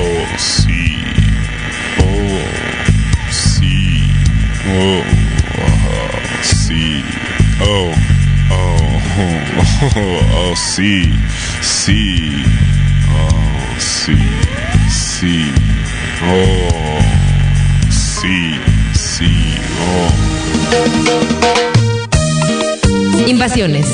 [0.00, 0.98] Oh, sí.
[1.98, 2.38] Oh,
[3.32, 4.04] sí.
[4.68, 5.02] Oh,
[6.42, 7.02] sí.
[7.60, 7.92] Oh,
[8.50, 9.00] oh,
[9.96, 11.12] oh, oh, sí.
[11.62, 12.44] Sí.
[13.10, 14.16] Oh, sí.
[14.88, 15.50] Sí.
[16.22, 17.00] Oh,
[17.90, 18.54] sí.
[18.94, 19.32] Sí.
[19.82, 20.10] Oh.
[23.26, 23.86] Invasiones.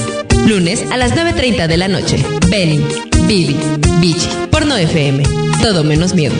[0.46, 2.22] Lunes a las 9.30 de la noche.
[2.50, 2.84] Benny,
[3.26, 3.56] Billy,
[4.00, 5.22] Beach, Porno FM.
[5.62, 6.34] Todo menos miedo.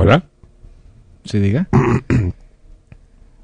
[0.00, 0.22] ¿Hola?
[1.24, 1.66] ¿Se diga?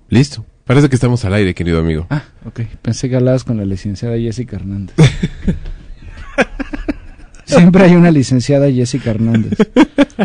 [0.08, 0.46] Listo.
[0.64, 2.06] Parece que estamos al aire, querido amigo.
[2.10, 2.60] Ah, ok.
[2.80, 4.94] Pensé que hablabas con la licenciada Jessica Hernández.
[7.44, 9.58] Siempre hay una licenciada Jessica Hernández.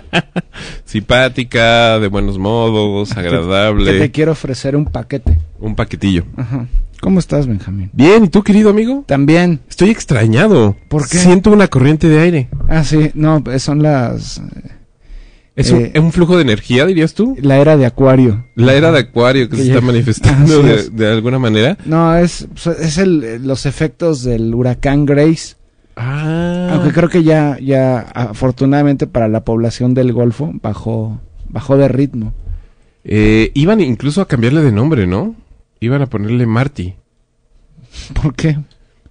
[0.86, 3.94] Simpática, de buenos modos, agradable.
[3.94, 5.36] Que te quiero ofrecer un paquete.
[5.58, 6.26] Un paquetillo.
[6.38, 6.68] Ajá.
[7.02, 7.90] ¿Cómo estás, Benjamín?
[7.92, 9.04] Bien, ¿y tú, querido amigo?
[9.08, 9.62] También.
[9.68, 10.78] Estoy extrañado.
[10.90, 11.18] ¿Por qué?
[11.18, 12.50] Siento una corriente de aire.
[12.68, 13.10] Ah, sí.
[13.16, 14.40] No, pues son las...
[15.59, 17.36] ¿Es Eh, un, un flujo de energía, dirías tú?
[17.42, 18.46] La era de Acuario.
[18.56, 20.96] La era de Acuario que, Que se está manifestando de, es.
[20.96, 21.78] de alguna manera.
[21.86, 22.47] No, es,
[22.80, 25.56] es el, los efectos del huracán Grace.
[25.96, 26.69] Ah.
[26.74, 31.19] Aunque creo que ya, ya, afortunadamente para la población del Golfo, bajó,
[31.50, 32.34] bajó de ritmo.
[33.03, 35.36] Eh, iban incluso a cambiarle de nombre, ¿no?
[35.81, 36.96] Iban a ponerle Marty.
[38.22, 38.58] ¿Por qué?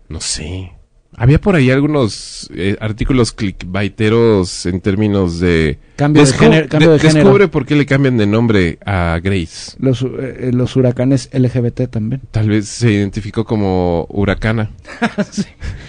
[0.08, 0.72] No sé.
[1.20, 5.78] Había por ahí algunos eh, artículos clickbaiteros en términos de...
[5.96, 7.18] Cambio de género- cambio de género.
[7.24, 9.72] Descubre por qué le cambian de nombre a Grace.
[9.80, 12.22] Los, eh, los huracanes LGBT también.
[12.30, 14.70] Tal vez se identificó como Huracana.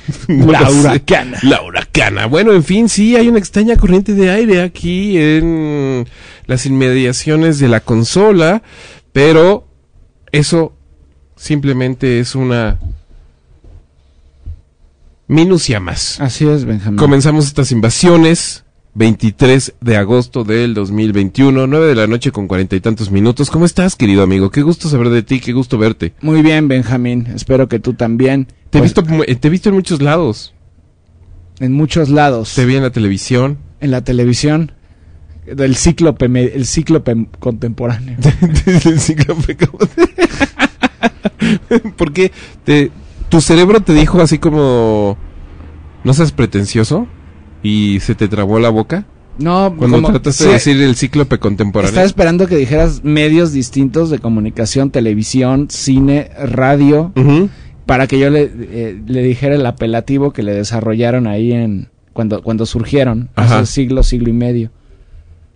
[0.28, 0.80] La sé.
[0.80, 1.38] huracana.
[1.44, 2.26] La huracana.
[2.26, 6.08] Bueno, en fin, sí, hay una extraña corriente de aire aquí en
[6.48, 8.64] las inmediaciones de la consola,
[9.14, 9.68] pero
[10.32, 10.74] eso
[11.36, 12.80] simplemente es una
[15.30, 16.20] minucia más.
[16.20, 16.98] Así es, Benjamín.
[16.98, 18.66] Comenzamos estas invasiones.
[18.96, 23.50] 23 de agosto del 2021, 9 de la noche con cuarenta y tantos minutos.
[23.52, 24.50] ¿Cómo estás, querido amigo?
[24.50, 26.14] Qué gusto saber de ti, qué gusto verte.
[26.22, 27.28] Muy bien, Benjamín.
[27.34, 28.48] Espero que tú también.
[28.72, 30.54] Te he, Pues, visto, mu- te he visto en muchos lados.
[31.60, 32.56] en muchos lados.
[32.56, 33.60] Te vi en la televisión.
[33.80, 34.72] En la televisión.
[35.46, 38.18] Del cíclope, el cíclope contemporáneo.
[38.86, 42.32] El cíclope, ¿cómo te- Porque
[42.66, 42.92] te,
[43.30, 45.18] tu cerebro te dijo así como...
[46.04, 47.08] No seas pretencioso.
[47.62, 49.06] Y se te trabó la boca.
[49.38, 51.90] No, Cuando trataste de decir el cíclope contemporáneo.
[51.90, 57.14] Estaba esperando que dijeras medios distintos de comunicación, televisión, cine, radio,
[57.86, 62.44] para que yo le, eh, le dijera el apelativo que le desarrollaron ahí en cuando,
[62.44, 63.60] cuando surgieron, Ajá.
[63.60, 64.72] hace siglo, siglo y medio.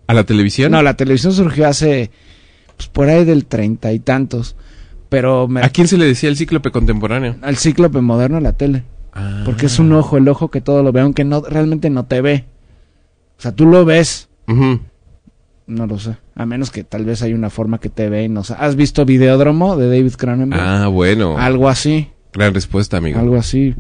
[0.08, 0.72] ¿A la televisión?
[0.72, 2.10] No, la televisión surgió hace
[2.78, 4.56] pues, por ahí del treinta y tantos,
[5.14, 7.36] pero me- ¿A quién se le decía el cíclope contemporáneo?
[7.44, 8.84] al cíclope moderno la tele,
[9.46, 12.22] porque es un ojo, el ojo que todo lo ve, aunque no realmente no te
[12.22, 12.46] ve.
[13.38, 14.28] O sea, tú lo ves,
[15.68, 16.18] no lo sé.
[16.36, 18.56] A menos que tal vez hay una forma que te ve y no sé.
[18.58, 20.62] ¿Has visto Videódromo de David Cronenberg?
[20.62, 21.38] Ah, bueno.
[21.38, 23.20] Algo así, Gran respuesta, amigo.
[23.20, 23.76] algo así.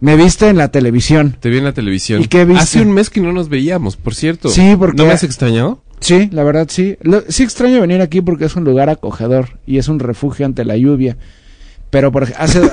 [0.00, 1.36] Me viste en la televisión.
[1.40, 2.22] Te vi en la televisión.
[2.22, 2.62] ¿Y qué viste?
[2.62, 4.48] Hace un mes que no nos veíamos, por cierto.
[4.48, 5.82] Sí, porque- ¿No me has extrañado?
[6.00, 6.96] Sí, la verdad sí.
[7.02, 10.64] Lo- sí extraño venir aquí porque es un lugar acogedor y es un refugio ante
[10.64, 11.16] la lluvia.
[11.90, 12.60] Pero por hace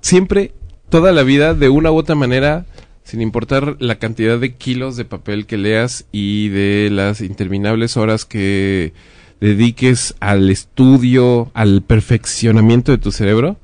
[0.00, 0.52] Siempre,
[0.88, 2.64] toda la vida, de una u otra manera,
[3.04, 8.24] sin importar la cantidad de kilos de papel que leas y de las interminables horas
[8.24, 8.92] que
[9.40, 13.56] dediques al estudio, al perfeccionamiento de tu cerebro,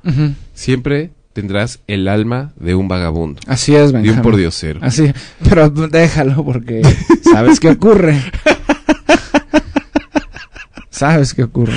[0.55, 4.23] siempre tendrás el alma de un vagabundo, Así es, de un Benjamín.
[4.23, 4.81] pordiosero.
[4.83, 5.13] Así,
[5.47, 6.81] pero déjalo porque
[7.31, 8.23] sabes qué ocurre.
[10.89, 11.75] sabes qué ocurre.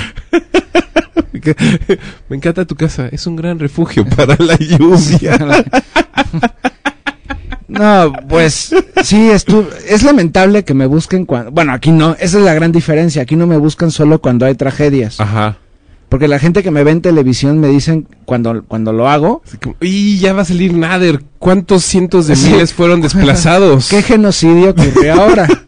[2.30, 5.38] Me encanta tu casa, es un gran refugio para la lluvia.
[7.68, 8.74] No, pues
[9.04, 11.52] sí, estu- es lamentable que me busquen cuando...
[11.52, 13.22] Bueno, aquí no, esa es la gran diferencia.
[13.22, 15.20] Aquí no me buscan solo cuando hay tragedias.
[15.20, 15.56] Ajá.
[16.10, 19.42] Porque la gente que me ve en televisión me dicen cuando, cuando lo hago,
[19.80, 21.22] y ya va a salir Nader.
[21.38, 22.50] ¿Cuántos cientos de Sí.
[22.50, 23.88] miles fueron desplazados?
[23.88, 25.48] ¿qué genocidio ocurrió ahora?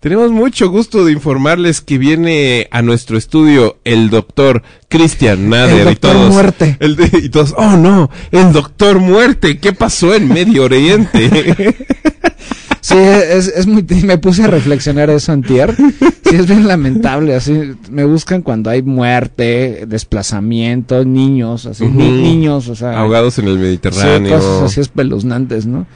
[0.00, 5.84] Tenemos mucho gusto de informarles que viene a nuestro estudio el doctor Cristian Nader El
[5.86, 6.32] doctor y todos.
[6.32, 6.76] Muerte.
[6.80, 11.76] El de- y todos, oh no, el doctor Muerte, ¿qué pasó en Medio Oriente?
[12.88, 13.84] Sí, es, es muy...
[14.04, 15.74] Me puse a reflexionar eso antier.
[15.76, 17.72] Sí, es bien lamentable, así.
[17.90, 21.84] Me buscan cuando hay muerte, desplazamiento, niños, así.
[21.86, 22.98] Ni- niños, o sea...
[22.98, 24.36] Ahogados en el Sí, Mediterráneo.
[24.38, 25.86] cosas así espeluznantes, ¿no?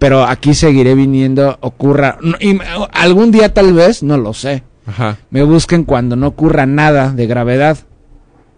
[0.00, 2.18] Pero aquí seguiré viniendo, ocurra...
[2.22, 5.18] no, y me- algún día tal vez, no lo sé, Ajá.
[5.30, 7.78] me busquen cuando no ocurra nada de gravedad.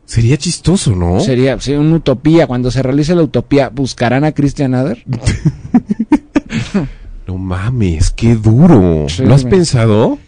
[0.06, 1.20] Sería chistoso, ¿no?
[1.20, 2.46] Sería sí, una utopía.
[2.46, 5.04] Cuando se realice la utopía, ¿buscarán a Christian Ader?
[7.26, 9.06] No mames, qué duro.
[9.08, 9.54] Sí, ¿Lo has güey.
[9.54, 10.18] pensado?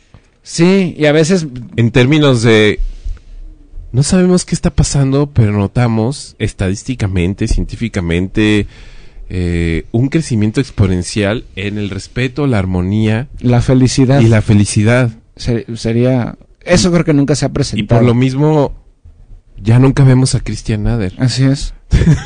[0.42, 1.46] Sí, y a veces...
[1.76, 2.80] En términos de...
[3.92, 8.66] No sabemos qué está pasando, pero notamos estadísticamente, científicamente,
[9.28, 15.10] eh, un crecimiento exponencial en el respeto, la armonía La felicidad y la felicidad.
[15.36, 16.36] se- sería...
[16.62, 18.00] Eso creo que nunca se ha Y presentado.
[18.00, 18.72] por lo mismo,
[19.62, 21.14] ya nunca vemos a Christian Nader.
[21.18, 21.74] Así es.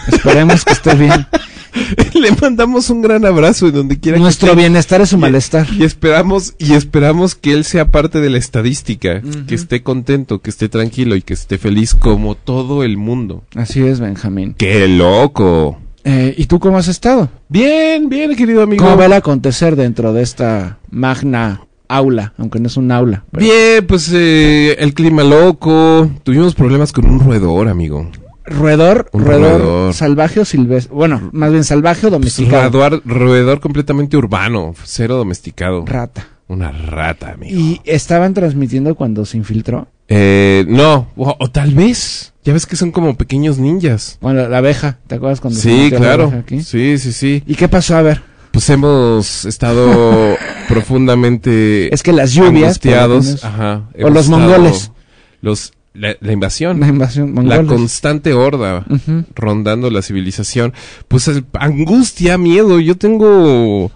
[0.08, 1.26] Esperemos que esté bien.
[2.14, 4.60] Le mandamos un gran abrazo en donde quiera Nuestro que esté.
[4.62, 5.66] bienestar es su malestar.
[5.76, 10.50] Y esperamos, y esperamos que él sea parte de la estadística, que esté contento, que
[10.50, 13.44] esté tranquilo y que esté feliz como todo el mundo.
[13.54, 14.54] Así es, Benjamín.
[14.56, 15.78] ¡Qué loco!
[16.04, 17.28] Eh, ¿Y tú cómo has estado?
[17.48, 18.82] Bien, bien, querido amigo.
[18.84, 22.32] ¿Cómo va el acontecer dentro de esta magna aula?
[22.38, 23.24] Aunque no es un aula.
[23.30, 26.10] pero- Bien, pues eh, el clima loco.
[26.22, 28.10] Tuvimos problemas con un roedor, amigo.
[28.50, 29.08] ¿Roedor?
[29.12, 29.94] ¿Roedor, roedor.
[29.94, 30.94] salvaje o silvestre?
[30.94, 32.70] Bueno, más bien salvaje o domesticado.
[32.70, 35.84] Roedor, roedor completamente urbano, cero domesticado.
[35.86, 36.26] Rata.
[36.48, 37.56] Una rata, amigo.
[37.58, 39.86] ¿Y estaban transmitiendo cuando se infiltró?
[40.08, 42.32] Eh, no, o, o tal vez.
[42.42, 44.18] Ya ves que son como pequeños ninjas.
[44.20, 44.98] Bueno, la abeja.
[45.06, 46.22] ¿Te acuerdas cuando se Sí, la claro.
[46.24, 46.62] abeja aquí?
[46.62, 47.44] Sí, sí, sí.
[47.46, 47.96] ¿Y qué pasó?
[47.96, 48.22] A ver.
[48.50, 50.36] Pues hemos estado
[50.68, 52.84] profundamente Es que las lluvias...
[52.84, 53.88] menos, Ajá.
[54.02, 54.90] O los mongoles.
[55.40, 56.80] Los, la, la invasión.
[56.80, 57.66] La invasión La mongoles.
[57.66, 58.84] constante horda
[59.34, 60.72] rondando la civilización.
[61.08, 62.78] Pues es- angustia, miedo.
[62.80, 63.90] Yo tengo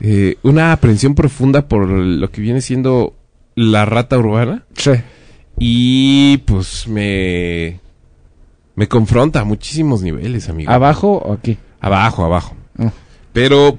[0.00, 3.14] eh, una aprensión profunda por lo que viene siendo
[3.54, 4.64] la rata urbana.
[4.74, 4.92] Sí.
[5.58, 7.80] Y pues me...
[8.76, 10.70] Me confronta a muchísimos niveles, amigo.
[10.70, 11.58] ¿Abajo o aquí?
[11.80, 12.54] Abajo, abajo.
[12.78, 12.92] Oh.
[13.32, 13.76] Pero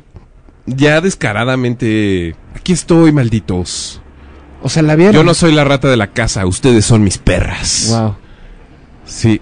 [0.65, 2.35] ya descaradamente...
[2.53, 4.01] Aquí estoy, malditos.
[4.61, 5.13] O sea, la vieron.
[5.15, 7.87] Yo no soy la rata de la casa, ustedes son mis perras.
[7.89, 8.15] Wow.
[9.05, 9.41] Sí.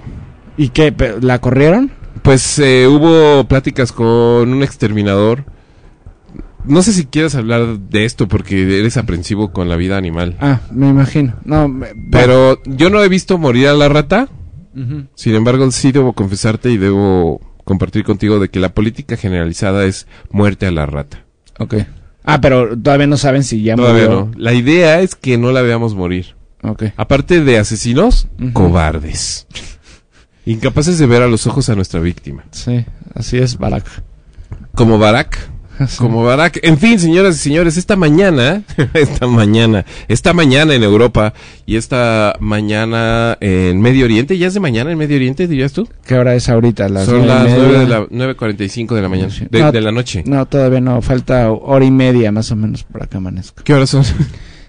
[0.58, 0.92] ¿Y qué?
[0.92, 1.92] ¿Pe- ¿La corrieron?
[2.22, 5.46] Pues eh, hubo pláticas con un exterminador.
[6.66, 10.36] No sé si quieres hablar de esto porque eres aprensivo con la vida animal.
[10.42, 11.36] Ah, me imagino.
[11.46, 14.28] No, me- Pero yo no he visto morir a la rata.
[15.16, 20.06] Sin embargo, sí debo confesarte y debo compartir contigo de que la política generalizada es
[20.30, 21.26] muerte a la rata.
[21.58, 21.76] Ok.
[22.30, 24.26] Ah, pero todavía no saben si ya Todavía murió.
[24.26, 24.32] no.
[24.38, 26.36] La idea es que no la veamos morir.
[26.62, 26.84] Ok.
[26.98, 29.48] Aparte de asesinos, cobardes.
[30.46, 32.44] Incapaces de ver a los ojos a nuestra víctima.
[32.52, 33.86] Sí, así es, Barack.
[34.76, 35.50] Como Barack.
[35.98, 36.60] Como Barack.
[36.64, 41.34] En fin, señoras y señores, esta mañana, esta mañana, esta mañana en Europa
[41.66, 45.88] y esta mañana en Medio Oriente, ¿ya es de mañana en Medio Oriente, dirías tú?
[46.06, 46.90] ¿Qué hora es ahorita?
[46.90, 47.44] Las Son las.
[47.50, 50.24] 9 de la 9.45 de la mañana, de, No, de la noche.
[50.26, 51.02] No, todavía no.
[51.02, 53.64] Falta hora y media más o menos para que amanezca.
[53.64, 54.04] ¿Qué horas son?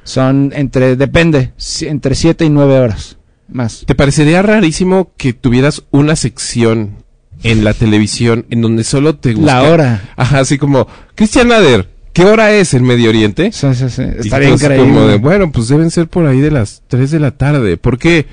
[0.05, 3.19] Son entre, depende, entre siete y nueve horas.
[3.47, 3.85] Más.
[3.87, 6.97] ¿Te parecería rarísimo que tuvieras una sección
[7.43, 9.63] en la televisión en donde solo te gusta.
[9.63, 10.03] La hora.
[10.17, 13.51] Ajá, así como, Cristian Nader, ¿qué hora es en Medio Oriente?
[13.53, 14.03] Sí, sí, sí.
[14.19, 14.89] Estaría increíble.
[14.89, 17.77] como de, bueno, pues deben ser por ahí de las 3 de la tarde.
[17.77, 18.27] ¿Por qué?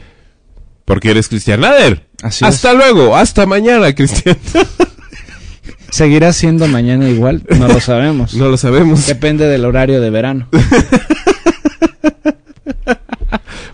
[0.85, 2.05] Porque eres Cristian Nader.
[2.21, 4.37] Así hasta luego, hasta mañana, Cristian.
[5.89, 7.43] ¿Seguirá siendo mañana igual?
[7.57, 8.33] No lo sabemos.
[8.35, 9.07] no lo sabemos.
[9.07, 10.47] Depende del horario de verano.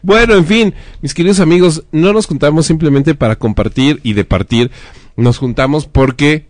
[0.03, 4.71] Bueno, en fin, mis queridos amigos, no nos juntamos simplemente para compartir y departir.
[5.21, 6.47] Nos juntamos porque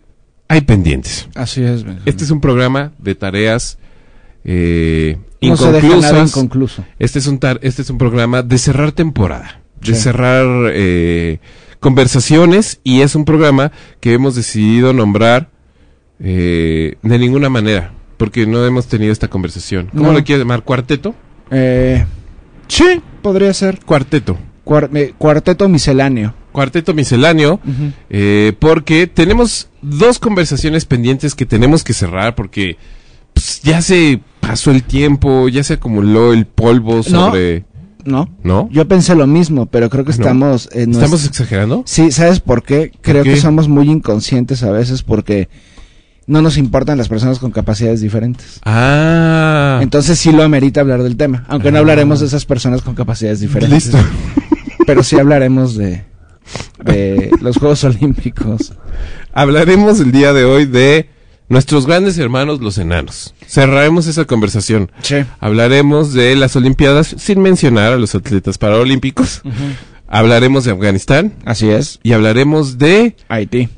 [0.47, 1.27] hay pendientes.
[1.35, 1.85] Así es.
[2.05, 3.77] Este es un programa de tareas
[4.43, 6.29] eh, no inconclusas.
[6.29, 6.85] inconcluso.
[6.99, 10.01] Este es un tar- este es un programa de cerrar temporada, de Sí.
[10.01, 11.39] cerrar eh,
[11.79, 15.49] conversaciones y es un programa que hemos decidido nombrar
[16.19, 19.87] eh, de ninguna manera porque no hemos tenido esta conversación.
[19.91, 20.13] ¿Cómo No.
[20.13, 20.63] lo quieres llamar?
[20.63, 21.15] ¿Cuarteto?
[21.49, 22.05] Eh,
[22.67, 23.79] sí, podría ser.
[23.83, 24.37] Cuarteto.
[24.63, 26.35] Cuar- eh, cuarteto misceláneo.
[26.51, 27.60] Cuarteto misceláneo.
[28.10, 32.77] eh, porque tenemos dos conversaciones pendientes que tenemos que cerrar porque
[33.34, 37.65] pues, ya se pasó el tiempo, ya se acumuló el polvo sobre...
[38.03, 38.27] ¿No?
[38.43, 38.67] ¿No?
[38.72, 40.15] Yo pensé lo mismo, pero creo que No.
[40.15, 41.84] estamos ¿Estamos exagerando?
[41.86, 42.91] Sí, ¿sabes por qué?
[43.01, 43.36] Creo qué?
[43.36, 45.50] que somos muy inconscientes a veces porque
[46.25, 48.60] no nos importan las personas con capacidades diferentes.
[48.63, 49.79] Ah.
[49.84, 51.81] Entonces sí lo amerita hablar del tema, aunque no Ah.
[51.81, 53.93] hablaremos de esas personas con capacidades diferentes.
[53.93, 54.00] Listo.
[54.88, 56.03] Pero sí hablaremos de,
[56.83, 58.74] de los Juegos Olímpicos.
[59.33, 61.10] Hablaremos el día de hoy de
[61.50, 63.33] nuestros grandes hermanos los enanos.
[63.48, 64.91] Cerraremos esa conversación.
[65.01, 65.17] Sí.
[65.39, 69.41] Hablaremos de las Olimpiadas sin mencionar a los atletas paralímpicos.
[70.07, 72.00] Hablaremos de Afganistán Así es.
[72.03, 73.69] y hablaremos de Haití.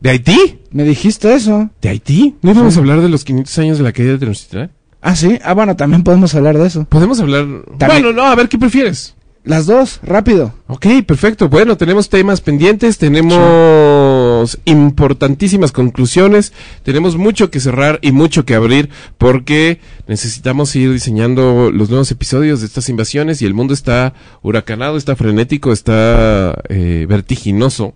[0.00, 0.58] de Haití.
[0.70, 1.70] ¿Me dijiste eso?
[1.80, 2.36] ¿De Haití?
[2.42, 2.78] ¿No íbamos Sí.
[2.78, 4.72] a hablar de los 500 años de la caída de Tenochtitlan?
[5.00, 5.38] Ah, sí.
[5.44, 6.84] Ah, bueno, también podemos hablar de eso.
[6.86, 7.44] Podemos hablar.
[7.78, 9.14] También- Bueno, no, a ver qué prefieres.
[9.46, 10.52] Las dos, rápido.
[10.66, 11.48] Ok, perfecto.
[11.48, 18.90] Bueno, tenemos temas pendientes, tenemos importantísimas conclusiones, tenemos mucho que cerrar y mucho que abrir
[19.18, 24.96] porque necesitamos ir diseñando los nuevos episodios de estas invasiones y el mundo está huracanado,
[24.96, 27.94] está frenético, está eh, vertiginoso.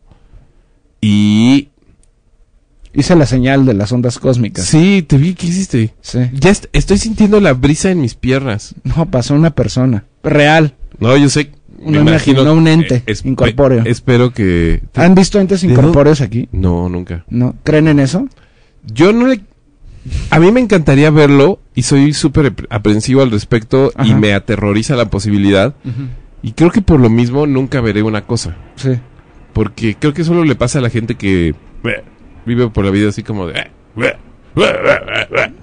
[1.01, 1.69] Y
[2.93, 4.65] Hice la señal de las ondas cósmicas.
[4.67, 5.95] sí, te vi, ¿qué hiciste?
[6.01, 6.19] Sí.
[6.33, 8.75] Ya est- estoy sintiendo la brisa en mis piernas.
[8.83, 10.07] No, pasó una persona.
[10.25, 10.75] Real.
[11.01, 11.51] No, yo sé.
[11.83, 13.83] me imagen, imagino- no un ente espe- incorpóreo.
[13.87, 14.83] Espero que.
[14.95, 16.49] ¿Han visto entes incorpóreos aquí?
[16.53, 17.25] No, nunca.
[17.29, 17.55] ¿No?
[17.65, 18.29] ¿Creen en eso?
[18.85, 19.41] Yo no le...
[20.31, 24.97] A mí me encantaría verlo y soy súper ap- aprensivo al respecto y me aterroriza
[24.97, 25.75] la posibilidad.
[26.43, 28.57] Y creo que por lo mismo nunca veré una cosa.
[28.77, 28.93] Sí.
[29.53, 31.55] Porque creo que solo le pasa a la gente que
[32.47, 33.69] vive por la vida así como de...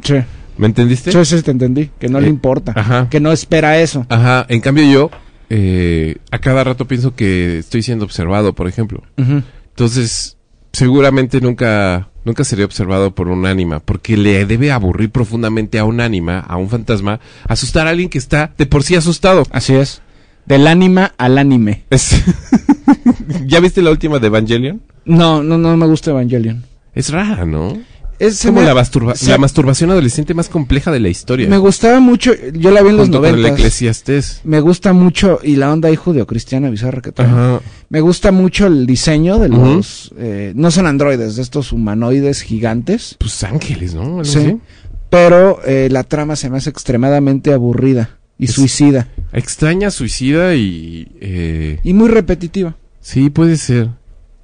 [0.03, 0.15] Sí.
[0.57, 1.11] ¿Me entendiste?
[1.11, 1.91] Sí, sí, te entendí.
[1.99, 2.73] Que no le Eh, importa.
[2.75, 3.07] ajá.
[3.09, 4.05] Que no espera eso.
[4.09, 5.11] Ajá, en cambio yo
[5.49, 9.03] eh, a cada rato pienso que estoy siendo observado, por ejemplo.
[9.17, 10.37] Entonces,
[10.73, 16.01] seguramente nunca, nunca seré observado por un ánima, porque le debe aburrir profundamente a un
[16.01, 19.43] ánima, a un fantasma, asustar a alguien que está de por sí asustado.
[19.51, 20.01] Así es.
[20.45, 21.83] Del ánima al anime.
[21.89, 22.23] Es-
[23.45, 24.81] ¿Ya viste la última de Evangelion?
[25.05, 26.63] No, no, no me gusta Evangelion.
[26.93, 27.77] Es rara, ¿no?
[28.19, 31.47] Es como me- la, masturba- se- la masturbación adolescente más compleja de la historia.
[31.47, 33.59] Me gustaba mucho, yo la vi en los junto con el noventas.
[33.59, 34.41] Eclesiastés.
[34.43, 37.27] Me gusta mucho, y la onda ahí judeocristiana bizarra que trae.
[37.27, 37.61] Ajá.
[37.89, 40.11] Me gusta mucho el diseño de los...
[40.17, 43.15] eh, no son androides, de estos humanoides gigantes.
[43.19, 44.01] Pues ángeles, ¿no?
[44.01, 44.39] Algo Sí.
[44.39, 44.57] así.
[45.09, 49.07] Pero eh, la trama se me hace extremadamente aburrida y Es- suicida.
[49.31, 51.07] Extraña, suicida y...
[51.21, 52.75] eh, Y muy repetitiva.
[52.99, 53.89] sí, puede ser.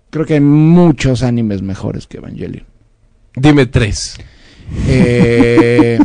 [0.10, 2.66] Creo que hay muchos animes mejores que Evangelion.
[3.36, 4.16] Dime tres.
[4.88, 6.00] Eh,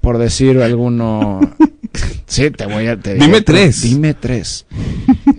[0.00, 1.40] por decir alguno...
[2.26, 2.98] Sí, te voy a...
[2.98, 3.82] te Dime tres.
[3.82, 4.64] Dime tres.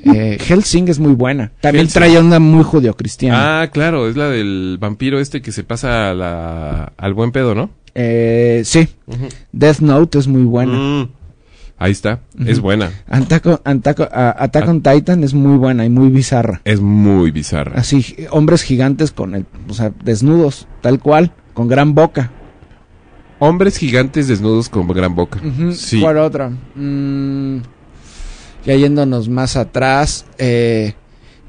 [0.05, 1.51] Eh, Helsing es muy buena.
[1.60, 3.62] También trae onda muy judeocristiana.
[3.63, 7.55] Ah, claro, es la del vampiro este que se pasa a la- al buen pedo,
[7.55, 7.72] ¿no?
[7.95, 8.88] Eh, sí,
[9.51, 10.74] Death Note es muy buena.
[10.74, 11.10] Mm.
[11.84, 12.92] Ahí está, es buena.
[13.10, 16.62] Antaco- Attack on Titan es muy buena y muy bizarra.
[16.63, 17.74] Es muy bizarra.
[17.78, 22.32] Así, hombres gigantes con el, o sea, desnudos, tal cual, con gran boca.
[23.40, 25.42] Hombres gigantes desnudos con gran boca.
[25.74, 26.00] Sí.
[26.00, 26.52] ¿Cuál otra?
[26.75, 27.58] Mm,
[28.66, 30.94] ya yéndonos más atrás, eh,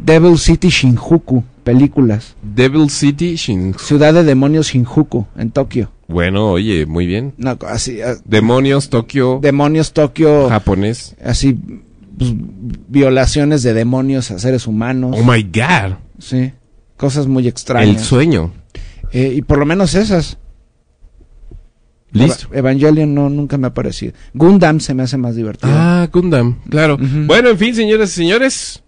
[0.00, 2.34] Devil City Shinjuku, películas.
[2.42, 3.74] Devil City Shin.
[3.78, 5.92] Ciudad de demonios Shinjuku, en Tokio.
[6.14, 7.34] Bueno, oye, muy bien.
[7.36, 11.16] No, así, Demonios, Tokio, demonios Tokio, japonés.
[11.22, 11.58] así,
[12.16, 12.32] pues,
[12.88, 15.16] violaciones de demonios a seres humanos.
[15.18, 15.96] Oh my god.
[16.20, 16.52] Sí,
[16.96, 18.02] cosas muy El extrañas.
[18.02, 18.52] sueño.
[19.12, 20.38] Eh, y por lo menos esas.
[22.12, 22.46] Listo.
[22.52, 24.12] Eva- Evangelion no, nunca me ha parecido.
[24.34, 25.72] Gundam se me hace más divertido.
[25.74, 26.96] Ah, Gundam, claro.
[27.26, 28.84] Bueno, en fin, señoras y señores,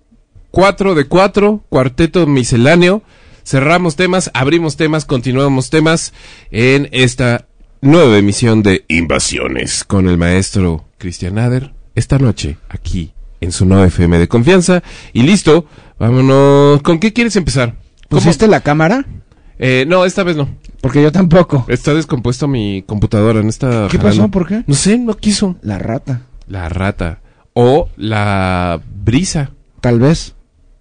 [0.52, 3.02] cuatro de cuatro, cuarteto misceláneo.
[3.46, 6.12] Cerramos temas, abrimos temas, continuamos temas
[6.50, 7.46] en esta
[7.80, 11.72] nueva emisión de Invasiones con el maestro Cristian Nader.
[11.94, 14.82] Esta noche, aquí en su 9 FM de confianza.
[15.12, 15.66] Y listo,
[15.98, 16.82] vámonos.
[16.82, 17.76] ¿Con qué quieres empezar?
[18.10, 18.20] ¿Cómo?
[18.20, 19.06] ¿Pusiste la cámara?
[19.58, 20.48] Eh, no, esta vez no.
[20.80, 21.64] Porque yo tampoco.
[21.68, 24.28] Está descompuesto mi computadora, no está ¿Qué pasó?
[24.28, 24.64] ¿Por qué?
[24.66, 25.56] No sé, no quiso.
[25.62, 26.22] La rata.
[26.48, 27.20] La rata.
[27.54, 29.52] O la brisa.
[29.80, 30.35] Tal vez.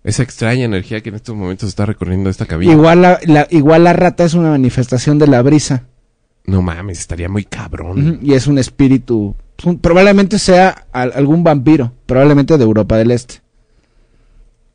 [0.06, 2.72] Esa extraña energía que en estos momentos está recorriendo esta cabina.
[2.72, 5.84] Igual la, la- igual la rata es una manifestación de la brisa.
[6.46, 8.20] No mames, estaría muy cabrón.
[8.22, 9.36] Y es un espíritu.
[9.56, 11.92] pues, probablemente sea al- algún vampiro.
[12.06, 13.42] Probablemente de Europa del Este.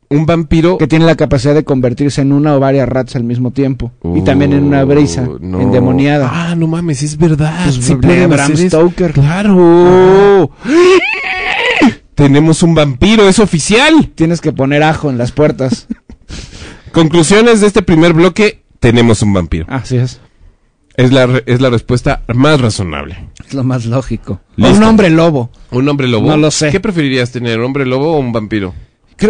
[0.09, 0.77] Un vampiro.
[0.77, 3.93] Que tiene la capacidad de convertirse en una o varias ratas al mismo tiempo.
[4.03, 5.61] y también en una brisa no.
[5.61, 6.29] endemoniada.
[6.29, 7.63] Ah, no mames, es verdad.
[7.63, 8.57] Pues, sí Bram.
[8.57, 9.13] Stoker.
[9.13, 10.51] Claro.
[12.21, 14.11] Tenemos un vampiro, es oficial.
[14.13, 15.87] Tienes que poner ajo en las puertas.
[16.91, 18.61] Conclusiones de este primer bloque.
[18.79, 19.65] Tenemos un vampiro.
[19.67, 20.19] Así es.
[20.95, 23.17] Es la, es la respuesta más razonable.
[23.43, 24.39] Es lo más lógico.
[24.55, 24.75] Listo.
[24.77, 25.49] Un hombre lobo.
[25.71, 26.27] ¿Un hombre lobo?
[26.27, 26.69] No lo sé.
[26.69, 28.75] ¿Qué preferirías tener, un hombre lobo o un vampiro?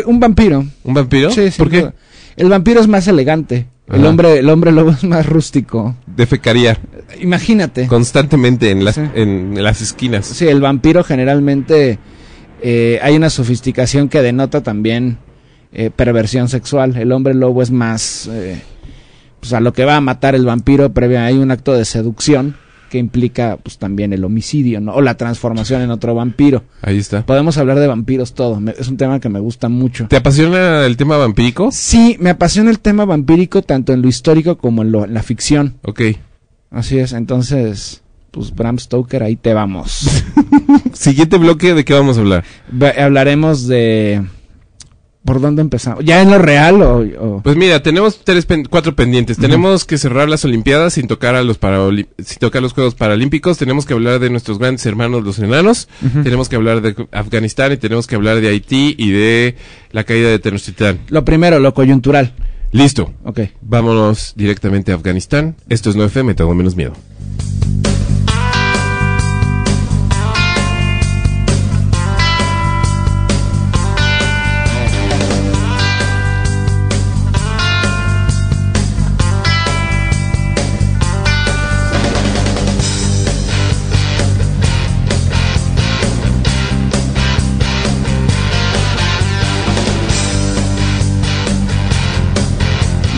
[0.06, 0.66] Un vampiro.
[0.84, 1.32] ¿Un vampiro?
[1.32, 1.80] Sí, sin ¿Por qué?
[1.80, 1.94] duda.
[2.36, 3.68] El vampiro es más elegante.
[3.88, 5.96] El hombre, el hombre lobo es más rústico.
[6.08, 6.78] Defecaría
[7.22, 7.88] Imagínate.
[7.88, 9.02] constantemente en las, Sí.
[9.16, 10.26] en las esquinas.
[10.26, 12.00] Sí, el vampiro generalmente
[12.62, 15.18] eh, hay una sofisticación que denota también
[15.74, 16.96] eh, perversión sexual.
[16.98, 18.62] El hombre lobo es más, eh,
[19.40, 22.56] pues a lo que va a matar el vampiro previa hay un acto de seducción
[22.90, 24.94] que implica pues también el homicidio, ¿no?
[24.94, 26.66] O la transformación en otro vampiro.
[26.82, 27.26] Ahí está.
[27.26, 28.60] Podemos hablar de vampiros todo.
[28.60, 30.08] me- es un tema que me gusta mucho.
[30.10, 31.70] ¿Te apasiona el tema vampírico?
[31.72, 35.24] Sí, me apasiona el tema vampírico tanto en lo histórico como en, lo- en la
[35.24, 35.78] ficción.
[35.84, 36.02] Ok.
[36.70, 40.24] Así es, entonces, pues Bram Stoker, ahí te vamos.
[40.94, 42.44] Siguiente bloque, ¿de qué vamos a hablar?
[42.98, 44.24] Hablaremos de...
[45.24, 46.04] ¿Por dónde empezamos?
[46.04, 46.98] ¿Ya en lo real o...?
[47.20, 49.38] o- Pues mira, tenemos tres pen- cuatro pendientes.
[49.38, 53.60] Tenemos que cerrar las Olimpiadas sin tocar a los sin tocar los Juegos Paralímpicos.
[53.60, 55.88] Tenemos que hablar de nuestros grandes hermanos los enanos.
[56.24, 59.58] Tenemos que hablar de Afganistán y tenemos que hablar de Haití y de
[59.92, 61.02] la caída de Tenochtitlán.
[61.10, 62.34] Lo primero, lo coyuntural.
[62.72, 63.14] Listo.
[63.24, 63.42] Ok.
[63.62, 65.56] Vámonos directamente a Afganistán.
[65.70, 66.94] Esto es 9FM, tengo menos miedo.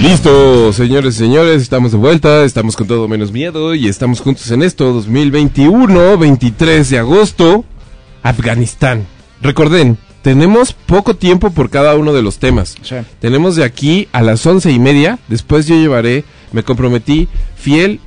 [0.03, 4.51] Listo, señores y señores, estamos de vuelta, estamos con todo menos miedo y estamos juntos
[4.51, 7.63] en esto, 2021, 23 de agosto,
[8.21, 9.05] Afganistán.
[9.41, 12.75] Recorden, tenemos poco tiempo por cada uno de los temas.
[12.81, 12.95] Sí.
[13.21, 18.01] Tenemos de aquí a las once y media, después yo llevaré, me comprometí fiel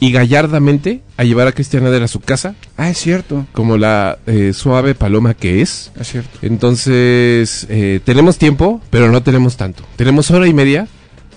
[0.00, 3.46] y gallardamente a llevar a Cristian Ader a su casa, Ah, es cierto.
[3.52, 5.90] como la eh, suave paloma que es.
[5.98, 6.38] Es cierto.
[6.42, 9.84] Entonces, eh, tenemos tiempo, pero no tenemos tanto.
[9.96, 10.86] Tenemos hora y media.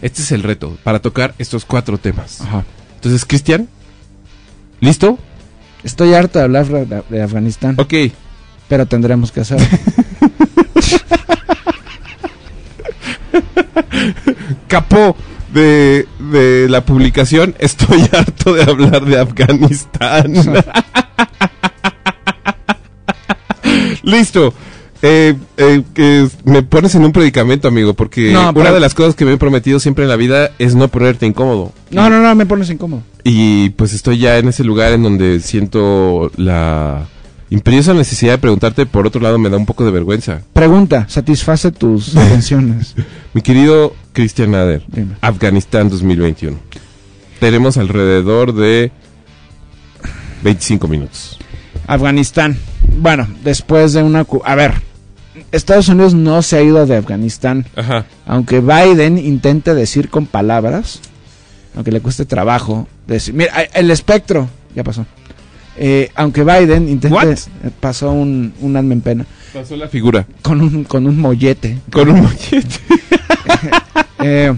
[0.01, 2.41] Este es el reto para tocar estos cuatro temas.
[2.41, 2.63] Ajá.
[2.95, 3.67] Entonces, Cristian,
[4.79, 5.17] ¿listo?
[5.83, 7.93] Estoy harto de hablar de, Afganistán, Ok.
[8.67, 9.65] pero tendremos que hacerlo.
[14.67, 15.15] Capó
[15.53, 17.55] de, de la publicación.
[17.59, 20.33] Estoy harto de hablar de Afganistán.
[24.03, 24.53] Listo.
[25.03, 29.15] Eh, eh, me pones en un predicamento, amigo, porque No, una pero- de las cosas
[29.15, 31.71] que me he prometido siempre en la vida es no ponerte incómodo.
[31.91, 33.03] No, no, no, me pones incómodo.
[33.23, 37.05] Y pues estoy ya en ese lugar en donde siento la
[37.49, 40.41] imperiosa necesidad de preguntarte, por otro lado me da un poco de vergüenza.
[40.53, 42.95] Pregunta, satisface tus intenciones.
[43.33, 45.15] Mi querido Cristian Nader, Dime.
[45.21, 46.57] Afganistán 2021.
[47.39, 48.91] Tenemos alrededor de
[50.43, 51.37] 25 minutos.
[51.85, 52.57] Afganistán.
[52.97, 54.25] Bueno, después de una...
[54.43, 54.73] A ver,
[55.51, 57.65] Estados Unidos no se ha ido de Afganistán.
[57.75, 58.05] Ajá.
[58.25, 60.99] Aunque Biden intente decir con palabras,
[61.75, 63.33] aunque le cueste trabajo, decir...
[63.33, 65.05] Mira, eh, el espectro, ya pasó.
[65.77, 67.15] Eh, aunque Biden intente...
[67.15, 67.27] What?
[67.27, 67.37] eh,
[67.79, 69.25] Pasó un, un alma en pena.
[69.53, 70.25] Pasó la figura.
[70.41, 71.77] Con un, con un mollete.
[71.91, 72.61] Con un mollete.
[74.19, 74.51] Eh,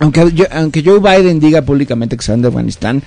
[0.00, 3.00] aunque, yo- aunque Joe Biden diga públicamente que se van de Afganistán,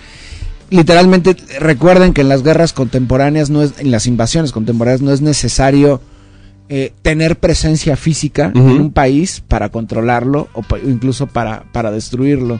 [0.70, 5.22] literalmente recuerden que en las guerras contemporáneas, no es, en las invasiones contemporáneas, no es
[5.22, 6.02] necesario
[6.70, 12.58] eh, tener presencia física en un país para controlarlo o pa- incluso para, para destruirlo.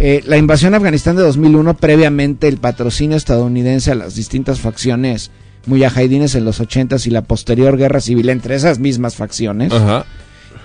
[0.00, 5.30] Eh, la invasión a Afganistán de 2001, previamente el patrocinio estadounidense a las distintas facciones
[5.66, 9.72] mujahidines en los 80s y la posterior guerra civil entre esas mismas facciones,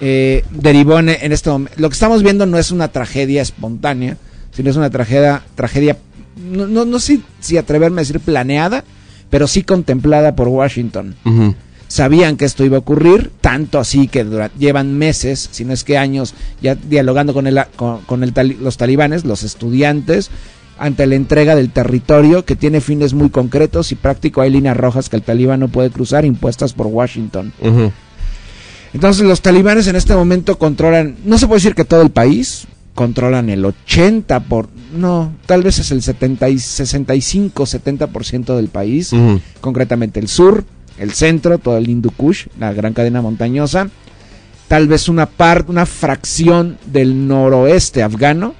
[0.01, 1.75] eh, derivó en, en este momento.
[1.81, 4.17] Lo que estamos viendo no es una tragedia espontánea,
[4.51, 5.97] sino es una tragedia, tragedia
[6.35, 8.83] no, no, no sé si atreverme a decir planeada,
[9.29, 11.15] pero sí contemplada por Washington.
[11.87, 14.25] Sabían que esto iba a ocurrir, tanto así que
[14.57, 18.77] llevan meses, si no es que años, ya dialogando con, el, con, con el los
[18.77, 20.31] talibanes, los estudiantes,
[20.79, 24.41] ante la entrega del territorio que tiene fines muy concretos y práctico.
[24.41, 27.53] Hay líneas rojas que el talibán no puede cruzar, impuestas por Washington.
[28.93, 32.65] Entonces los talibanes en este momento controlan, no se puede decir que todo el país,
[32.95, 39.11] controlan el 80 por, no, tal vez es el 70 y 65, 70% del país,
[39.61, 40.63] concretamente el sur,
[40.99, 43.89] el centro, todo el Hindu Kush, la gran cadena montañosa,
[44.67, 48.53] tal vez una parte, una fracción del noroeste afgano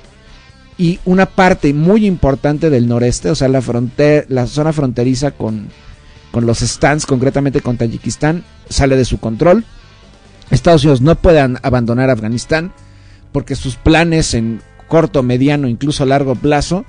[0.80, 5.68] y una parte muy importante del noreste, o sea, la frontera, la zona fronteriza con,
[6.32, 9.64] con los stands, concretamente con Tayikistán, sale de su control.
[10.50, 12.74] Estados Unidos no puede an- abandonar Afganistán
[13.34, 16.86] porque sus planes en corto, mediano, incluso largo plazo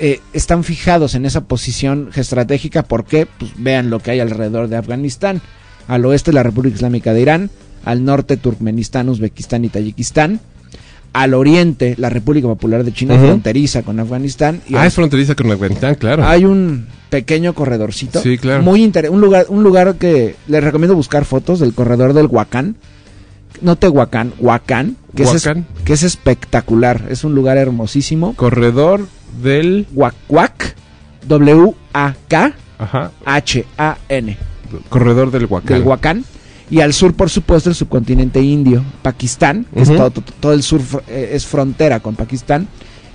[0.00, 4.76] eh, están fijados en esa posición estratégica porque pues, vean lo que hay alrededor de
[4.76, 5.40] Afganistán.
[5.86, 7.50] Al oeste la República Islámica de Irán,
[7.84, 10.40] al norte Turkmenistán, Uzbekistán y Tayikistán,
[11.12, 15.34] al oriente la República Popular de China fronteriza con Afganistán y Ah, al- es fronteriza
[15.36, 16.26] con Afganistán, claro.
[16.26, 18.20] hay un pequeño corredorcito.
[18.20, 18.62] Sí, claro.
[18.64, 22.74] Muy inter- un lugar, un lugar que les recomiendo buscar fotos del corredor del Huacán.
[23.60, 25.66] No Tehuacán, Huacán, que, Es, Huacán.
[25.84, 27.06] que es espectacular.
[27.08, 28.34] Es un lugar hermosísimo.
[28.34, 29.06] Corredor
[29.42, 29.86] del...
[29.94, 30.74] Huacuac,
[31.28, 33.10] W-A-K-H-A-N, Ajá.
[34.88, 35.78] Corredor del Huacán.
[35.78, 36.24] del Huacán.
[36.70, 40.62] Y al sur, por supuesto, el subcontinente indio, Pakistán, que es todo, todo- todo el
[40.62, 42.66] sur eh, es frontera con Pakistán.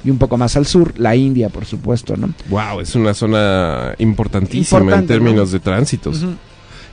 [0.06, 2.30] Y un poco más al sur, la India, por supuesto, ¿no?
[2.50, 5.54] Wow, es una zona importantísima Importante, en términos ¿no?
[5.54, 6.26] de tránsitos.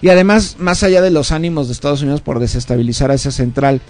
[0.02, 3.80] Y además, más allá de los ánimos de Estados Unidos por desestabilizar Asia Central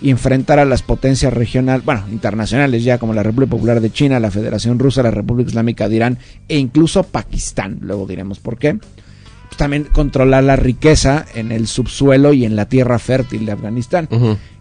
[0.00, 4.20] y enfrentar a las potencias regionales, bueno, internacionales ya como la República Popular de China,
[4.20, 6.18] la Federación Rusa, la República Islámica de Irán
[6.48, 12.32] e incluso Pakistán, luego diremos por qué, pues también controlar la riqueza en el subsuelo
[12.32, 14.08] y en la tierra fértil de Afganistán.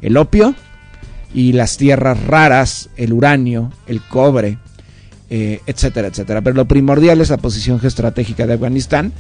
[0.02, 0.56] El opio
[1.34, 4.58] y las tierras raras, el uranio, el cobre,
[5.30, 6.42] eh, etcétera, etcétera.
[6.42, 9.12] Pero lo primordial es la posición geoestratégica de Afganistán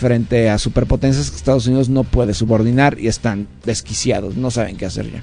[0.00, 4.86] frente a superpotencias que Estados Unidos no puede subordinar y están desquiciados, no saben qué
[4.86, 5.22] hacer ya.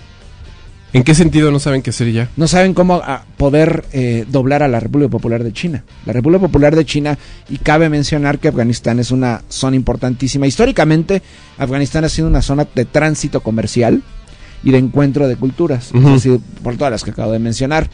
[0.94, 2.30] ¿En qué sentido no saben qué hacer ya?
[2.38, 5.84] No saben cómo ah, poder eh, doblar a la República Popular de China.
[6.06, 7.18] La República Popular de China,
[7.50, 10.48] y cabe mencionar que Afganistán es una zona importantísima.
[10.48, 11.22] Históricamente,
[11.58, 14.02] Afganistán ha sido una zona de tránsito comercial
[14.64, 17.90] y de encuentro de culturas, ha sido por todas las que acabo de mencionar.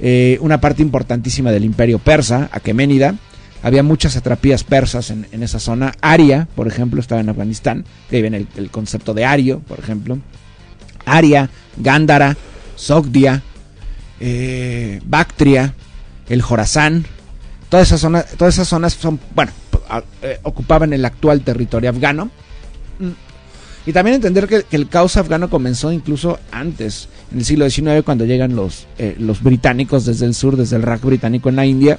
[0.00, 3.16] Eh, una parte importantísima del imperio persa, Aqueménida.
[3.62, 5.94] Había muchas atrapías persas en, en esa zona.
[6.00, 7.84] Aria, por ejemplo, estaba en Afganistán.
[8.10, 10.18] Ahí viene el, el concepto de Ario, por ejemplo.
[11.04, 12.36] Aria, Gándara,
[12.76, 13.42] Sogdia,
[14.20, 15.74] eh, Bactria,
[16.28, 17.04] el Jorazán.
[17.68, 19.52] Todas esas zonas, todas esas zonas son, bueno,
[20.22, 22.30] eh, ocupaban el actual territorio afgano.
[22.98, 23.10] Mm.
[23.86, 28.02] Y también entender que, que el caos afgano comenzó incluso antes, en el siglo XIX,
[28.04, 31.66] cuando llegan los, eh, los británicos desde el sur, desde el Raj británico en la
[31.66, 31.98] India.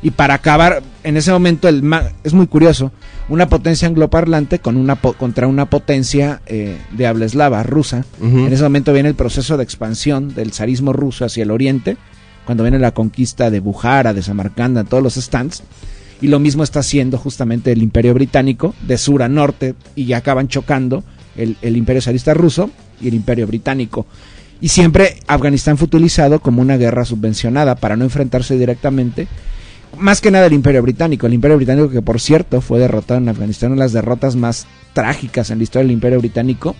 [0.00, 1.82] Y para acabar, en ese momento, el
[2.22, 2.92] es muy curioso,
[3.28, 8.04] una potencia angloparlante con una po- contra una potencia eh, de habla eslava, rusa.
[8.46, 11.96] En ese momento viene el proceso de expansión del zarismo ruso hacia el oriente,
[12.44, 15.62] cuando viene la conquista de Bujara, de Samarcanda, todos los stands.
[16.20, 20.18] Y lo mismo está haciendo justamente el imperio británico, de sur a norte, y ya
[20.18, 21.02] acaban chocando
[21.36, 24.06] el, el imperio zarista ruso y el imperio británico.
[24.60, 29.28] Y siempre Afganistán fue utilizado como una guerra subvencionada para no enfrentarse directamente.
[29.96, 31.26] Más que nada el imperio británico.
[31.26, 34.66] El imperio británico que por cierto fue derrotado en Afganistán, una de las derrotas más
[34.92, 36.76] trágicas en la historia del imperio británico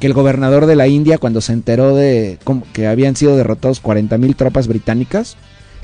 [0.00, 2.38] que el gobernador de la India, cuando se enteró de
[2.72, 5.36] que habían sido derrotados 40.000 tropas británicas,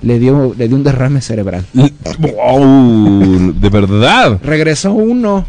[0.03, 1.64] le dio, le dio un derrame cerebral.
[2.18, 4.38] Wow, de verdad.
[4.42, 5.46] Regresó uno.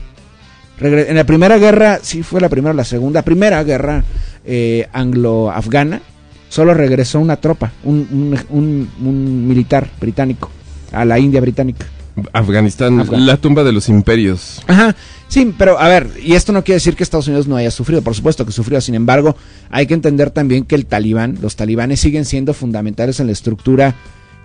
[0.80, 4.04] Regre- en la primera guerra, sí fue la primera o la segunda, primera guerra
[4.46, 6.02] eh, anglo-afgana,
[6.50, 10.50] solo regresó una tropa, un, un- un- un militar británico,
[10.96, 11.86] a la India británica.
[12.34, 14.62] Afganistán, Afgan- la tumba de los imperios.
[14.68, 14.96] Ajá,
[15.28, 18.02] sí, pero a ver, y esto no quiere decir que Estados Unidos no haya sufrido,
[18.02, 19.36] por supuesto que sufrió, sin embargo,
[19.70, 23.96] hay que entender también que el talibán, los talibanes siguen siendo fundamentales en la estructura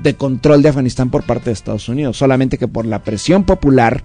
[0.01, 4.03] de control de Afganistán por parte de Estados Unidos, solamente que por la presión popular,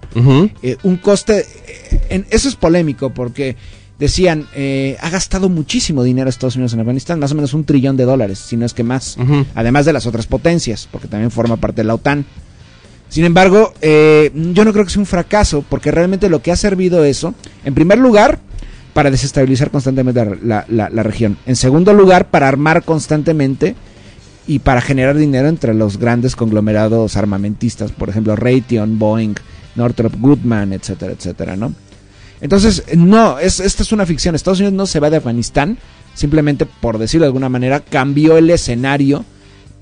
[0.62, 3.56] eh, un coste, eh, en- eso es polémico porque
[3.98, 7.96] decían, eh, ha gastado muchísimo dinero Estados Unidos en Afganistán, más o menos un trillón
[7.96, 9.16] de dólares, si no es que más
[9.54, 12.24] además de las otras potencias, porque también forma parte de la OTAN.
[13.08, 16.56] Sin embargo, eh, yo no creo que sea un fracaso, porque realmente lo que ha
[16.56, 18.40] servido eso, en primer lugar,
[18.92, 21.36] para desestabilizar constantemente la, la- la región.
[21.46, 23.76] En segundo lugar, para armar constantemente
[24.46, 29.34] y para generar dinero entre los grandes conglomerados armamentistas, por ejemplo, Raytheon, Boeing,
[29.74, 31.72] Northrop Grumman, etcétera, etcétera, ¿no?
[32.40, 34.34] Entonces, no, es, esta es una ficción.
[34.34, 35.78] Estados Unidos no se va de Afganistán,
[36.14, 39.24] simplemente, por decirlo de alguna manera, cambió el escenario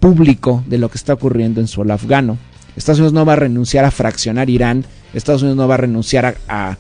[0.00, 2.38] público de lo que está ocurriendo en suelo afgano.
[2.76, 6.36] Estados Unidos no va a renunciar a fraccionar Irán, Estados Unidos no va a renunciar
[6.48, 6.76] a,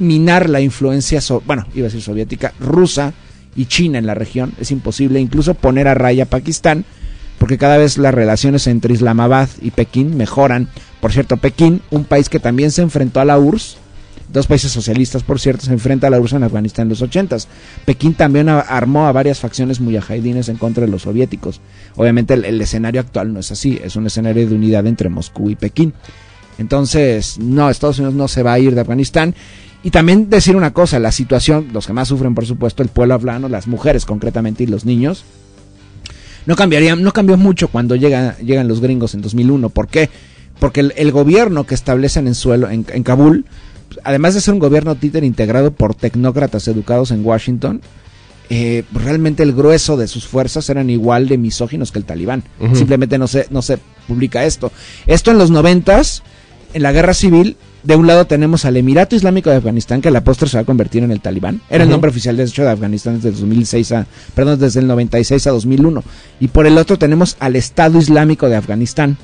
[0.00, 3.12] minar la influencia, so- bueno, iba a decir soviética, rusa
[3.54, 4.52] y China en la región.
[4.58, 6.84] Es imposible incluso poner a raya a Pakistán,
[7.38, 10.68] porque cada vez las relaciones entre Islamabad y Pekín mejoran.
[11.00, 13.76] Por cierto, Pekín, un país que también se enfrentó a la URSS,
[14.32, 17.36] dos países socialistas, por cierto, se enfrenta a la URSS en Afganistán en los 80
[17.84, 21.60] Pekín también armó a varias facciones mujahidines en contra de los soviéticos.
[21.96, 25.56] Obviamente el, escenario actual no es así, es un escenario de unidad entre Moscú y
[25.56, 25.92] Pekín.
[26.58, 29.34] Entonces, no, Estados Unidos no se va a ir de Afganistán.
[29.82, 33.14] Y también decir una cosa, la situación, los que más sufren, por supuesto, el pueblo
[33.14, 35.24] afgano, las mujeres concretamente y los niños,
[36.44, 39.70] no cambiaría, no cambió mucho cuando llegan, llegan los gringos en 2001.
[39.70, 40.10] ¿Por qué?
[40.58, 43.46] Porque el, gobierno que establecen en suelo en Kabul,
[44.04, 47.80] además de ser un gobierno títer integrado por tecnócratas educados en Washington,
[48.48, 52.42] eh, realmente el grueso de sus fuerzas eran igual de misóginos que el talibán.
[52.74, 54.72] Simplemente no se, no se publica esto.
[55.06, 56.22] Esto en los noventas,
[56.74, 60.10] en la guerra civil, de un lado tenemos al Emirato Islámico de Afganistán, que a
[60.10, 61.62] la postre se va a convertir en el talibán.
[61.70, 64.86] Era el nombre oficial de hecho de Afganistán desde el 2006 a, perdón, desde el
[64.86, 66.04] 96 a 2001.
[66.40, 69.16] Y por el otro tenemos al Estado Islámico de Afganistán,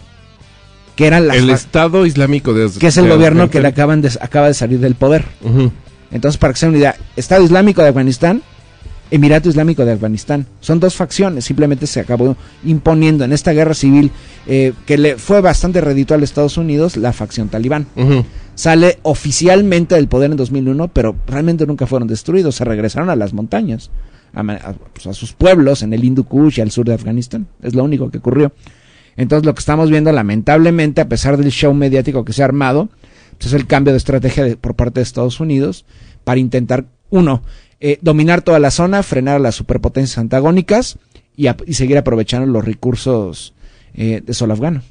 [0.96, 4.00] que eran las El Estado Islámico de que es el de gobierno que le acaban
[4.00, 5.24] de, acaba de salir del poder.
[6.10, 8.42] Entonces, para que se den una idea, Estado Islámico de Afganistán,
[9.10, 10.46] Emirato Islámico de Afganistán.
[10.60, 14.10] Son dos facciones, simplemente se acabó imponiendo en esta guerra civil
[14.46, 17.86] eh, que le fue bastante reditual a Estados Unidos la facción talibán.
[18.54, 23.34] Sale oficialmente del poder en 2001, pero realmente nunca fueron destruidos, se regresaron a las
[23.34, 23.90] montañas,
[24.34, 27.46] a, pues, a sus pueblos en el Hindu Kush y al sur de Afganistán.
[27.62, 28.52] Es lo único que ocurrió.
[29.16, 32.88] Entonces lo que estamos viendo lamentablemente, a pesar del show mediático que se ha armado,
[33.38, 35.84] pues, es el cambio de estrategia por parte de Estados Unidos
[36.24, 37.42] para intentar, uno,
[37.80, 40.98] eh, dominar toda la zona, frenar a las superpotencias antagónicas
[41.36, 43.54] y, seguir aprovechando los recursos
[43.94, 44.82] eh, de solo afgano.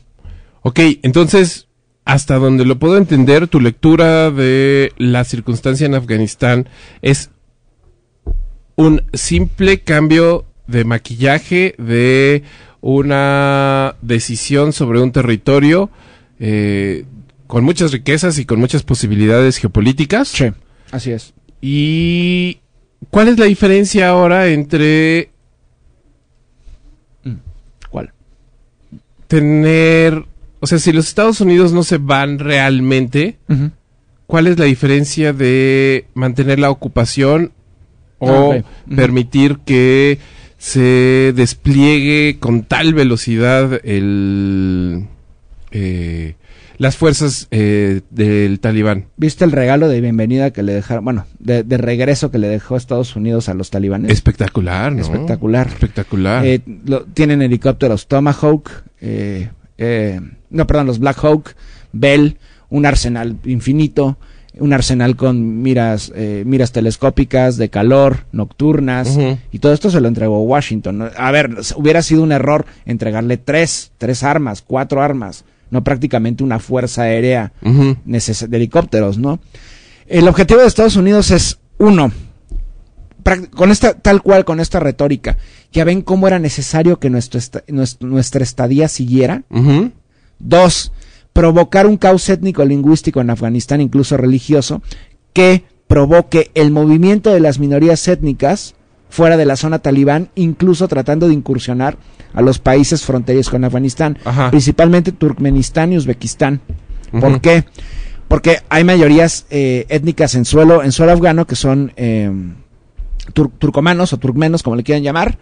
[0.61, 1.67] Ok, entonces,
[2.05, 6.69] hasta donde lo puedo entender, tu lectura de la circunstancia en Afganistán
[7.01, 7.31] es
[8.75, 12.43] un simple cambio de maquillaje de
[12.87, 15.89] una decisión sobre un territorio
[16.39, 17.05] eh,
[17.47, 20.27] con muchas riquezas y con muchas posibilidades geopolíticas.
[20.27, 20.51] Sí,
[20.91, 21.33] así es.
[21.61, 22.59] ¿Y
[23.09, 25.31] cuál es la diferencia ahora entre
[27.89, 28.11] ¿Cuál?
[29.25, 30.23] tener,
[30.59, 33.39] o sea, si los Estados Unidos no se van realmente,
[34.27, 37.51] ¿cuál es la diferencia de mantener la ocupación
[38.19, 40.19] o Ah, permitir que
[40.65, 45.05] se despliegue con tal velocidad el
[45.69, 46.33] eh,
[46.79, 49.05] las fuerzas eh, del talibán?
[49.15, 52.77] ¿Viste el regalo de bienvenida que le dejaron, bueno, de, de regreso que le dejó
[52.77, 54.11] Estados Unidos a los talibanes?
[54.11, 55.01] Espectacular, ¿no?
[55.01, 55.67] Espectacular.
[55.67, 56.43] Espectacular.
[56.43, 58.67] Eh, lo- tienen helicópteros Tomahawk,
[59.01, 61.51] eh, eh, no, perdón, los Black Hawk,
[61.93, 62.37] Bell,
[62.69, 64.17] un arsenal infinito,
[64.59, 69.17] un arsenal con miras, eh, miras telescópicas de calor, nocturnas,
[69.51, 71.09] y todo esto se lo entregó Washington.
[71.17, 76.59] A ver, hubiera sido un error entregarle tres, tres armas, cuatro armas, no prácticamente una
[76.59, 77.51] fuerza aérea
[78.47, 79.39] de helicópteros, ¿no?
[80.07, 82.11] El objetivo de Estados Unidos es, uno,
[83.55, 85.37] con esta, tal cual, con esta retórica,
[85.73, 89.41] ya ven cómo era necesario que nuestro esta- nuestro- nuestra estadía siguiera.
[90.37, 90.91] Dos,
[91.35, 94.81] provocar un caos étnico-lingüístico en Afganistán, incluso religioso,
[95.33, 98.73] que provoque el movimiento de las minorías étnicas
[99.09, 101.97] fuera de la zona talibán, incluso tratando de incursionar
[102.33, 104.49] a los países fronterizos con Afganistán, Ajá.
[104.49, 106.61] principalmente Turkmenistán y Uzbekistán.
[107.11, 107.65] ¿Por qué?
[108.29, 112.31] Porque hay mayorías eh, étnicas en suelo, en suelo afgano que son eh,
[113.33, 115.37] tur- turcomanos o turkmenos, como le quieran llamar,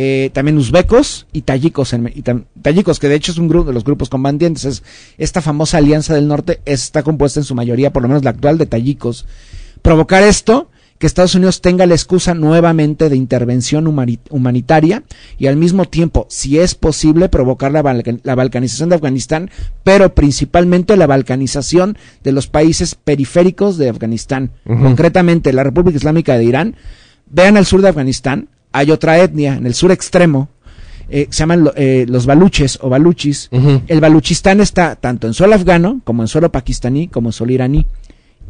[0.00, 3.66] eh, también uzbecos y tayikos, en- y tam- tayikos, que de hecho es un grupo
[3.68, 4.64] de los grupos combatientes.
[4.64, 4.82] Es,
[5.18, 8.58] esta famosa alianza del norte está compuesta en su mayoría, por lo menos la actual,
[8.58, 9.26] de tayikos.
[9.82, 15.04] Provocar esto, que Estados Unidos tenga la excusa nuevamente de intervención humani- humanitaria
[15.38, 19.50] y al mismo tiempo, si es posible, provocar la, balca- la balcanización de Afganistán,
[19.84, 26.44] pero principalmente la balcanización de los países periféricos de Afganistán, concretamente la República Islámica de
[26.44, 26.76] Irán.
[27.30, 30.48] Vean el sur de Afganistán, hay otra etnia en el sur extremo,
[31.10, 33.48] eh, se llaman eh, los baluches o baluchis.
[33.86, 37.86] El Baluchistán está tanto en suelo afgano como en suelo pakistaní como en suelo iraní.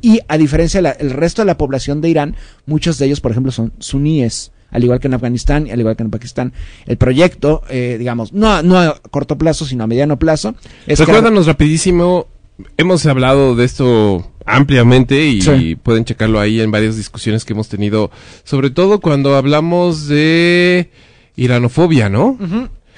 [0.01, 3.51] Y a diferencia del resto de la población de Irán, muchos de ellos, por ejemplo,
[3.51, 6.53] son suníes al igual que en Afganistán y al igual que en Pakistán.
[6.87, 10.55] El proyecto, eh, digamos, no, no a corto plazo, sino a mediano plazo.
[10.87, 12.27] Es Recuérdanos rapidísimo,
[12.77, 15.77] hemos hablado de esto ampliamente y Sí.
[15.77, 18.11] pueden checarlo ahí en varias discusiones que hemos tenido,
[18.45, 20.91] sobre todo cuando hablamos de
[21.37, 22.37] iranofobia, ¿no?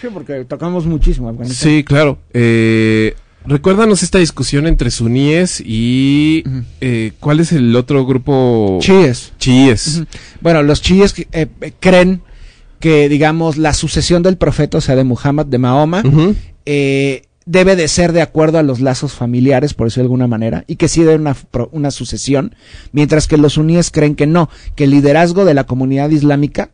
[0.00, 1.68] Sí, porque tocamos muchísimo Afganistán.
[1.70, 2.18] Sí, claro.
[2.32, 6.42] Eh, recuérdanos esta discusión entre suníes y
[6.80, 8.78] eh, ¿cuál es el otro grupo?
[8.80, 9.32] Chiíes.
[9.38, 10.02] Chiíes.
[10.40, 12.22] Bueno, los chiíes eh, eh, creen
[12.80, 16.02] que, digamos, la sucesión del profeta, o sea, de Muhammad, de Mahoma,
[16.64, 20.62] eh, debe de ser de acuerdo a los lazos familiares, por decirlo de alguna manera,
[20.68, 21.36] y que sí debe una,
[21.72, 22.54] una sucesión,
[22.92, 26.70] mientras que los suníes creen que no, que el liderazgo de la comunidad islámica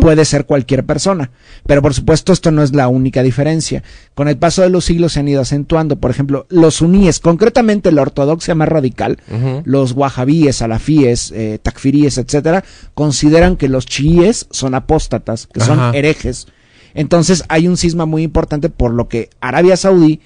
[0.00, 1.30] puede ser cualquier persona.
[1.66, 3.82] Pero por supuesto esto no es la única diferencia.
[4.14, 5.96] Con el paso de los siglos se han ido acentuando.
[5.96, 9.18] Por ejemplo, los suníes, concretamente la ortodoxia más radical,
[9.64, 16.46] los wahabíes, salafíes, eh, takfiríes, etcétera, consideran que los chiíes son apóstatas, que son herejes.
[16.98, 20.20] Entonces hay un cisma muy importante por lo que Arabia Saudí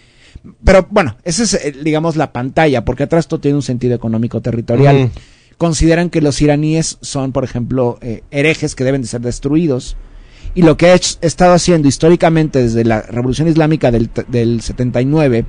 [0.64, 4.40] pero bueno, esa es, eh, digamos, la pantalla, porque atrás todo tiene un sentido económico
[4.40, 5.10] territorial.
[5.56, 9.96] Consideran que los iraníes son, por ejemplo, eh, herejes que deben de ser destruidos.
[10.54, 15.44] Y lo que ha hecho- estado haciendo históricamente desde la Revolución Islámica del, del 79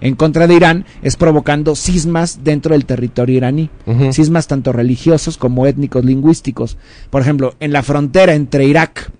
[0.00, 3.68] en contra de Irán es provocando cismas dentro del territorio iraní.
[3.84, 4.12] Ujú.
[4.14, 6.78] Cismas tanto religiosos como étnicos, lingüísticos.
[7.10, 9.10] Por ejemplo, en la frontera entre Irak,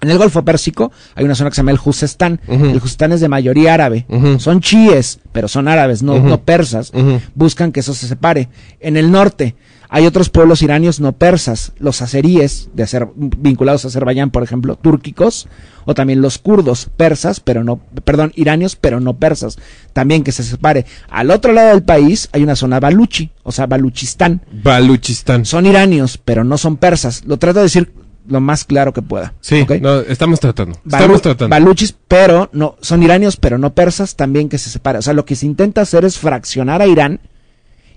[0.00, 2.40] en el Golfo Pérsico, hay una zona que se llama el Juzestán.
[2.46, 4.06] El Juzestán es de mayoría árabe.
[4.38, 6.92] Son chiíes, pero son árabes, no, persas.
[7.34, 8.48] Buscan que eso se separe.
[8.80, 9.54] En el norte
[9.90, 14.76] hay otros pueblos iranios no persas, los azeríes, de Azer- vinculados a Azerbaiyán, por ejemplo,
[14.76, 15.48] túrquicos,
[15.86, 19.56] o también los kurdos, persas, pero no, perdón, iranios, pero no persas.
[19.94, 20.84] También que se separe.
[21.08, 24.42] Al otro lado del país hay una zona baluchi, o sea, Baluchistán.
[24.52, 25.46] Baluchistán.
[25.46, 27.24] Son iranios, pero no son persas.
[27.24, 27.90] Lo trato de decir
[28.28, 29.34] lo más claro que pueda.
[29.40, 29.66] Sí,
[30.08, 30.76] estamos tratando.
[30.84, 31.48] Balu- Estamos tratando.
[31.54, 34.98] Baluchis, pero no, son iranios, pero no persas, también que se separa.
[34.98, 37.20] O sea, lo que se intenta hacer es fraccionar a Irán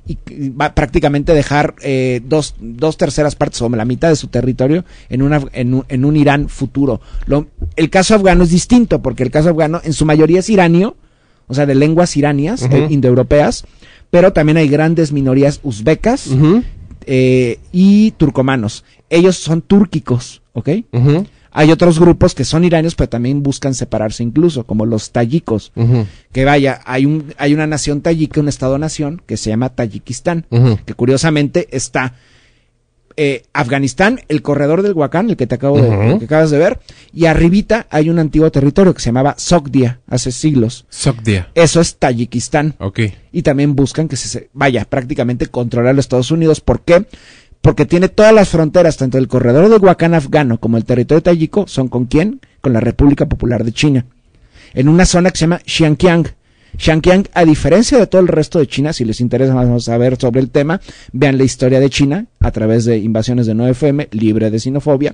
[0.07, 0.17] y
[0.49, 5.21] va prácticamente dejar eh, dos, dos terceras partes o la mitad de su territorio en,
[5.21, 7.01] una, en, un, en un Irán futuro.
[7.27, 10.95] Lo- el caso afgano es distinto, porque el caso afgano en su mayoría es iranio,
[11.47, 12.75] o sea, de lenguas iranias, Ujú.
[12.75, 13.65] eh, indoeuropeas,
[14.09, 16.63] pero también hay grandes minorías uzbecas Ujú,
[17.05, 18.83] eh, y turcomanos.
[19.09, 20.69] Ellos son túrquicos, ¿ok?
[21.53, 25.73] Hay otros grupos que son iranios, pero también buscan separarse incluso, como los tayikos.
[26.31, 30.45] Que vaya, hay, un, hay una nación tayika, un estado-nación, que se llama Tayikistán,
[30.85, 32.15] que curiosamente está
[33.17, 36.79] eh, Afganistán, el corredor del Huacán, el que te acabo de, que acabas de ver,
[37.13, 40.85] y arribita hay un antiguo territorio que se llamaba Sogdia, hace siglos.
[40.89, 41.49] Sogdia.
[41.55, 42.99] Eso es Tayikistán Ok.
[43.31, 46.61] y también buscan que se- vaya prácticamente controlar los Estados Unidos.
[46.61, 47.05] ¿Por qué?
[47.61, 51.67] Porque tiene todas las fronteras, tanto el corredor del Huacán afgano como el territorio tayico,
[51.67, 52.41] son con quién?
[52.61, 54.05] Con la República Popular de China.
[54.73, 56.25] En una zona que se llama Xinjiang.
[56.81, 60.39] Xinjiang, a diferencia de todo el resto de China, si les interesa más saber sobre
[60.41, 64.59] el tema, vean la historia de China a través de Invasiones de 9FM, libre de
[64.59, 65.13] sinofobia.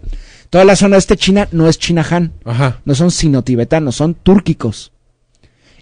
[0.50, 2.80] Toda la zona este China no es China Han, Ajá.
[2.86, 4.94] no son sino-tibetanos, son túrquicos.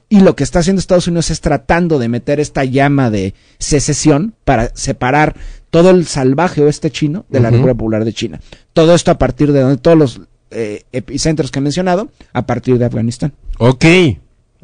[0.09, 4.33] Y lo que está haciendo Estados Unidos es tratando de meter esta llama de secesión
[4.43, 5.35] para separar
[5.69, 7.57] todo el salvaje oeste chino de la Ujú.
[7.57, 8.39] República Popular de China.
[8.73, 10.21] Todo esto a partir de donde todos los
[10.51, 13.33] eh, epicentros que he mencionado, a partir de Afganistán.
[13.59, 13.85] Ok.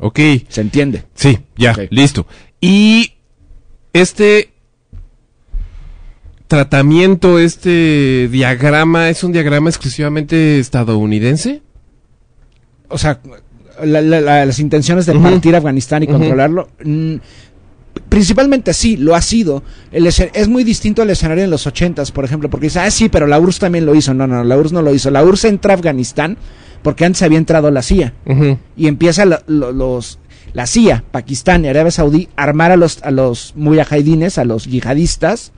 [0.01, 0.19] Ok.
[0.49, 1.03] ¿Se entiende?
[1.13, 2.25] Sí, ya, listo.
[2.59, 3.13] Y
[3.93, 4.51] este
[6.47, 11.61] tratamiento, este diagrama, ¿es un diagrama exclusivamente estadounidense?
[12.89, 13.21] O sea,
[13.83, 15.23] la- la- la- las intenciones de Ujú.
[15.23, 17.15] partir a Afganistán y controlarlo, mm,
[18.09, 19.63] principalmente sí, lo ha sido.
[19.91, 23.07] El es muy distinto al escenario en los ochentas, por ejemplo, porque dice, ah, sí,
[23.07, 24.13] pero la URSS también lo hizo.
[24.13, 25.09] No, no, la URSS no lo hizo.
[25.09, 26.37] La URSS entra a Afganistán
[26.83, 28.13] porque antes había entrado la CIA.
[28.77, 30.19] Y empieza la, lo- los,
[30.53, 34.65] la CIA, Pakistán y Arabia Saudí a armar a los, a los mujahidines, a los
[34.65, 35.51] yihadistas,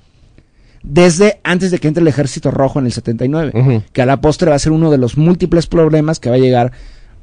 [0.83, 3.83] desde antes de que entre el ejército rojo en el 79 Ujú.
[3.93, 6.39] que a la postre va a ser uno de los múltiples problemas que va a
[6.39, 6.73] llegar,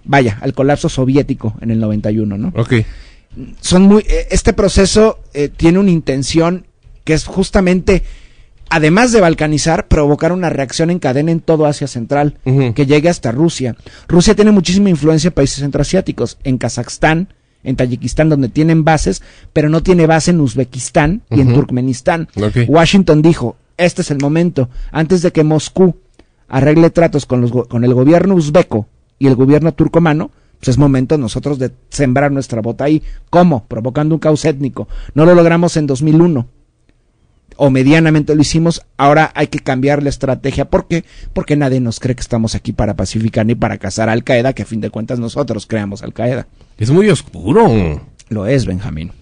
[0.05, 2.53] vaya, al colapso soviético en el 91, ¿no?
[2.57, 2.75] Ok.
[3.61, 6.67] Son muy, eh, este proceso eh, tiene una intención
[7.05, 8.03] que es justamente,
[8.71, 13.33] además de balcanizar, provocar una reacción en cadena en todo Asia Central, que llegue hasta
[13.33, 13.77] Rusia.
[14.09, 17.29] Rusia tiene muchísima influencia en países centroasiáticos, en Kazajstán,
[17.63, 21.53] en Tayikistán, donde tienen bases, pero no tiene base en Uzbekistán y en.
[21.53, 22.29] Turkmenistán.
[22.69, 25.97] Washington dijo, este es el momento, antes de que Moscú
[26.49, 28.87] arregle tratos con, los, con el gobierno uzbeco
[29.19, 33.03] y el gobierno turcomano, pues es momento nosotros de sembrar nuestra bota ahí.
[33.31, 33.65] ¿Cómo?
[33.67, 34.89] Provocando un caos étnico.
[35.15, 36.47] No lo logramos en 2001.
[37.57, 40.71] O medianamente lo hicimos, ahora hay que cambiar la estrategia.
[40.71, 41.05] ¿Por qué?
[41.33, 44.53] Porque nadie nos cree que estamos aquí para pacificar ni para cazar a Al Qaeda,
[44.53, 46.47] que a fin de cuentas nosotros creamos Al Qaeda.
[46.79, 48.01] Es muy oscuro.
[48.29, 49.13] Lo es, Benjamín.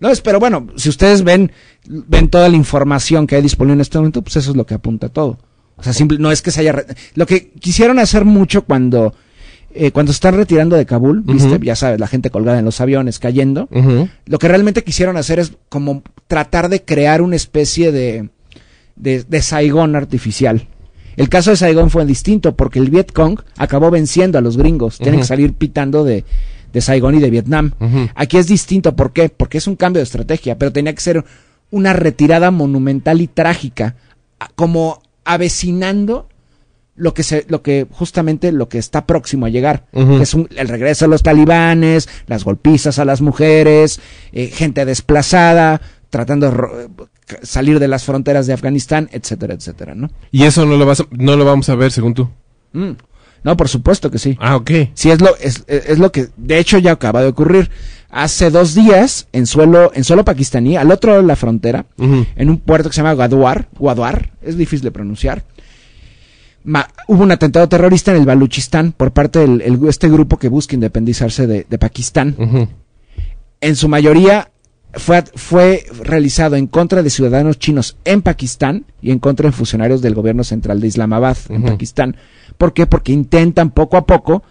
[0.00, 1.52] No es, pero bueno, si ustedes ven,
[1.86, 4.74] ven toda la información que hay disponible en este momento, pues eso es lo que
[4.74, 5.38] apunta todo.
[5.76, 6.84] O sea, simple, no es que se haya...
[7.14, 9.14] Lo que quisieron hacer mucho cuando,
[9.72, 11.58] eh, cuando se están retirando de Kabul, ¿viste?
[11.62, 13.68] Ya sabes, la gente colgada en los aviones, cayendo.
[14.26, 18.30] Lo que realmente quisieron hacer es como tratar de crear una especie de,
[18.96, 20.66] de, de Saigón artificial.
[21.16, 24.98] El caso de Saigón fue distinto porque el Vietcong acabó venciendo a los gringos.
[24.98, 26.24] Tienen que salir pitando de,
[26.72, 27.72] de Saigón y de Vietnam.
[28.14, 28.96] Aquí es distinto.
[28.96, 29.28] ¿Por qué?
[29.28, 31.24] Porque es un cambio de estrategia, pero tenía que ser
[31.70, 33.96] una retirada monumental y trágica,
[34.54, 36.28] como avecinando
[37.00, 40.48] lo que se, lo que justamente lo que está próximo a llegar, que es un-
[40.56, 44.00] el regreso de los talibanes, las golpizas a las mujeres,
[44.32, 45.80] eh, gente desplazada,
[46.10, 46.88] tratando de eh,
[47.42, 50.10] salir de las fronteras de Afganistán, etcétera, etcétera, ¿no?
[50.30, 52.28] Y eso no lo, vas a- no lo vamos a ver, según tú.
[52.72, 52.90] Mm.
[53.42, 54.36] No, por supuesto que sí.
[54.38, 54.70] Ah, ok.
[54.92, 57.70] Sí, es lo, es, es lo que de hecho ya acaba de ocurrir.
[58.10, 62.50] Hace dos días, en suelo, en suelo pakistaní, al otro lado de la frontera, en
[62.50, 65.44] un puerto que se llama Guadwar, Guadwar, es difícil de pronunciar.
[66.64, 70.74] Ma- hubo un atentado terrorista en el Baluchistán por parte de este grupo que busca
[70.74, 72.34] independizarse de, de Pakistán.
[73.60, 74.50] En su mayoría
[74.92, 80.02] fue, fue realizado en contra de ciudadanos chinos en Pakistán y en contra de funcionarios
[80.02, 81.62] del gobierno central de Islamabad en.
[81.64, 82.16] Pakistán.
[82.58, 82.86] ¿Por qué?
[82.86, 84.42] Porque intentan poco a poco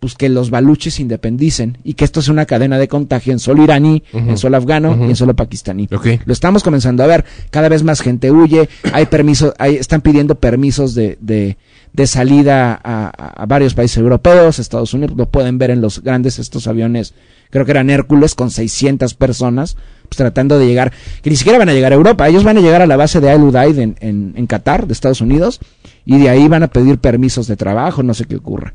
[0.00, 3.38] pues que los baluches se independicen y que esto es una cadena de contagio en
[3.38, 5.88] solo iraní, en solo afgano y en solo pakistaní.
[5.92, 6.06] Ok.
[6.24, 7.26] Lo estamos comenzando a ver.
[7.50, 8.70] Cada vez más gente huye.
[8.94, 11.58] Hay permisos, hay, están pidiendo permisos de, de,
[11.92, 15.14] de salida a, varios países europeos, Estados Unidos.
[15.18, 17.12] Lo pueden ver en los grandes estos aviones.
[17.50, 19.76] Creo que eran Hércules con 600 personas,
[20.08, 22.26] pues tratando de llegar, que ni siquiera van a llegar a Europa.
[22.26, 24.94] Ellos van a llegar a la base de Al Udeid en, en, en Qatar, de
[24.94, 25.60] Estados Unidos,
[26.06, 28.72] y de ahí van a pedir permisos de trabajo, no sé qué ocurra.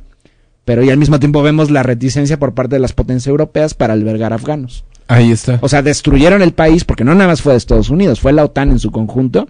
[0.65, 3.93] Pero y al mismo tiempo vemos la reticencia por parte de las potencias europeas para
[3.93, 4.83] albergar afganos.
[5.07, 5.59] Ahí está.
[5.61, 8.43] O sea, destruyeron el país porque no nada más fue de Estados Unidos, fue la
[8.43, 9.47] OTAN en su conjunto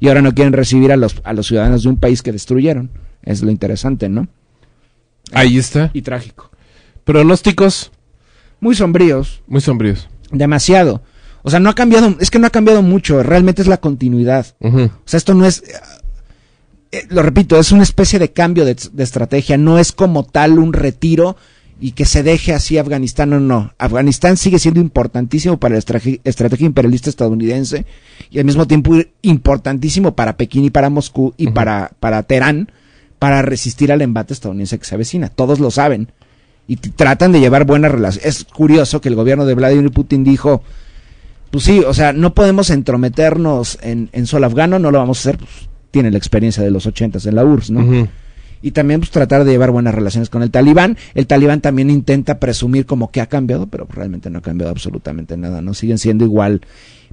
[0.00, 2.90] y ahora no quieren recibir a los, a los ciudadanos de un país que destruyeron.
[3.22, 4.26] Es lo interesante, ¿no?
[5.32, 5.90] Ahí está.
[5.94, 6.50] Y trágico.
[7.04, 7.92] Pronósticos
[8.60, 10.08] Muy sombríos, muy sombríos.
[10.32, 11.02] demasiado.
[11.42, 14.46] O sea, no ha cambiado, es que no ha cambiado mucho, realmente es la continuidad.
[14.60, 15.62] O sea, esto no es,
[16.92, 20.58] eh, lo repito, es una especie de cambio de, de estrategia, no es como tal
[20.58, 21.36] un retiro
[21.80, 23.72] y que se deje así Afganistán, no, no.
[23.78, 27.84] Afganistán sigue siendo importantísimo para la estrategia imperialista estadounidense
[28.30, 32.70] y al mismo tiempo importantísimo para Pekín y para Moscú y para, para Teherán
[33.18, 35.28] para resistir al embate estadounidense que se avecina.
[35.28, 36.12] Todos lo saben
[36.66, 38.26] y tratan de llevar buenas relaciones.
[38.26, 40.62] Es curioso que el gobierno de Vladimir Putin dijo,
[41.50, 45.20] pues sí, o sea, no podemos entrometernos en, en solo afgano, no lo vamos a
[45.20, 47.80] hacer, pues tiene la experiencia de los ochentas en la URSS, ¿no?
[48.62, 50.96] Y también pues tratar de llevar buenas relaciones con el talibán.
[51.14, 55.36] El talibán también intenta presumir como que ha cambiado, pero realmente no ha cambiado absolutamente
[55.36, 55.72] nada, ¿no?
[55.74, 56.60] Siguen siendo igual,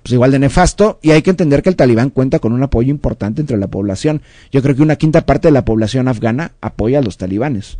[0.01, 2.89] pues igual de nefasto y hay que entender que el talibán cuenta con un apoyo
[2.89, 4.21] importante entre la población.
[4.51, 7.77] Yo creo que una quinta parte de la población afgana apoya a los talibanes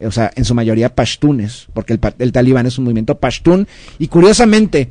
[0.00, 3.66] o sea, en su mayoría pashtunes, porque el, el talibán es un movimiento pashtun,
[3.98, 4.90] y curiosamente,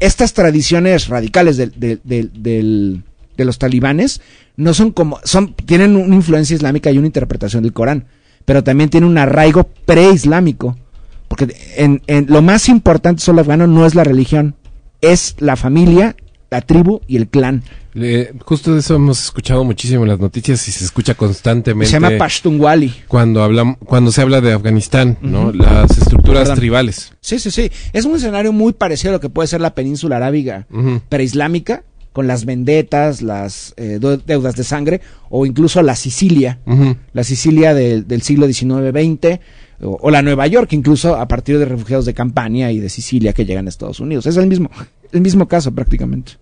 [0.00, 3.02] estas tradiciones radicales del, del- del- del-
[3.42, 4.20] de los talibanes
[4.56, 8.06] no son como, son, tienen una influencia islámica y una interpretación del Corán,
[8.44, 10.76] pero también tienen un arraigo preislámico,
[11.28, 14.54] porque en, en lo más importante solo afgano no es la religión,
[15.00, 16.16] es la familia,
[16.50, 17.62] la tribu y el clan.
[17.94, 21.86] Eh, justo de eso hemos escuchado muchísimo en las noticias y se escucha constantemente.
[21.90, 22.94] Se llama Pashtunwali.
[23.08, 25.52] cuando hablam- cuando se habla de Afganistán, ¿no?
[25.52, 26.56] Las estructuras Perdón.
[26.58, 27.12] tribales.
[27.20, 27.70] Sí, sí, sí.
[27.92, 30.66] Es un escenario muy parecido a lo que puede ser la península arábiga
[31.08, 31.82] preislámica,
[32.12, 36.58] con las vendetas, las eh, deudas de sangre, o incluso la Sicilia,
[37.12, 39.38] la Sicilia del- del siglo XIX-XX,
[39.82, 43.32] o, o la Nueva York, incluso a partir de refugiados de Campania y de Sicilia
[43.32, 44.26] que llegan a Estados Unidos.
[44.26, 44.70] Es el mismo,
[45.12, 46.32] el mismo caso prácticamente.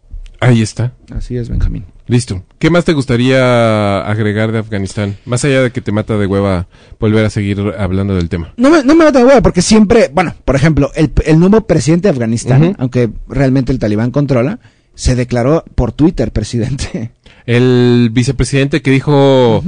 [0.41, 0.93] Ahí está.
[1.14, 1.85] Así es, Benjamín.
[2.07, 2.45] Listo.
[2.61, 5.16] ¿Qué más te gustaría agregar de Afganistán?
[5.27, 6.69] Más allá de que te mata de hueva
[7.01, 8.55] volver a seguir hablando del tema.
[8.57, 11.66] No me, no me mata de huevo, porque siempre, bueno, por ejemplo, el, el nuevo
[11.66, 14.59] presidente de Afganistán, aunque realmente el talibán controla,
[14.99, 17.12] se declaró por Twitter presidente.
[17.46, 19.62] El vicepresidente que dijo,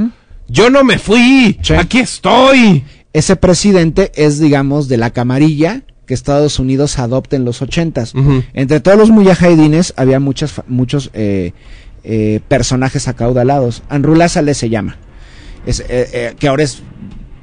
[0.49, 1.75] yo no me fui, Sí.
[1.75, 2.83] aquí estoy.
[3.13, 8.13] Ese presidente es, digamos, de la camarilla que Estados Unidos adopta en los ochentas.
[8.55, 11.53] Entre todos los mujahidines había muchas, muchos eh,
[12.03, 13.85] eh, personajes acaudalados.
[13.89, 14.97] Anrullah Saleh se llama.
[15.65, 16.83] Es, eh, eh, que ahora es,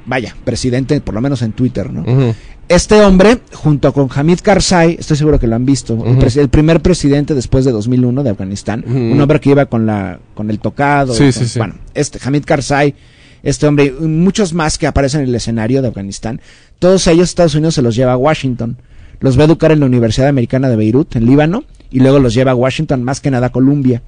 [0.04, 2.34] vaya, presidente, por lo menos en Twitter, ¿no?
[2.68, 7.34] Este hombre, junto con Hamid Karzai, estoy seguro que lo han visto, el, primer presidente
[7.34, 11.24] después de 2001 de Afganistán, un hombre que iba con la con el tocado, Sí,
[11.24, 11.58] con- sí, sí.
[11.58, 12.94] bueno, este Hamid Karzai,
[13.42, 16.40] este hombre y muchos más que aparecen en el escenario de Afganistán,
[16.78, 18.76] todos ellos Estados Unidos se los lleva a Washington,
[19.20, 22.34] los va a educar en la Universidad Americana de Beirut, en Líbano, y luego los
[22.34, 24.02] lleva a Washington, más que nada a Columbia.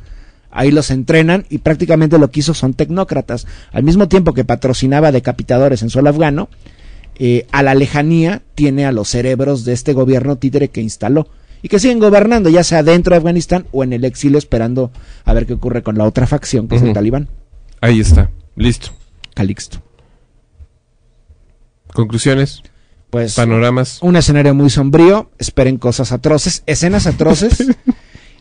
[0.52, 3.46] Ahí los entrenan y prácticamente lo que hizo son tecnócratas.
[3.72, 6.48] Al mismo tiempo que patrocinaba decapitadores en suelo afgano,
[7.22, 11.28] eh, a la lejanía tiene a los cerebros de este gobierno títere que instaló
[11.62, 14.90] y que siguen gobernando, ya sea dentro de Afganistán o en el exilio, esperando
[15.26, 17.28] a ver qué ocurre con la otra facción, que es el talibán,
[17.82, 18.30] Ahí está.
[18.56, 18.88] Listo.
[19.34, 19.82] Calixto.
[21.92, 22.62] Conclusiones,
[23.10, 23.98] Pues panoramas.
[24.02, 27.66] un escenario muy sombrío, esperen cosas atroces, escenas atroces.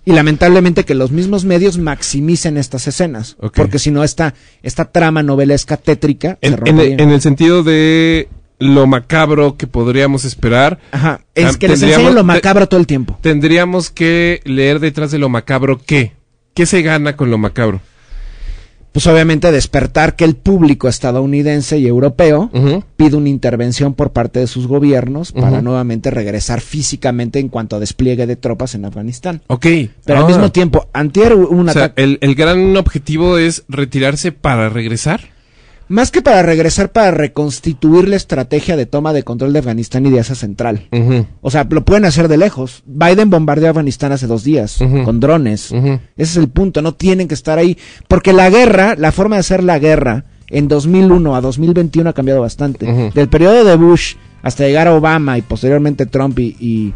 [0.05, 5.23] Y lamentablemente que los mismos medios maximicen estas escenas, porque si no esta esta trama
[5.23, 8.29] novelesca tétrica se En, en el sentido de
[8.59, 12.87] lo macabro que podríamos esperar, Ajá, es Ah, que les enseñan lo macabro todo el
[12.87, 13.17] tiempo.
[13.21, 16.13] tendríamos que leer detrás de lo macabro qué.
[16.53, 17.79] ¿Qué se gana con lo macabro?
[18.91, 22.49] Pues obviamente despertar que el público estadounidense y europeo
[22.97, 27.79] pide una intervención por parte de sus gobiernos para nuevamente regresar físicamente en cuanto a
[27.79, 29.41] despliegue de tropas en Afganistán.
[29.47, 29.61] Ok.
[30.05, 30.21] Pero Ah.
[30.21, 34.69] al mismo tiempo, antier hubo un O sea, el, el gran objetivo es retirarse para
[34.69, 35.21] regresar.
[35.89, 40.09] Más que para regresar, para reconstituir la estrategia de toma de control de Afganistán y
[40.11, 40.87] de Asia Central.
[41.41, 42.83] O sea, lo pueden hacer de lejos.
[42.85, 45.71] Biden bombardeó Afganistán hace dos días con drones.
[45.71, 47.77] Ese es el punto, no tienen que estar ahí.
[48.07, 52.41] Porque la guerra, la forma de hacer la guerra en 2001 a 2021 ha cambiado
[52.41, 52.85] bastante.
[53.13, 56.93] Del periodo de Bush hasta llegar a Obama y posteriormente Trump y, y,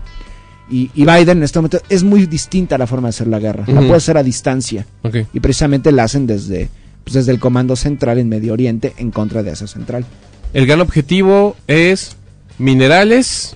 [0.72, 3.66] y- y Biden en este momento es muy distinta la forma de hacer la guerra.
[3.68, 4.86] La puede hacer a distancia.
[5.34, 6.70] Y precisamente la hacen desde,
[7.04, 10.06] pues, desde el Comando Central en Medio Oriente en contra de Asia Central.
[10.54, 12.16] El gran objetivo es
[12.60, 13.56] minerales,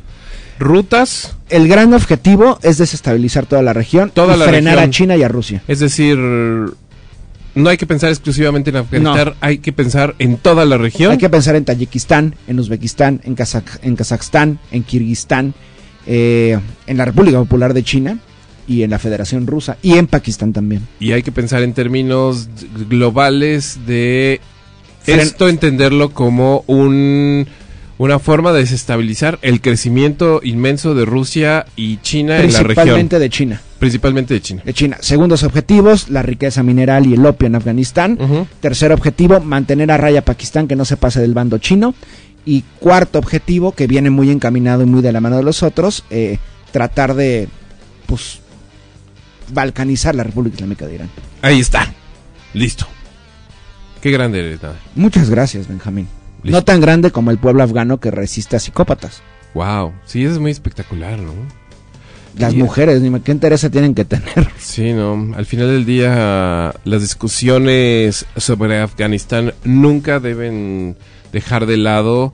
[0.59, 4.89] rutas, El gran objetivo es desestabilizar toda la región Toda y la frenar región.
[4.89, 5.61] a China y a Rusia.
[5.67, 10.77] es decir, no hay que pensar exclusivamente en Afganistán, hay que pensar en toda la
[10.77, 11.11] región.
[11.11, 15.53] Hay que pensar en Tayikistán, en Uzbekistán, en, Kazaj- en Kazajstán, en Kirguistán,
[16.05, 18.19] eh, en la República Popular de China
[18.68, 20.88] y en la Federación Rusa y en Pakistán también.
[20.99, 22.49] Y hay que pensar en términos
[22.89, 24.41] globales de
[25.05, 27.47] esto entenderlo como un
[27.99, 33.20] una forma de desestabilizar el crecimiento inmenso de Rusia y China en la región, Principalmente
[33.20, 33.61] de China.
[33.80, 34.61] principalmente de China.
[34.63, 34.97] De China.
[34.99, 38.18] Segundos objetivos, la riqueza mineral y el opio en Afganistán.
[38.59, 41.95] Tercer objetivo, mantener a raya Pakistán que no se pase del bando chino.
[42.45, 46.05] Y cuarto objetivo, que viene muy encaminado y muy de la mano de los otros,
[46.09, 46.38] eh,
[46.72, 47.49] tratar de,
[48.05, 48.39] pues,
[49.49, 51.09] balcanizar la República Islámica de Irán.
[51.41, 51.93] Ahí está.
[52.53, 52.87] Listo.
[54.01, 54.77] Qué grande eres, Nader.
[54.95, 56.07] Muchas gracias, Benjamín.
[56.43, 56.57] Listo.
[56.57, 59.21] No tan grande como el pueblo afgano que resiste a psicópatas.
[59.53, 59.93] Wow.
[60.05, 61.33] Sí, eso es muy espectacular, ¿no?
[62.37, 64.47] Las mujeres, dime qué interés tienen que tener.
[64.59, 65.33] Sí, no.
[65.35, 70.95] Al final del día, las discusiones sobre Afganistán nunca deben
[71.31, 72.33] dejar de lado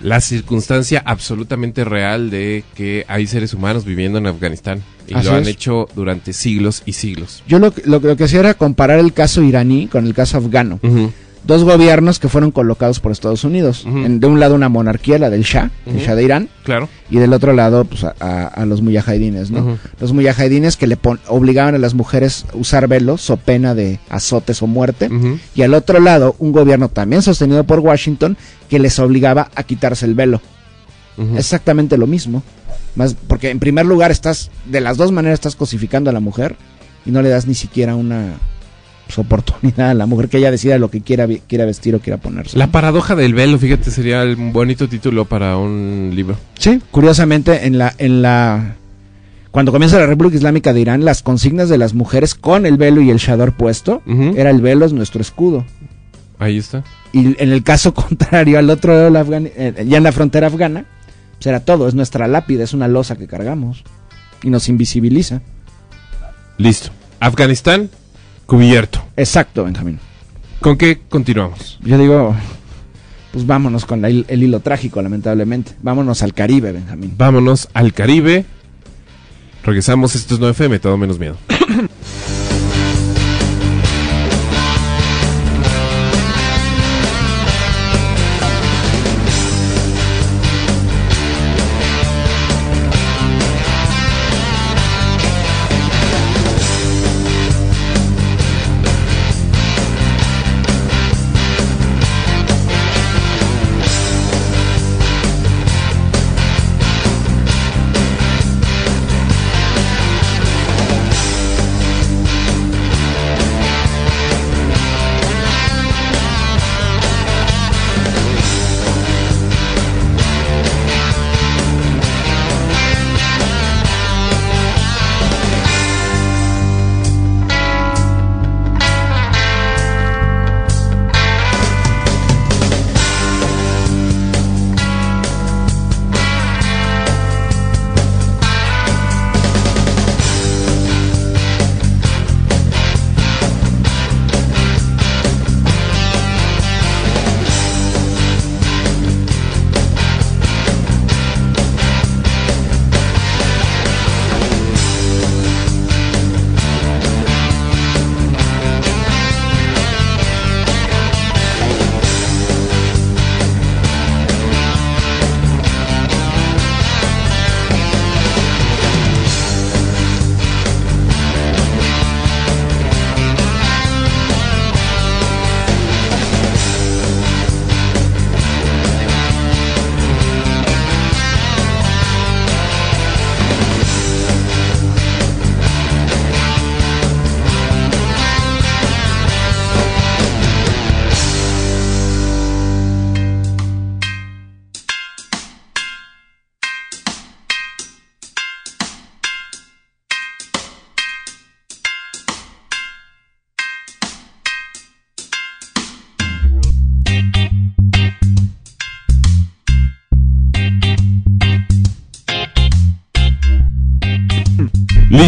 [0.00, 5.34] la circunstancia absolutamente real de que hay seres humanos viviendo en Afganistán y Así lo
[5.34, 5.48] han es.
[5.48, 7.42] hecho durante siglos y siglos.
[7.46, 10.14] Yo lo, que- lo, que- lo que hacía era comparar el caso iraní con el
[10.14, 10.80] caso afgano.
[11.46, 13.84] Dos gobiernos que fueron colocados por Estados Unidos.
[13.86, 15.98] En- de un lado una monarquía, la del Shah, el.
[15.98, 16.88] Shah de Irán, Claro.
[17.08, 19.78] y del otro lado pues, a, a- a los mujahidines, ¿no?
[20.00, 24.00] Los mujahidines que le pon- obligaban a las mujeres a usar velos so pena de
[24.10, 25.08] azotes o muerte.
[25.54, 28.36] Y al otro lado, un gobierno también sostenido por Washington
[28.68, 30.40] que les obligaba a quitarse el velo.
[31.36, 32.42] Exactamente lo mismo.
[32.94, 36.56] Más porque en primer lugar estás de las dos maneras estás cosificando a la mujer
[37.04, 38.34] y no le das ni siquiera una
[39.06, 42.18] pues, oportunidad a la mujer que ella decida lo que quiera quiera vestir o quiera
[42.18, 42.58] ponerse.
[42.58, 46.36] La paradoja del velo, fíjate, sería un bonito título para un libro.
[46.58, 48.76] Sí, curiosamente en la en la
[49.50, 53.00] cuando comienza la República Islámica de Irán, las consignas de las mujeres con el velo
[53.00, 54.34] y el shador puesto Ujú.
[54.36, 55.64] era el velo es nuestro escudo.
[56.38, 56.84] Ahí está.
[57.14, 60.48] Y en el caso contrario, al otro lado, la Afgan- eh, ya en la frontera
[60.48, 60.84] afgana,
[61.36, 63.82] pues era todo, es nuestra lápida, es una losa que cargamos
[64.42, 65.40] y nos invisibiliza.
[66.58, 66.90] Listo.
[67.20, 67.88] Afganistán,
[68.46, 69.04] cubierto.
[69.16, 69.98] Exacto, Benjamín.
[70.60, 71.78] ¿Con qué continuamos?
[71.82, 72.34] Yo digo,
[73.32, 75.72] pues vámonos con la el hilo trágico, lamentablemente.
[75.82, 77.14] Vámonos al Caribe, Benjamín.
[77.16, 78.46] Vámonos al Caribe.
[79.64, 81.36] Regresamos, esto es 9FM, todo menos miedo.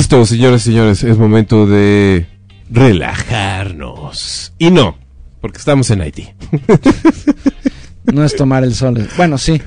[0.09, 2.27] Listo, señores y señores, es momento de
[2.71, 4.55] relajarnos.
[4.59, 4.97] Y no,
[5.43, 6.31] porque estamos en Haití.
[8.05, 9.07] No es tomar el sol.
[9.19, 9.61] Bueno, sí.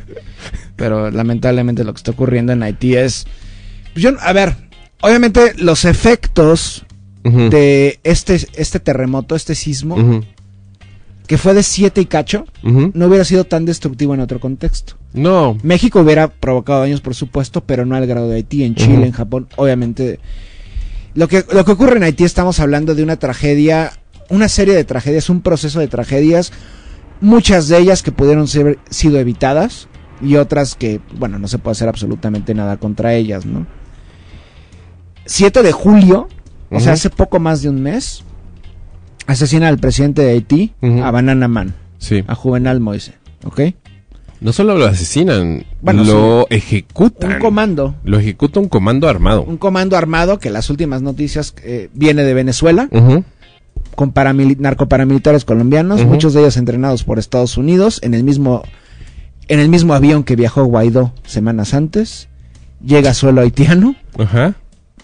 [0.75, 3.27] Pero lamentablemente lo que está ocurriendo en Haití es.
[3.93, 4.55] Yo, a ver,
[5.01, 6.87] obviamente los efectos
[7.23, 10.23] de este, este terremoto, este sismo,
[11.28, 14.95] que fue de 7 y cacho, no hubiera sido tan destructivo en otro contexto.
[15.13, 18.63] No, México hubiera provocado daños, por supuesto, pero no al grado de Haití.
[18.63, 20.19] En Chile, en Japón, obviamente.
[21.13, 23.91] Lo que, lo que ocurre en Haití, estamos hablando de una tragedia,
[24.30, 26.51] una serie de tragedias, un proceso de tragedias,
[27.19, 29.88] muchas de ellas que pudieron ser sido evitadas
[30.22, 33.67] y otras que, bueno, no se puede hacer absolutamente nada contra ellas, ¿no?
[35.26, 36.28] 7 de julio,
[36.69, 38.24] o sea, hace poco más de un mes,
[39.28, 42.24] asesina al presidente de Haití, a Banana Man, sí.
[42.28, 43.13] a Juvenal Moise,
[43.43, 43.61] ¿ok?
[44.39, 47.34] No solo lo asesinan, Bueno, lo ejecutan.
[47.34, 49.43] Un comando Lo ejecuta un comando armado.
[49.43, 52.89] un comando armado que las últimas noticias eh, viene de Venezuela
[53.95, 58.63] con paramili- narcoparamilitares colombianos, muchos de ellos entrenados por Estados Unidos en el mismo
[59.47, 62.28] en el mismo avión que viajó Guaidó semanas antes.
[62.84, 64.55] Llega a suelo haitiano, Ajá.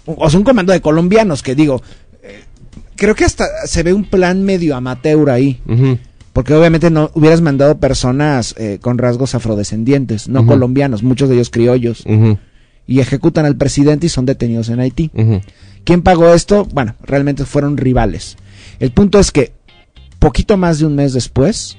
[0.05, 1.83] o sea, un comando de colombianos que digo,
[2.97, 5.61] creo que hasta se ve un plan medio amateur ahí,
[6.33, 11.49] porque obviamente no hubieras mandado personas eh, con rasgos afrodescendientes, no colombianos, muchos de ellos
[11.49, 12.03] criollos,
[12.85, 15.11] y ejecutan al presidente y son detenidos en Haití.
[15.85, 16.65] ¿Quién pagó esto?
[16.65, 18.35] Bueno, realmente fueron rivales.
[18.79, 19.53] El punto es que,
[20.19, 21.77] poquito más de un mes después,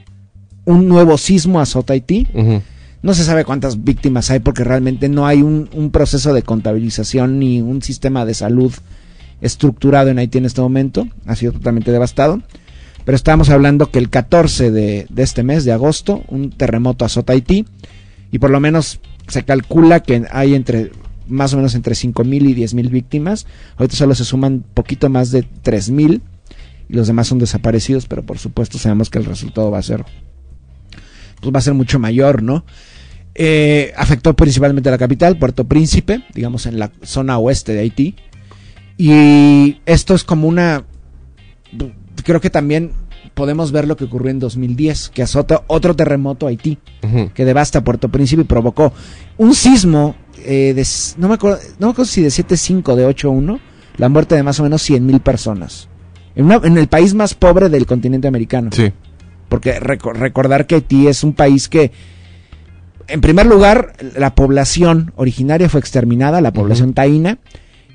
[0.65, 2.27] un nuevo sismo azota Haití.
[3.01, 7.39] No se sabe cuántas víctimas hay porque realmente no hay un, un proceso de contabilización
[7.39, 8.73] ni un sistema de salud
[9.41, 11.09] estructurado en Haití en este momento.
[11.27, 12.43] Ha sido totalmente devastado.
[13.05, 17.33] Pero estamos hablando que el 14 de, de este mes, de agosto, un terremoto azota
[17.33, 17.67] Haití.
[18.31, 20.91] Y por lo menos se calcula que hay entre
[21.29, 23.47] más o menos entre 5.000 y 10.000 víctimas.
[23.77, 26.21] Ahorita solo se suman poquito más de 3.000
[26.89, 30.05] y los demás son desaparecidos, pero por supuesto sabemos que el resultado va a ser
[31.41, 32.65] pues va a ser mucho mayor, ¿no?
[33.35, 38.17] Eh, afectó principalmente a la capital, Puerto Príncipe, digamos en la zona oeste de Haití.
[38.99, 40.85] Y esto es como una...
[42.25, 42.91] Creo que también
[43.35, 46.79] podemos ver lo que ocurrió en 2010, que azota otro terremoto a Haití,
[47.33, 48.93] que devasta Puerto Príncipe y provocó
[49.39, 50.85] un sismo eh, de...
[51.19, 53.61] No me, acuerdo, no me acuerdo si de 7.5 de 8.1,
[53.99, 55.89] la muerte de más o menos 100.000 personas.
[56.35, 58.71] En, una- en el país más pobre del continente americano.
[58.73, 58.93] Sí.
[59.49, 61.93] Porque reco- recordar que Haití es un país que,
[63.07, 67.39] en primer lugar, la población originaria fue exterminada, la población taína,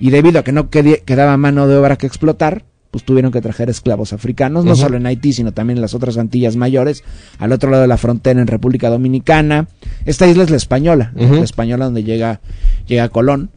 [0.04, 3.70] y debido a que no quedaba mano de obra que explotar, pues tuvieron que traer
[3.70, 7.06] esclavos africanos, no solo en Haití, sino también en las otras Antillas mayores,
[7.40, 9.70] al otro lado de la frontera en República Dominicana.
[10.04, 12.42] Esta isla es la española, la española donde llega,
[12.86, 13.52] llega Colón.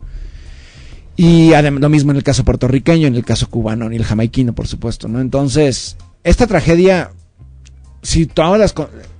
[1.17, 4.69] Y lo mismo en el caso puertorriqueño, en el caso cubano y el jamaiquino, por
[4.69, 5.21] supuesto, ¿no?
[5.21, 7.11] Entonces, esta tragedia
[8.03, 8.73] si todas las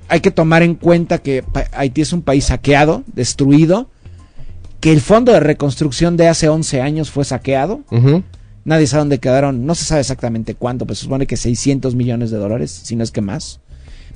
[0.07, 3.91] hay que tomar en cuenta que Haití es un país saqueado, destruido,
[4.81, 7.81] que el fondo de reconstrucción de hace 11 años fue saqueado,
[8.65, 12.31] nadie sabe dónde quedaron, no se sabe exactamente cuánto, pero se supone que 600 millones
[12.31, 13.61] de dólares, si no es que más.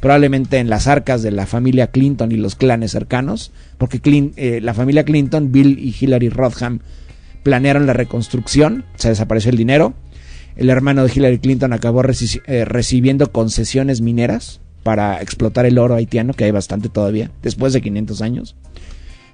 [0.00, 4.00] Probablemente en las arcas de la familia Clinton y los clanes cercanos, porque
[4.36, 6.80] eh, la familia Clinton, Bill y Hillary Rodham,
[7.42, 9.94] planearon la reconstrucción, se desapareció el dinero.
[10.56, 15.94] El hermano de Hillary Clinton acabó reci- eh, recibiendo concesiones mineras para explotar el oro
[15.96, 18.56] haitiano, que hay bastante todavía, después de 500 años,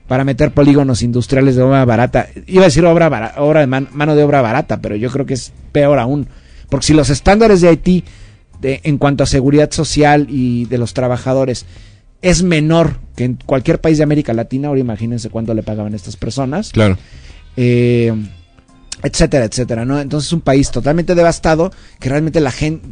[0.08, 2.28] para meter polígonos industriales de obra barata.
[2.46, 5.26] Iba a decir obra, bara- obra de man- mano de obra barata, pero yo creo
[5.26, 6.28] que es peor aún.
[6.68, 8.04] Porque si los estándares de Haití
[8.60, 11.66] de- en cuanto a seguridad social y de los trabajadores
[12.22, 15.96] es menor que en cualquier país de América Latina, ahora imagínense cuánto le pagaban a
[15.96, 16.96] estas personas Claro.
[17.56, 18.12] eh,
[19.02, 20.00] etcétera, etcétera, ¿no?
[20.00, 22.88] Entonces es un país totalmente devastado que realmente la gente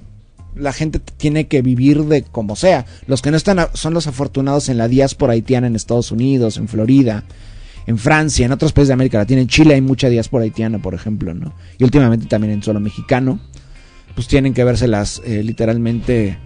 [0.56, 2.86] la gente tiene que vivir de como sea.
[3.06, 6.68] Los que no están son los afortunados en la diáspora haitiana en Estados Unidos, en
[6.68, 7.24] Florida,
[7.86, 10.94] en Francia, en otros países de América Latina, en Chile hay mucha diáspora haitiana, por
[10.94, 11.54] ejemplo, ¿no?
[11.78, 13.40] Y últimamente también en suelo mexicano,
[14.14, 16.38] pues tienen que vérselas eh, literalmente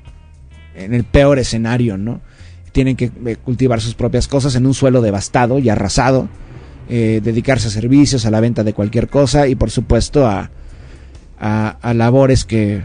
[0.75, 2.21] en el peor escenario, ¿no?
[2.73, 6.29] Tienen que eh, cultivar sus propias cosas en un suelo devastado y arrasado,
[6.89, 10.51] eh, dedicarse a servicios, a la venta de cualquier cosa y por supuesto a,
[11.39, 12.83] a, a labores que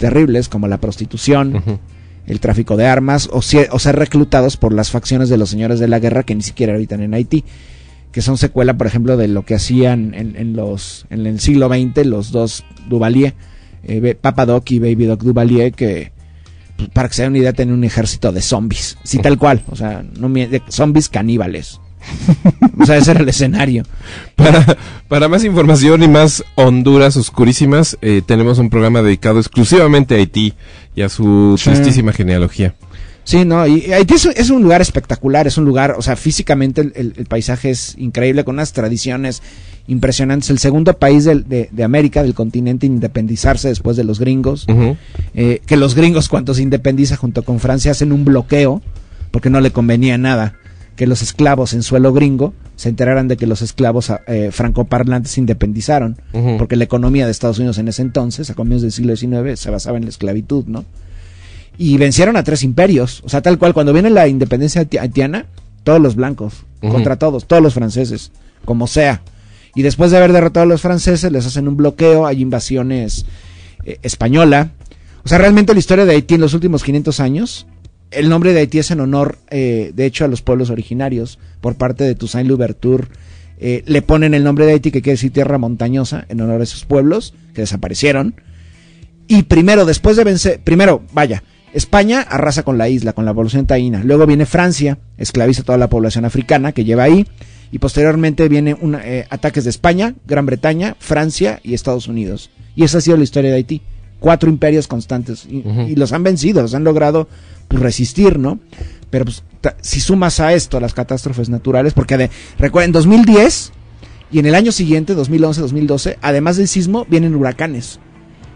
[0.00, 1.62] terribles como la prostitución,
[2.26, 5.98] el tráfico de armas o, ser reclutados por las facciones de los señores de la
[6.00, 7.44] guerra que ni siquiera habitan en Haití,
[8.10, 11.68] que son secuela, por ejemplo, de lo que hacían en, en los en el siglo
[11.68, 13.34] XX los dos Duvalier,
[13.84, 16.12] eh, Papa Doc y Baby Doc Duvalier, que
[16.76, 19.62] pues, para que se den una idea tenían un ejército de zombies, sí tal cual,
[19.70, 20.32] o sea, no
[20.70, 21.79] zombies caníbales,
[22.80, 23.84] o sea, ese era el escenario.
[24.36, 24.76] Para,
[25.08, 30.54] para más información y más Honduras oscurísimas, eh, tenemos un programa dedicado exclusivamente a Haití
[30.94, 31.70] y a su Sí.
[31.70, 32.74] tristísima genealogía.
[33.22, 36.80] Sí, no, y Haití es, es un lugar espectacular, es un lugar, o sea, físicamente
[36.80, 39.42] el, el- el paisaje es increíble, con unas tradiciones
[39.86, 40.50] impresionantes.
[40.50, 44.66] El segundo país de, de América, del continente, en independizarse después de los gringos.
[45.34, 48.82] Eh, que los gringos, cuando se independiza junto con Francia, hacen un bloqueo,
[49.30, 50.54] porque no le convenía nada
[51.00, 55.40] que los esclavos en suelo gringo se enteraran de que los esclavos eh, francoparlantes se
[55.40, 56.18] independizaron,
[56.58, 59.70] porque la economía de Estados Unidos en ese entonces, a comienzos del siglo XIX, se
[59.70, 60.84] basaba en la esclavitud, ¿no?
[61.78, 65.46] Y vencieron a tres imperios, o sea, tal cual, cuando viene la independencia haiti- haitiana,
[65.84, 68.30] todos los blancos, contra todos, todos los franceses,
[68.66, 69.22] como sea.
[69.74, 73.24] Y después de haber derrotado a los franceses, les hacen un bloqueo, hay invasiones
[73.86, 74.72] eh, española.
[75.24, 77.66] O sea, realmente la historia de Haití en los últimos 500 años,
[78.10, 81.76] el nombre de Haití es en honor, eh, de hecho, a los pueblos originarios, por
[81.76, 83.08] parte de Toussaint Louverture.
[83.58, 86.64] Eh, le ponen el nombre de Haití, que quiere decir tierra montañosa, en honor a
[86.64, 88.34] esos pueblos que desaparecieron.
[89.28, 91.42] Y primero, después de vencer, primero, vaya,
[91.72, 94.02] España arrasa con la isla, con la población taína.
[94.02, 97.26] Luego viene Francia, esclaviza a toda la población africana que lleva ahí.
[97.72, 102.50] Y posteriormente vienen eh, ataques de España, Gran Bretaña, Francia y Estados Unidos.
[102.74, 103.82] Y esa ha sido la historia de Haití.
[104.18, 105.46] Cuatro imperios constantes.
[105.48, 107.28] Y los han vencido, los han logrado
[107.70, 108.58] pues, resistir, ¿no?
[109.10, 109.44] Pero pues,
[109.80, 113.72] si sumas a esto las catástrofes naturales, porque de, recuerden, 2010
[114.32, 118.00] y en el año siguiente, 2011-2012, además del sismo, vienen huracanes.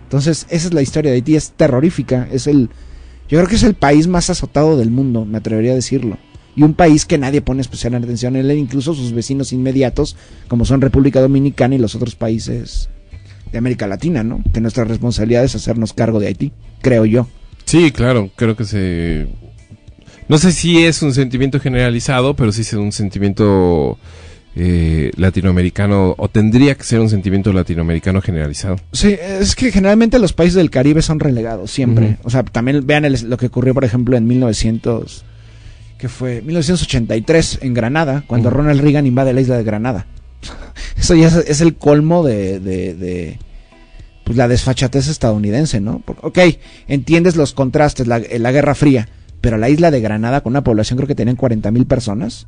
[0.02, 2.70] Entonces, esa es la historia de Haití, es terrorífica, es el,
[3.28, 6.18] yo creo que es el país más azotado del mundo, me atrevería a decirlo.
[6.56, 10.16] Y un país que nadie pone especial atención en él, incluso sus vecinos inmediatos,
[10.48, 12.88] como son República Dominicana y los otros países
[13.50, 14.42] de América Latina, ¿no?
[14.52, 17.28] Que nuestra responsabilidad es hacernos cargo de Haití, creo yo.
[17.64, 19.26] Sí, claro, creo que se...
[20.28, 23.98] No sé si es un sentimiento generalizado, pero sí es un sentimiento
[24.56, 28.76] eh, latinoamericano, o tendría que ser un sentimiento latinoamericano generalizado.
[28.92, 32.16] Sí, es que generalmente los países del Caribe son relegados siempre.
[32.22, 35.24] O sea, también vean el- lo que ocurrió, por ejemplo, en 1900,
[35.98, 38.48] que fue 1983 en Granada, cuando.
[38.50, 40.06] Ronald Reagan invade la isla de Granada.
[40.96, 43.38] Eso ya es, es el colmo de, de, de,
[44.24, 46.02] pues, la desfachatez estadounidense, ¿no?
[46.04, 46.38] Porque, ok,
[46.88, 49.08] entiendes los contrastes, la, la Guerra Fría,
[49.40, 52.46] pero la isla de Granada, con una población creo que tenían 40 mil personas,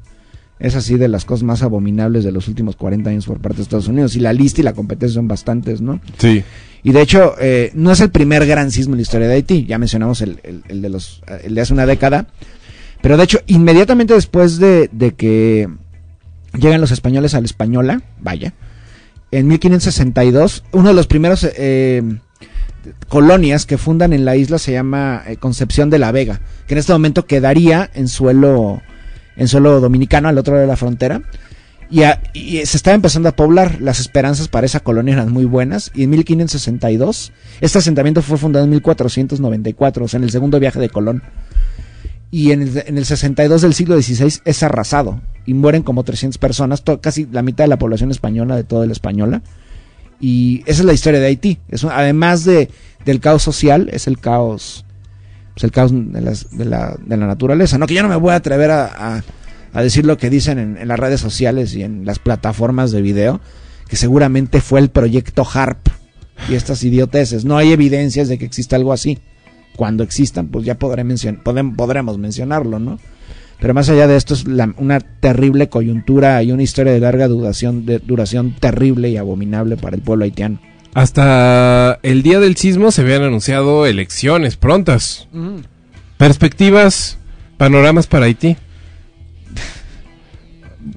[0.59, 3.62] es así de las cosas más abominables de los últimos 40 años por parte de
[3.64, 4.16] Estados Unidos.
[4.16, 6.01] Y la lista y la competencia son bastantes, ¿no?
[6.16, 6.43] Sí.
[6.83, 9.66] Y de hecho, eh, no es el primer gran sismo en la historia de Haití.
[9.66, 12.29] Ya mencionamos el, el- el de los, el de hace una década.
[13.03, 15.68] Pero de hecho, inmediatamente después de, de que
[16.59, 18.55] llegan los españoles a la española, vaya,
[19.31, 22.03] en 1562, uno de los primeros eh,
[23.09, 26.79] colonias que fundan en la isla se llama eh, Concepción de la Vega, que en
[26.79, 28.83] este momento quedaría en suelo,
[29.37, 31.22] en suelo dominicano al otro lado de la frontera.
[31.89, 33.81] Y, a- y se estaba empezando a poblar.
[33.81, 35.93] Las esperanzas para esa colonia eran muy buenas.
[35.95, 40.81] Y en 1562, este asentamiento fue fundado en 1494, o sea, en el segundo viaje
[40.81, 41.22] de Colón.
[42.31, 45.20] Y en el, en el 62 del siglo XVI es arrasado.
[45.47, 48.85] Y mueren como 300 personas, to- casi la mitad de la población española, de toda
[48.87, 49.43] la española.
[50.20, 51.59] Y esa es la historia de Haití.
[51.68, 52.70] Es además de,
[53.05, 54.85] del caos social, es el caos,
[55.55, 57.79] pues el caos de, las- de la, de la naturaleza.
[57.79, 59.22] No, que yo no me voy a atrever a
[59.74, 63.41] decir lo que dicen en, en las redes sociales y en las plataformas de video,
[63.89, 65.87] que seguramente fue el proyecto HARP
[66.49, 67.45] y estas idioteces.
[67.45, 69.18] No hay evidencias de que exista algo así.
[69.77, 72.99] Cuando existan, pues ya podré mencion podem- podremos mencionarlo, ¿no?
[73.61, 77.29] Pero más allá de esto es la- una terrible coyuntura y una historia de larga
[77.29, 80.59] duración, de duración terrible y abominable para el pueblo haitiano.
[80.95, 85.29] Hasta el día del sismo se habían anunciado elecciones prontas.
[86.16, 87.18] Perspectivas,
[87.59, 88.57] panoramas para Haití.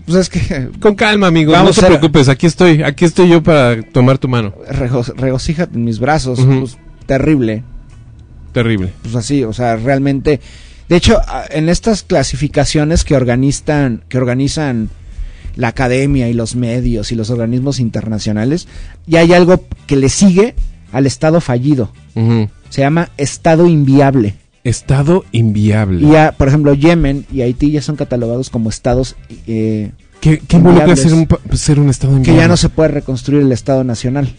[0.05, 1.51] Pues es que Con calma, amigo.
[1.51, 2.29] Vamos no te preocupes.
[2.29, 2.83] Aquí estoy.
[2.83, 4.53] Aquí estoy yo para tomar tu mano.
[4.69, 7.63] rego- regocíjate en mis brazos, pues, terrible.
[8.51, 8.91] Terrible.
[9.03, 10.39] pues así, o sea, realmente.
[10.87, 11.19] De hecho,
[11.51, 14.89] en estas clasificaciones que organizan, que organizan
[15.55, 18.67] la academia y los medios y los organismos internacionales,
[19.05, 20.55] ya hay algo que le sigue
[20.91, 21.91] al estado fallido.
[22.69, 24.35] Se llama estado inviable.
[24.63, 26.05] Estado inviable.
[26.07, 29.15] Y ya, por ejemplo, Yemen y Haití ya son catalogados como estados
[29.47, 32.41] eh, ¿Qué, qué involucra ser un, pa- ser un estado que inviable?
[32.41, 34.35] ya no se puede reconstruir el estado nacional.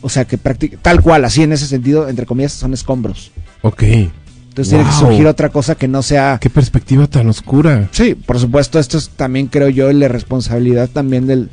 [0.00, 3.32] O sea, que tal cual, así en ese sentido, entre comillas, son escombros.
[3.64, 3.82] Ok.
[3.82, 7.88] Entonces tiene que surgir otra cosa que no sea Qué perspectiva tan oscura.
[7.92, 11.48] Sí, por supuesto, esto es también creo yo la responsabilidad también del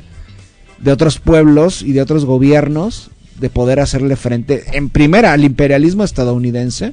[0.78, 3.10] de otros pueblos y de otros gobiernos
[3.40, 6.92] de poder hacerle frente en primera al imperialismo estadounidense.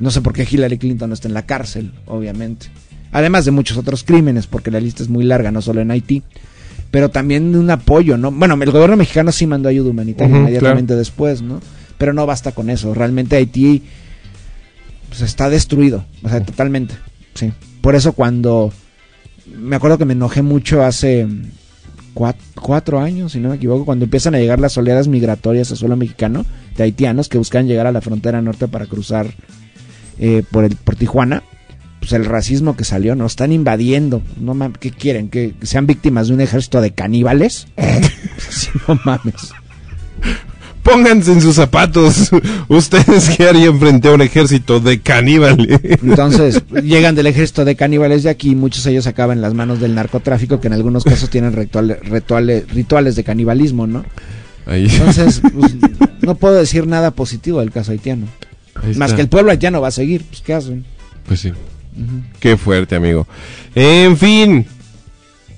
[0.00, 2.66] No sé por qué Hillary Clinton no está en la cárcel, obviamente.
[3.12, 6.22] Además de muchos otros crímenes, porque la lista es muy larga, no solo en Haití.
[6.90, 8.32] Pero también de un apoyo, ¿no?
[8.32, 11.60] Bueno, el gobierno mexicano sí mandó ayuda humanitaria inmediatamente después, ¿no?
[11.96, 12.92] Pero no basta con eso.
[12.92, 13.82] Realmente Haití
[15.18, 16.94] pues, está destruido, o sea, totalmente.
[17.34, 17.52] Sí.
[17.80, 18.72] Por eso cuando
[19.56, 21.26] me acuerdo que me enojé mucho hace
[22.14, 25.76] cuat- cuatro, años, si no me equivoco, cuando empiezan a llegar las oleadas migratorias a
[25.76, 26.44] suelo mexicano
[26.76, 29.26] de haitianos que buscan llegar a la frontera norte para cruzar
[30.18, 31.42] eh, por el por Tijuana.
[32.00, 34.22] Pues el racismo que salió, nos están invadiendo.
[34.40, 35.28] No mames, ¿qué quieren?
[35.28, 37.66] ¿Que sean víctimas de un ejército de caníbales?
[38.50, 39.50] Sí, no mames.
[40.86, 42.30] Pónganse en sus zapatos.
[42.68, 45.80] ¿Ustedes qué harían frente a un ejército de caníbales?
[45.82, 49.80] Entonces, llegan del ejército de caníbales de aquí, muchos de ellos acaban en las manos
[49.80, 54.04] del narcotráfico, que en algunos casos tienen rituales, rituales, rituales de canibalismo, ¿no?
[54.64, 55.74] Ahí, Entonces, pues,
[56.20, 58.28] no puedo decir nada positivo del caso haitiano.
[58.94, 60.84] Más que el pueblo haitiano va a seguir, pues ¿qué hacen?
[61.26, 61.52] Pues sí.
[62.38, 63.26] Qué fuerte, amigo.
[63.74, 64.66] En fin.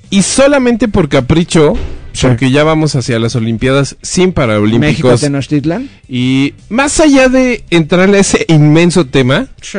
[0.09, 1.75] Y solamente por capricho,
[2.21, 2.27] Sí.
[2.27, 5.21] porque ya vamos hacia las Olimpiadas sin México, Paralímpicos.
[5.21, 5.89] Tenochtitlan.
[6.09, 9.79] Y más allá de entrar a ese inmenso tema, Sí.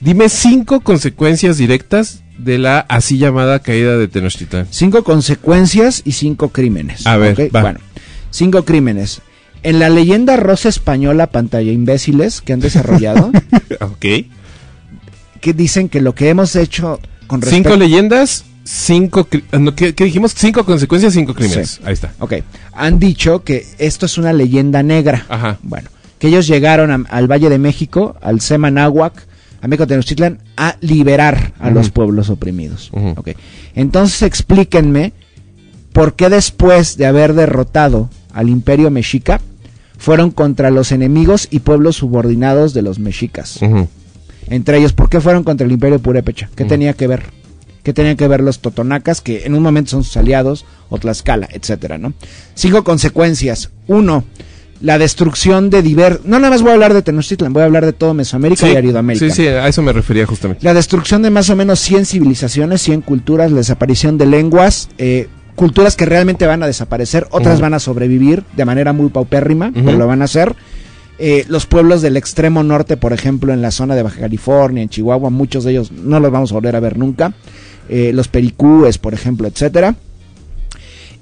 [0.00, 4.66] dime cinco consecuencias directas de la así llamada caída de Tenochtitlan.
[4.70, 7.06] Cinco consecuencias y cinco crímenes.
[7.06, 7.50] A ver.
[7.52, 7.80] Bueno,
[8.30, 9.20] cinco crímenes.
[9.62, 13.30] En la leyenda rosa española pantalla imbéciles que han desarrollado,
[13.80, 14.06] ok.
[15.42, 17.68] que dicen que lo que hemos hecho con respecto...
[17.70, 19.26] Cinco leyendas, cinco...
[19.52, 20.34] ah, no, ¿qué, qué dijimos?
[20.36, 21.70] Cinco consecuencias, cinco crímenes.
[21.70, 21.80] Sí.
[21.84, 22.12] Ahí está.
[22.18, 22.34] Ok,
[22.72, 25.26] han dicho que esto es una leyenda negra.
[25.28, 25.58] Ajá.
[25.62, 25.88] Bueno,
[26.18, 29.26] que ellos llegaron a- al Valle de México, al Semanáhuac,
[29.62, 32.90] a México Tenochtitlan, a liberar a los pueblos oprimidos.
[33.16, 33.30] Ok,
[33.74, 35.12] entonces explíquenme
[35.92, 39.40] por qué después de haber derrotado al imperio mexica,
[39.98, 43.58] fueron contra los enemigos y pueblos subordinados de los mexicas.
[44.48, 46.48] Entre ellos, ¿por qué fueron contra el imperio Purépecha?
[46.56, 47.24] ¿Qué tenía que ver?
[47.82, 51.48] ¿Qué tenían que ver los totonacas, que en un momento son sus aliados, o Tlaxcala,
[51.52, 52.12] etcétera, ¿no?
[52.54, 53.70] Cinco consecuencias.
[53.86, 54.24] Uno,
[54.80, 56.20] la destrucción de diver...
[56.24, 58.76] No nada más voy a hablar de Tenochtitlan, voy a hablar de todo Mesoamérica y
[58.76, 59.26] Aridoamérica.
[59.26, 60.64] sí, sí, a eso me refería justamente.
[60.64, 65.28] La destrucción de más o menos 100 civilizaciones, 100 culturas, la desaparición de lenguas, eh,
[65.54, 69.92] culturas que realmente van a desaparecer, otras van a sobrevivir de manera muy paupérrima, pero
[69.92, 70.54] lo van a hacer.
[71.18, 74.88] Eh, los pueblos del extremo norte, por ejemplo, en la zona de Baja California, en
[74.88, 77.34] Chihuahua, muchos de ellos no los vamos a volver a ver nunca.
[77.92, 79.96] Eh, los pericúes, por ejemplo, etcétera.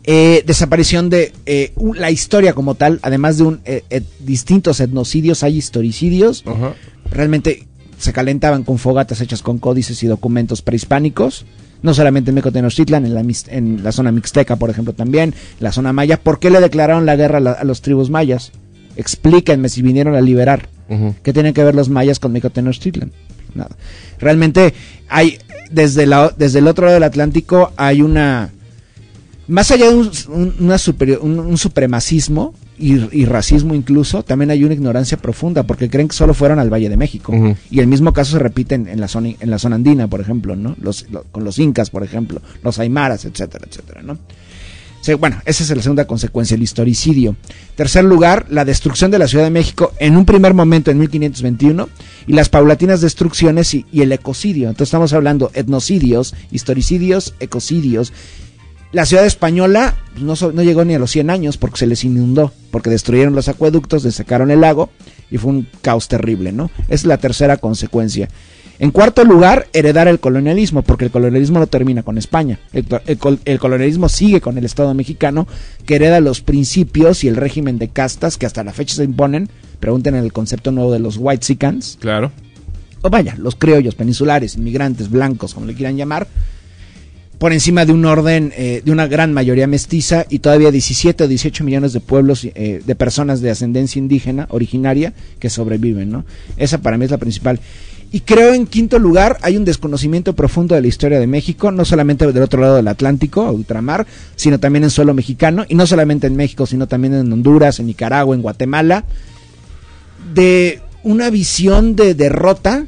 [0.04, 3.82] Eh, desaparición de eh, la historia como tal, además de un, eh,
[4.20, 6.44] distintos etnocidios, hay historicidios
[7.10, 7.66] realmente
[7.98, 11.44] se calentaban con fogatas hechas con códices y documentos prehispánicos.
[11.82, 15.70] No solamente en México Tenochtitlan, en la, en la zona mixteca, por ejemplo, también, la
[15.72, 16.18] zona maya.
[16.20, 18.50] ¿Por qué le declararon la guerra a, la- a los tribus mayas?
[18.96, 20.68] Explíquenme si vinieron a liberar.
[21.22, 23.12] ¿Qué tienen que ver los mayas con México Tenochtitlan?
[23.54, 23.76] Nada.
[24.18, 24.74] Realmente
[25.08, 25.38] hay,
[25.70, 28.50] desde, la, desde el otro lado del Atlántico, hay una.
[29.46, 34.50] Más allá de un, un- una superior- un- un supremacismo y, y racismo incluso, también
[34.50, 37.32] hay una ignorancia profunda, porque creen que solo fueron al Valle de México.
[37.70, 40.20] Y el mismo caso se repite en, en la, zona, en la zona andina, por
[40.20, 40.76] ejemplo, ¿no?
[40.80, 44.18] Los, lo- con los incas, por ejemplo, los aymaras, etcétera, etcétera, ¿no?
[45.14, 47.36] Bueno, esa es la segunda consecuencia, el historicidio.
[47.76, 51.88] Tercer lugar, la destrucción de la Ciudad de México en un primer momento en 1521
[52.26, 54.68] y las paulatinas destrucciones y, el ecocidio.
[54.68, 58.12] Entonces estamos hablando etnocidios, historicidios, ecocidios.
[58.92, 62.90] La ciudad española no, llegó ni a los 100 años porque se les inundó, porque
[62.90, 64.90] destruyeron los acueductos, desecaron el lago
[65.30, 66.70] y fue un caos terrible, ¿no?
[66.88, 68.28] Es la tercera consecuencia.
[68.80, 72.60] En cuarto lugar, heredar el colonialismo, porque el colonialismo no termina con España.
[72.72, 75.48] El, el col- el colonialismo sigue con el Estado mexicano,
[75.84, 79.48] que hereda los principios y el régimen de castas que hasta la fecha se imponen.
[79.80, 82.30] Pregunten en el concepto nuevo de los white sicans Claro.
[83.02, 86.28] o vaya, los criollos, peninsulares, inmigrantes, blancos, como le quieran llamar,
[87.38, 91.28] por encima de un orden eh, de una gran mayoría mestiza y todavía 17 o
[91.28, 96.24] 18 millones de pueblos, eh, de personas de ascendencia indígena originaria que sobreviven, ¿no?
[96.56, 97.60] Esa para mí es la principal.
[98.10, 101.84] Y creo en quinto lugar hay un desconocimiento profundo de la historia de México, no
[101.84, 106.26] solamente del otro lado del Atlántico, ultramar, sino también en suelo mexicano, y no solamente
[106.26, 109.04] en México, sino también en Honduras, en Nicaragua, en Guatemala,
[110.32, 112.86] de una visión de derrota,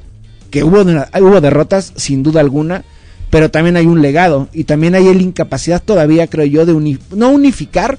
[0.51, 2.85] que hubo, hubo derrotas sin duda alguna,
[3.29, 7.29] pero también hay un legado y también hay la incapacidad todavía, creo yo, de no
[7.29, 7.99] unificar,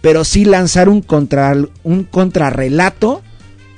[0.00, 3.22] pero sí lanzar un, contra, un contrarrelato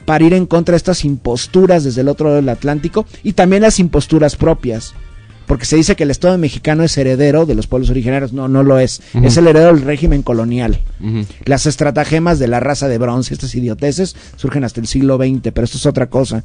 [0.05, 3.62] para ir en contra de estas imposturas desde el otro lado del Atlántico y también
[3.62, 4.94] las imposturas propias.
[5.46, 8.32] Porque se dice que el Estado mexicano es heredero de los pueblos originarios.
[8.32, 9.03] No, no lo es.
[9.20, 10.80] Es el heredero del régimen colonial.
[11.44, 15.64] Las estratagemas de la raza de bronce, estas idioteces, surgen hasta el siglo XX, pero
[15.64, 16.44] esto es otra cosa.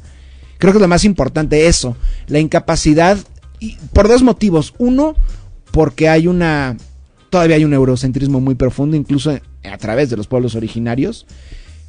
[0.58, 1.96] Creo que es lo más importante eso,
[2.26, 3.18] la incapacidad,
[3.60, 4.74] y por dos motivos.
[4.78, 5.14] Uno,
[5.70, 6.76] porque hay una,
[7.30, 11.26] todavía hay un eurocentrismo muy profundo, incluso a través de los pueblos originarios,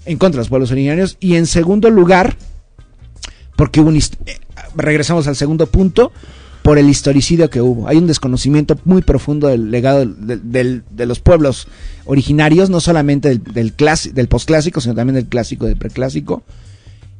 [0.08, 1.18] en contra de los pueblos originarios.
[1.20, 2.36] Y en segundo lugar,
[3.56, 4.02] porque hubo un eh,
[4.76, 6.12] regresamos al segundo punto,
[6.64, 7.88] por el historicidio que hubo.
[7.88, 11.68] Hay un desconocimiento muy profundo del legado de los pueblos
[12.06, 16.44] originarios, no solamente del, del, clasi- del posclásico, sino también del clásico, del preclásico.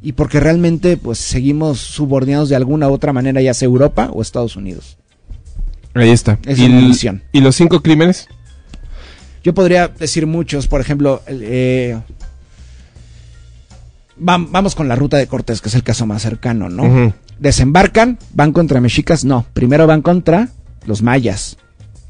[0.02, 4.22] Y porque realmente pues seguimos subordinados de alguna u otra manera, ya sea Europa o
[4.22, 4.98] Estados Unidos.
[5.94, 6.40] Ahí está.
[6.46, 7.24] Es ¿Y, el- misión.
[7.32, 8.28] ¿Y los cinco crímenes?
[9.46, 12.00] Yo podría decir muchos, por ejemplo, el, eh,
[14.20, 17.14] vam- vamos con la ruta de Cortés, que es el caso más cercano, ¿no?
[17.40, 20.50] Desembarcan, van contra mexicas, no, primero van contra
[20.86, 21.58] los mayas.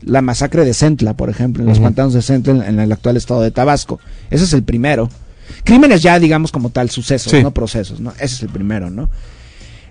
[0.01, 3.17] La masacre de Centla, por ejemplo, en los pantanos de Centla, en, en el actual
[3.17, 3.99] estado de Tabasco.
[4.29, 5.09] Ese es el primero.
[5.63, 7.41] Crímenes ya, digamos, como tal, sucesos, Sí.
[7.43, 8.11] no procesos, ¿no?
[8.19, 9.09] Ese es el primero, ¿no?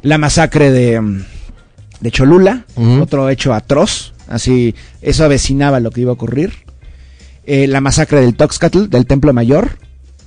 [0.03, 1.25] La masacre de, mm,
[2.01, 2.65] de Cholula,
[3.01, 6.53] otro hecho atroz, así, eso avecinaba lo que iba a ocurrir.
[7.45, 9.79] Eh, la masacre del Toxcatl, del Templo Mayor,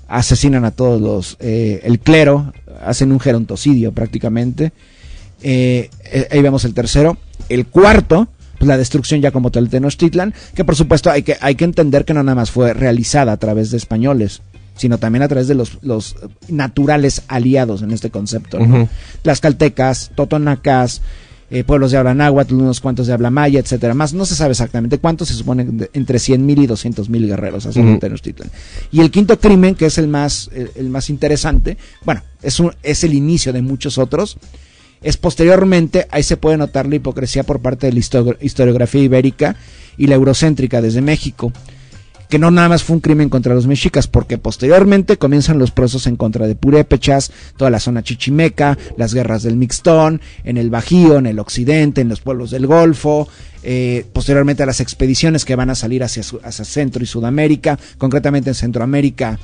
[0.09, 2.51] asesinan a todos los, eh, el clero,
[2.83, 4.71] hacen un gerontocidio prácticamente.
[5.41, 7.17] Eh, eh, ahí vemos el tercero.
[7.47, 11.37] El cuarto, pues la destrucción ya como tal de Tenochtitlan, que por supuesto hay que,
[11.39, 14.41] hay que entender que no nada más fue realizada a través de españoles,
[14.75, 16.15] sino también a través de los, los
[16.47, 18.59] naturales aliados en este concepto.
[18.59, 18.65] ¿no?
[18.65, 18.89] Ujú.
[19.21, 21.01] Tlaxcaltecas, totonacas,
[21.51, 23.93] eh, pueblos de habla náhuatl, unos cuantos de habla maya, etcétera.
[23.93, 27.93] Más no se sabe exactamente cuántos, se supone entre 100.000 y 200.000 guerreros hacen Ujú.
[27.93, 28.49] en Tenochtitlan.
[28.91, 32.73] Y el quinto crimen, que es el más, el, el más interesante, bueno, es, un,
[32.83, 34.37] es el inicio de muchos otros,
[35.01, 39.55] es posteriormente, ahí se puede notar la hipocresía por parte de la histo- historiografía ibérica
[39.97, 41.51] y la eurocéntrica desde México
[42.29, 46.05] que no nada más fue un crimen contra los mexicas, porque posteriormente comienzan los procesos
[46.05, 51.17] en contra de Purépechas, toda la zona chichimeca, las guerras del Mixtón, en el Bajío,
[51.17, 53.27] en el occidente, en los pueblos del Golfo,
[53.63, 58.51] eh, posteriormente a las expediciones que van a salir hacia, hacia Centro y Sudamérica, concretamente
[58.51, 59.39] en Centroamérica,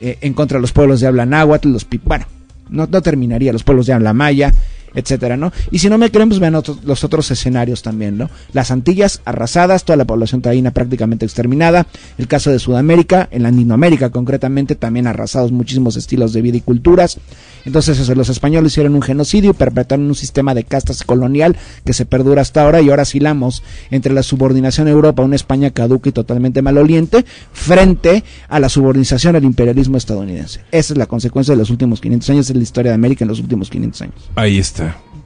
[0.00, 2.24] eh, en contra de los pueblos de habla náhuatl, los bueno,
[2.70, 4.54] no, no terminaría, los pueblos de habla maya,
[4.94, 5.52] etcétera, ¿no?
[5.70, 8.30] Y si no me creen, pues vean los otros escenarios también, ¿no?
[8.52, 11.86] Las Antillas arrasadas, toda la población taína prácticamente exterminada,
[12.18, 17.18] el caso de Sudamérica, en Latinoamérica concretamente, también arrasados muchísimos estilos de vida y culturas.
[17.64, 22.06] Entonces, los españoles hicieron un genocidio y perpetraron un sistema de castas colonial que se
[22.06, 26.12] perdura hasta ahora y ahora silamos entre la subordinación a Europa, una España caduca y
[26.12, 30.60] totalmente maloliente, frente a la subordinación al imperialismo estadounidense.
[30.72, 33.28] Esa es la consecuencia de los últimos 500 años de la historia de América en
[33.28, 34.30] los últimos 500 años.
[34.36, 34.79] Ahí está.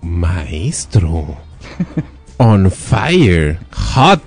[0.05, 1.39] Maestro.
[2.37, 3.59] On fire.
[3.73, 4.23] Hot.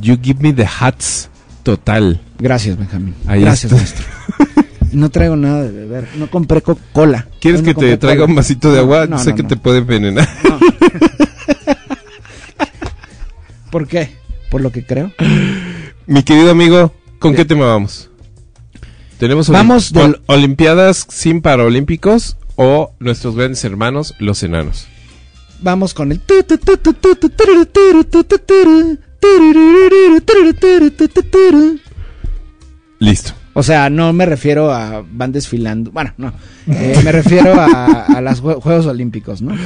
[0.00, 1.28] You give me the hots.
[1.64, 2.20] Total.
[2.38, 3.14] Gracias, Benjamín.
[3.26, 3.76] Ahí Gracias, está.
[3.76, 4.06] maestro.
[4.92, 6.08] No traigo nada de beber.
[6.16, 7.26] No compré Coca-Cola.
[7.40, 8.30] ¿Quieres no que te traiga cola.
[8.30, 9.06] un vasito de agua?
[9.06, 10.26] No, sé que te puede envenenar.
[13.70, 14.16] ¿Por qué?
[14.50, 15.12] ¿Por lo que creo?
[16.06, 18.08] Mi querido amigo, ¿con qué tema vamos?
[19.18, 19.92] ¿Tenemos Vamos
[20.26, 24.88] Olimpiadas sin Paralímpicos o nuestros grandes hermanos, los enanos?
[25.60, 26.20] Vamos con el...
[32.98, 33.32] Listo.
[33.54, 35.92] O sea, no me refiero a van desfilando.
[35.92, 36.32] Bueno, no.
[36.66, 39.56] Eh, me refiero a, a los Juegos Olímpicos, ¿no?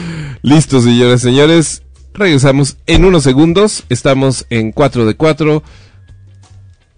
[0.43, 1.83] Listo, señoras y señores.
[2.13, 3.85] Regresamos en unos segundos.
[3.89, 5.63] Estamos en 4 de 4.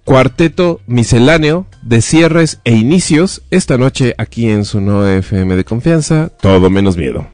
[0.05, 3.43] Cuarteto misceláneo de cierres e inicios.
[3.51, 6.31] Esta noche aquí en su no FM de confianza.
[6.41, 7.34] Todo menos miedo.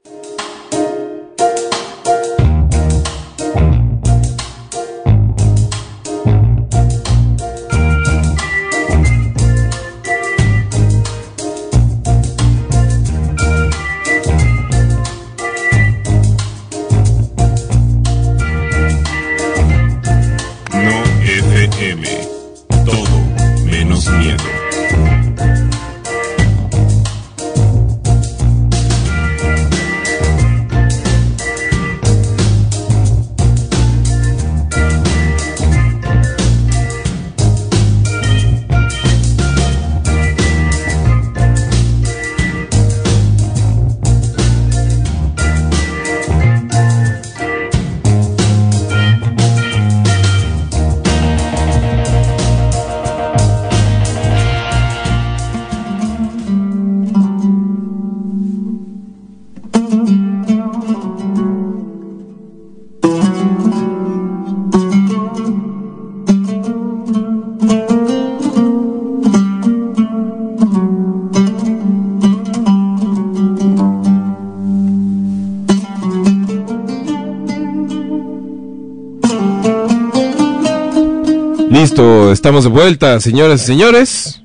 [82.00, 84.42] Estamos de vuelta, señoras y señores.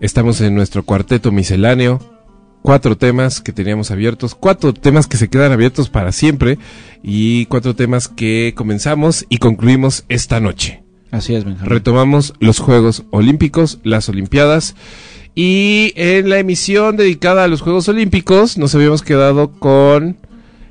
[0.00, 2.00] Estamos en nuestro cuarteto misceláneo.
[2.62, 6.58] Cuatro temas que teníamos abiertos, cuatro temas que se quedan abiertos para siempre
[7.02, 10.82] y cuatro temas que comenzamos y concluimos esta noche.
[11.10, 11.68] Así es, Benjamín.
[11.68, 14.74] Retomamos los Juegos Olímpicos, las Olimpiadas.
[15.34, 20.16] Y en la emisión dedicada a los Juegos Olímpicos nos habíamos quedado con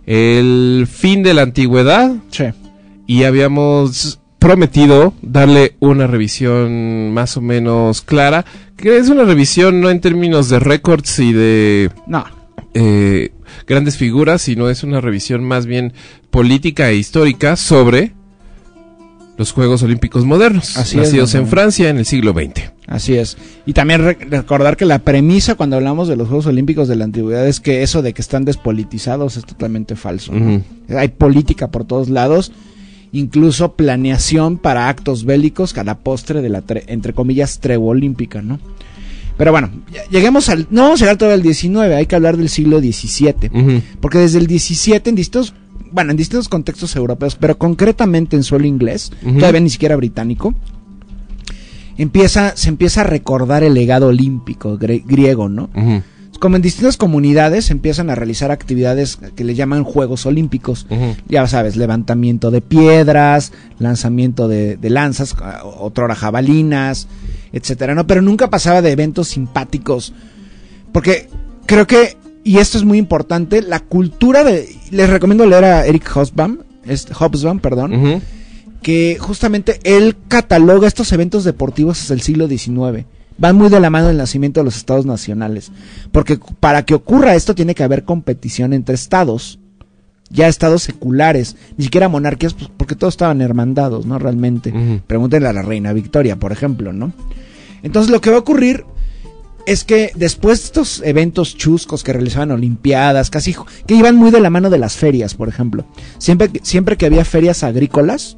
[0.07, 2.45] el fin de la antigüedad Sí.
[3.05, 8.43] y habíamos prometido darle una revisión más o menos clara,
[8.75, 12.25] que es una revisión no en términos de récords y de No.
[12.73, 13.29] eh,
[13.67, 15.93] grandes figuras, sino es una revisión más bien
[16.31, 18.13] política e histórica sobre
[19.37, 21.45] los Juegos Olímpicos modernos, Así es, nacidos en.
[21.47, 22.71] Francia en el siglo XX.
[22.87, 23.37] Así es.
[23.67, 27.03] Y también re- recordar que la premisa cuando hablamos de los Juegos Olímpicos de la
[27.05, 30.33] antigüedad es que eso de que están despolitizados es totalmente falso.
[30.89, 32.51] Hay política por todos lados,
[33.13, 38.41] incluso planeación para actos bélicos a la postre de la, tre- entre comillas, tregua olímpica,
[38.41, 38.59] ¿no?
[39.37, 39.69] Pero bueno,
[40.11, 40.67] lleguemos al...
[40.69, 43.49] No vamos a llegar todavía al 19, hay que hablar del siglo XVII.
[43.51, 43.81] Ujú.
[43.99, 45.53] Porque desde el 17 en distintos,
[45.91, 50.53] bueno, en distintos contextos europeos, pero concretamente en suelo inglés, todavía ni siquiera británico,
[51.97, 55.69] empieza, se empieza a recordar el legado olímpico gre- griego, ¿no?
[55.75, 56.01] Ujú.
[56.39, 60.87] Como en distintas comunidades empiezan a realizar actividades que le llaman Juegos Olímpicos.
[61.27, 67.07] Ya sabes, levantamiento de piedras, lanzamiento de, de lanzas, ah, otrora jabalinas,
[67.53, 68.07] etcétera, ¿no?
[68.07, 70.13] Pero nunca pasaba de eventos simpáticos.
[70.91, 71.27] Porque
[71.65, 74.67] creo que, y esto es muy importante, la cultura de.
[74.89, 76.59] Les recomiendo leer a Eric Hobsbawm,
[77.19, 78.21] Hobsbawm, perdón,
[78.81, 83.05] que justamente él cataloga estos eventos deportivos desde el siglo XIX.
[83.37, 85.71] Van muy de la mano del nacimiento de los estados nacionales.
[86.11, 89.59] Porque para que ocurra esto tiene que haber competición entre estados.
[90.29, 94.17] Ya estados seculares, ni siquiera monarquías, pues, porque todos estaban hermandados, ¿no?
[94.17, 95.01] Realmente.
[95.05, 97.11] Pregúntenle a la reina Victoria, por ejemplo, ¿no?
[97.83, 98.85] Entonces lo que va a ocurrir
[99.65, 103.55] es que después de estos eventos chuscos que realizaban olimpiadas, casi
[103.85, 105.85] que iban muy de la mano de las ferias, por ejemplo.
[106.17, 108.37] Siempre, siempre que había ferias agrícolas,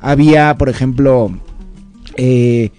[0.00, 1.30] había, por ejemplo,
[2.16, 2.70] eh,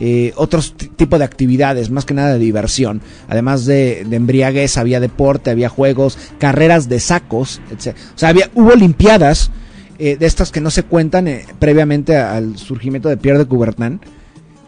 [0.00, 3.02] eh, otros t- tipo de actividades, más que nada de diversión.
[3.28, 7.94] Además de, de embriaguez, había deporte, había juegos, carreras de sacos, etc.
[8.14, 9.50] O sea, había, hubo olimpiadas
[9.98, 14.00] eh, de estas que no se cuentan eh, previamente al surgimiento de Pierre de Coubertin,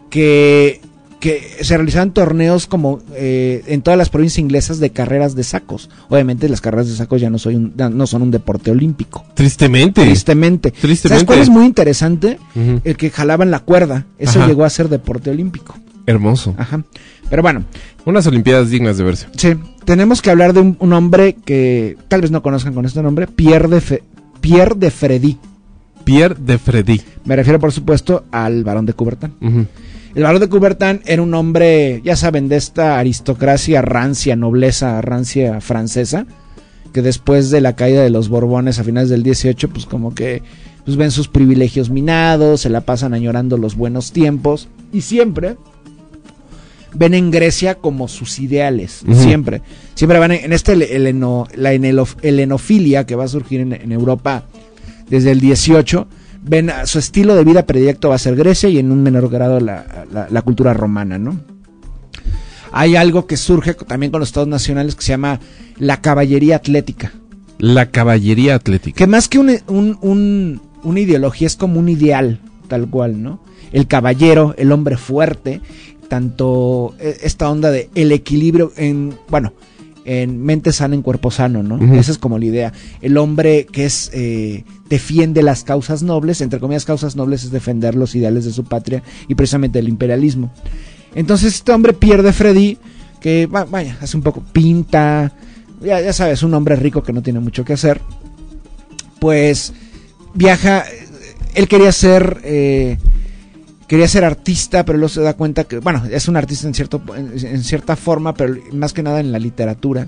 [0.09, 0.79] que,
[1.23, 5.89] que se realizaban torneos como eh, en todas las provincias inglesas de carreras de sacos.
[6.09, 9.23] Obviamente las carreras de sacos ya no, soy un- no son un deporte olímpico.
[9.33, 10.01] Tristemente.
[10.03, 10.71] Tristemente.
[10.71, 11.07] Tristemente.
[11.07, 12.39] ¿Sabes cuál es muy interesante?
[12.83, 14.05] El que jalaban la cuerda.
[14.19, 14.49] Eso Ajá.
[14.49, 15.77] llegó a ser deporte olímpico.
[16.05, 16.55] Hermoso.
[16.57, 16.83] Ajá.
[17.29, 17.63] Pero bueno,
[18.03, 19.27] Unas Olimpiadas dignas de verse.
[19.37, 19.53] sí,
[19.85, 23.27] tenemos que hablar de un, un hombre que tal vez no conozcan con este nombre,
[23.27, 24.03] Pierre de, Fe-
[24.41, 25.37] Pierre de Freddy.
[26.03, 27.01] Pierre de Freddy.
[27.23, 29.31] Me refiero, por supuesto, al barón de Coubertin.
[29.39, 29.65] Ujú.
[30.15, 35.59] El barón de Coubertin era un hombre, ya saben, de esta aristocracia rancia, nobleza rancia
[35.59, 36.27] francesa,
[36.93, 40.43] que después de la caída de los Borbones a finales del 18, pues como que
[40.85, 45.55] pues ven sus privilegios minados, se la pasan añorando los buenos tiempos y siempre
[46.93, 49.61] ven en Grecia como sus ideales, siempre.
[49.95, 54.43] Siempre van en, en este heleno- la helenofilia que va a surgir en, en Europa
[55.09, 56.05] desde el 18,
[56.45, 59.29] ven a- su estilo de vida predilecto va a ser Grecia y en un menor
[59.29, 61.39] grado la, la- la cultura romana, ¿no?
[62.71, 65.39] Hay algo que surge también con los estados nacionales que se llama
[65.77, 67.11] la caballería atlética,
[67.59, 68.97] La caballería atlética.
[68.97, 73.39] que más que un- un- un- una ideología es como un ideal, tal cual, ¿no?
[73.71, 75.61] El caballero, el hombre fuerte,
[76.09, 79.53] tanto eh, esta onda de el equilibrio en, bueno,
[80.05, 81.77] en mente sana, en cuerpo sano, ¿no?
[81.97, 82.73] Esa es como la idea.
[83.01, 87.95] El hombre que es eh, defiende las causas nobles, entre comillas causas nobles es defender
[87.95, 90.51] los ideales de su patria y precisamente el imperialismo.
[91.15, 92.77] Entonces este hombre pierde Freddy,
[93.21, 95.31] que va- vaya, hace un poco pinta,
[95.81, 98.01] ya, ya sabes, un hombre rico que no tiene mucho que hacer,
[99.19, 99.73] pues
[100.33, 101.07] viaja, eh,
[101.55, 102.39] él quería ser...
[102.43, 102.97] eh,
[103.87, 107.01] quería ser artista, pero luego se da cuenta que, bueno, es un artista en, cierto,
[107.15, 110.07] en, en cierta forma, pero más que nada en la literatura.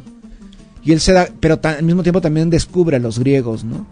[0.84, 3.86] Y él se da, pero ta- al mismo tiempo también descubre a los griegos, ¿no?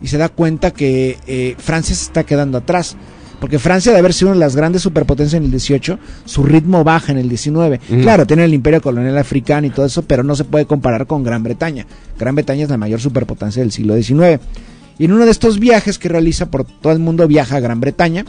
[0.00, 2.96] Y se da cuenta que eh, Francia se está quedando atrás.
[3.38, 6.84] Porque Francia, de haber sido una de las grandes superpotencias en el 18, su ritmo
[6.84, 7.80] baja en el 19.
[7.88, 8.00] Mm.
[8.02, 11.24] Claro, tiene el imperio colonial africano y todo eso, pero no se puede comparar con
[11.24, 11.86] Gran Bretaña.
[12.18, 14.40] Gran Bretaña es la mayor superpotencia del siglo XIX.
[14.98, 17.80] Y en uno de estos viajes que realiza por todo el mundo, viaja a Gran
[17.80, 18.24] Bretaña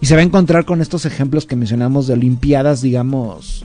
[0.00, 3.64] y se va a encontrar con estos ejemplos que mencionamos de Olimpiadas, digamos,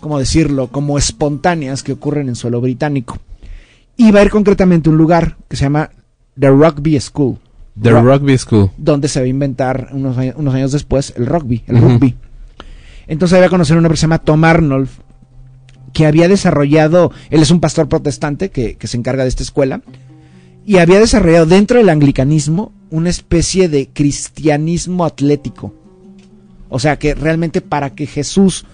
[0.00, 0.68] ¿cómo decirlo?
[0.68, 3.18] Como espontáneas que ocurren en suelo británico.
[3.96, 5.90] Y va a ir concretamente a un lugar que se llama
[6.38, 7.38] The Rugby School.
[7.80, 8.70] The Rugby School.
[8.76, 12.14] donde se va a inventar unos, años- unos años después el rugby, el rugby.
[13.06, 14.88] Entonces había conocer a un hombre que se llama Tom Arnold,
[15.92, 19.82] que había desarrollado, él es un pastor protestante que, que se encarga de esta escuela,
[20.64, 25.74] y había desarrollado dentro del anglicanismo una especie de cristianismo atlético.
[26.68, 28.64] O sea que realmente para que Jesús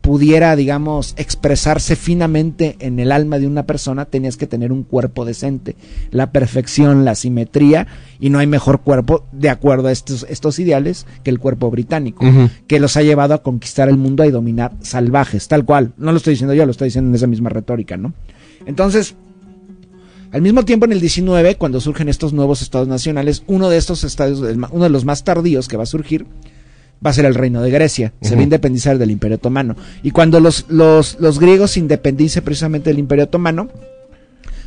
[0.00, 5.24] pudiera, digamos, expresarse finamente en el alma de una persona, tenías que tener un cuerpo
[5.24, 5.76] decente,
[6.10, 7.86] la perfección, la simetría,
[8.20, 12.24] y no hay mejor cuerpo, de acuerdo a estos, estos ideales, que el cuerpo británico,
[12.66, 15.92] que los ha llevado a conquistar el mundo y dominar salvajes, tal cual.
[15.98, 18.14] No lo estoy diciendo yo, lo estoy diciendo en esa misma retórica, ¿no?
[18.66, 19.14] Entonces,
[20.32, 24.04] al mismo tiempo, en el 19, cuando surgen estos nuevos estados nacionales, uno de estos
[24.04, 26.26] estados, uno de los más tardíos que va a surgir,
[27.04, 28.12] va a ser el reino de Grecia.
[28.20, 29.76] Se va a independizar del Imperio Otomano.
[30.02, 33.68] Y cuando los, los, los griegos se independicen precisamente del Imperio Otomano,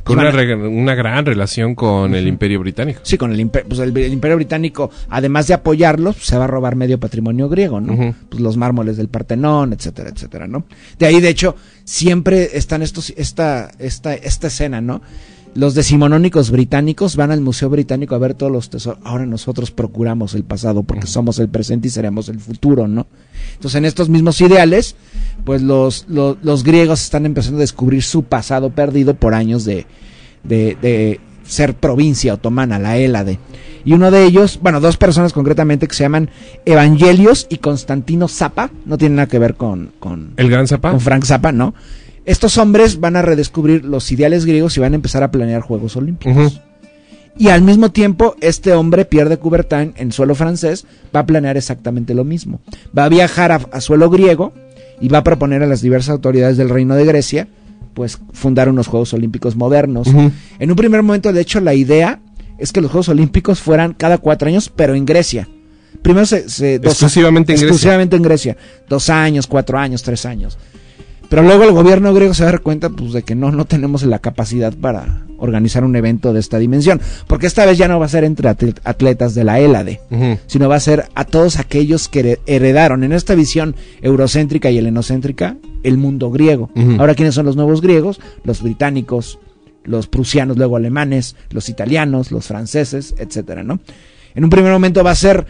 [0.03, 0.31] Con una,
[0.67, 3.01] una gran relación con el Imperio Británico.
[3.03, 6.75] sí, con el, pues el, el Imperio Británico, además de apoyarlos, se va a robar
[6.75, 8.15] medio patrimonio griego, ¿no?
[8.29, 10.65] Pues los mármoles del Partenón, etcétera, etcétera, ¿no?
[10.97, 15.01] De ahí, de hecho, siempre están estos, esta, esta, esta escena, ¿no?
[15.53, 18.99] Los decimonónicos británicos van al Museo Británico a ver todos los tesoros.
[19.03, 23.07] Ahora nosotros procuramos el pasado porque somos el presente y seremos el futuro, ¿no?
[23.56, 24.95] Entonces, en estos mismos ideales,
[25.44, 29.86] pues los, los, los griegos están empezando a descubrir su pasado perdido por años de,
[30.44, 33.40] de, de ser provincia otomana, la Hélade.
[33.84, 36.30] Y uno de ellos, bueno, dos personas concretamente que se llaman
[36.65, 40.91] Evangelios y Constantino Zappa, no tienen nada que ver con, con, El Gran Zappa.
[40.91, 41.73] con Frank Zappa, ¿no?
[42.26, 45.95] Estos hombres van a redescubrir los ideales griegos y van a empezar a planear Juegos
[45.95, 46.61] Olímpicos.
[47.38, 50.85] Y al mismo tiempo, este hombre, Pierre de Coubertin, en suelo francés,
[51.15, 52.60] va a planear exactamente lo mismo.
[52.98, 54.53] Va a viajar a, a suelo griego
[54.99, 57.48] y va a proponer a las diversas autoridades del reino de Grecia,
[57.93, 60.07] pues, fundar unos Juegos Olímpicos modernos.
[60.60, 62.19] En un primer momento, de hecho, la idea
[62.60, 65.48] es que los Juegos Olímpicos fueran cada cuatro años, pero en Grecia.
[66.03, 66.49] Primero se...
[66.49, 67.68] se- dos- Exclusivamente en Grecia.
[67.68, 68.57] exclusivamente en Grecia.
[68.88, 70.57] Dos años, cuatro años, tres años.
[71.31, 73.63] Pero luego el gobierno griego se va a dar cuenta pues, de que no, no
[73.63, 76.99] tenemos la capacidad para organizar un evento de esta dimensión.
[77.25, 80.37] Porque esta vez ya no va a ser entre atl- atletas de la Hélade, Ujú.
[80.45, 84.77] sino va a ser a todos aquellos que here- heredaron en esta visión eurocéntrica y
[84.77, 86.69] helenocéntrica el mundo griego.
[86.99, 88.19] Ahora, ¿quiénes son los nuevos griegos?
[88.43, 89.39] Los británicos,
[89.85, 93.79] los prusianos, luego alemanes, los italianos, los franceses, etcétera, ¿no?
[94.35, 95.45] En un primer momento va a ser,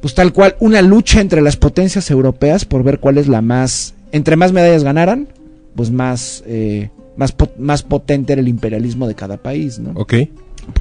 [0.00, 3.94] pues tal cual, una lucha entre las potencias europeas por ver cuál es la más,
[4.12, 5.28] entre más medallas ganaran,
[5.74, 9.92] pues más, eh, más, más potente era el imperialismo de cada país, ¿no?
[9.94, 10.14] Ok.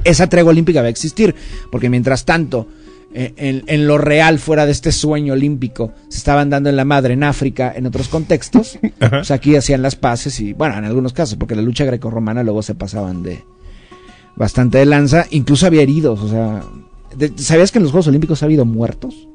[0.04, 1.36] esa tregua olímpica va a existir,
[1.72, 2.68] porque mientras tanto,
[3.14, 6.86] eh, en, en lo real, fuera de este sueño olímpico, se estaban dando en la
[6.86, 11.14] madre en África, en otros contextos, pues aquí hacían las paces y, bueno, en algunos
[11.14, 13.44] casos, porque la lucha grecorromana luego se pasaban de
[14.36, 16.64] bastante de lanza, incluso había heridos, o sea,
[17.36, 19.29] ¿sabías que en los Juegos Olímpicos ha habido muertos?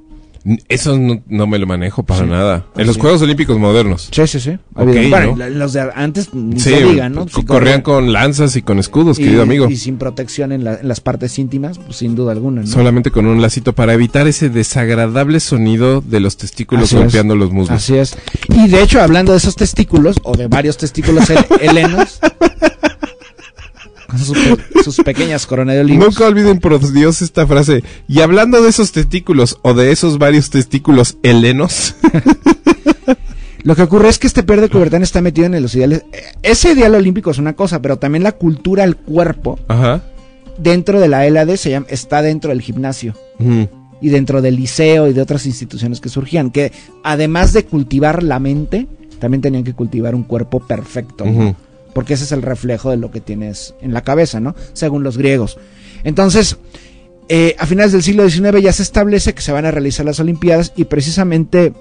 [0.69, 2.27] Eso no, no me lo manejo para Sí.
[2.27, 2.67] nada.
[2.77, 3.01] En los Sí.
[3.01, 4.11] Juegos Olímpicos modernos.
[4.13, 4.51] Sí, sí, sí.
[4.75, 5.49] Ha Ok, habido- bueno, ¿no?
[5.49, 7.23] los de antes ni Sí, se diga, ¿no?
[7.27, 9.71] co- Sí, corrían con lanzas y con escudos, y, querido amigo.
[9.71, 12.67] y sin protección en, la- en las partes íntimas, pues sin duda alguna, ¿no?
[12.67, 17.03] Solamente con un lacito para evitar ese desagradable sonido de los testículos Así es.
[17.05, 17.71] golpeando los muslos.
[17.83, 18.15] Así es.
[18.51, 22.21] Y de hecho, hablando de esos testículos, o de varios testículos hel- helenos,
[24.17, 26.07] con sus, pe- sus pequeñas coronas de olivos.
[26.07, 27.83] Nunca olviden, por Dios, esta frase.
[28.09, 31.95] Y hablando de esos testículos o de esos varios testículos helenos,
[33.63, 36.05] Lo que ocurre es que este Pierre de Coubertin está metido en los ideales.
[36.13, 40.03] eh, Ese ideal olímpico es una cosa, pero también la cultura al cuerpo ajá,
[40.59, 43.15] dentro de la ELAD se llama, está dentro del gimnasio.
[44.03, 46.73] y dentro del liceo y de otras instituciones que surgían, que
[47.05, 48.87] además de cultivar la mente,
[49.19, 51.57] también tenían que cultivar un cuerpo perfecto, ¿no?
[51.95, 54.55] Porque ese es el reflejo de lo que tienes en la cabeza, ¿no?
[54.73, 55.59] Según los griegos.
[56.03, 56.59] Entonces,
[57.29, 60.21] eh, a finales del siglo XIX ya se establece que se van a realizar las
[60.21, 61.73] Olimpiadas y precisamente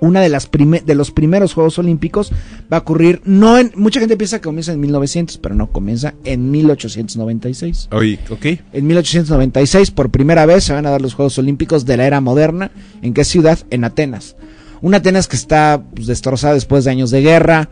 [0.00, 2.30] una de las de los primeros Juegos Olímpicos
[2.72, 6.14] va a ocurrir no en mucha gente piensa que comienza en 1900, pero no comienza
[6.24, 7.88] en 1896.
[7.90, 8.46] Oye, ok.
[8.72, 12.20] En 1896, por primera vez, se van a dar los Juegos Olímpicos de la era
[12.20, 12.70] moderna.
[13.02, 13.58] ¿En qué ciudad?
[13.70, 14.36] En Atenas.
[14.82, 17.70] Una Atenas que está pues, destrozada después de años de guerra.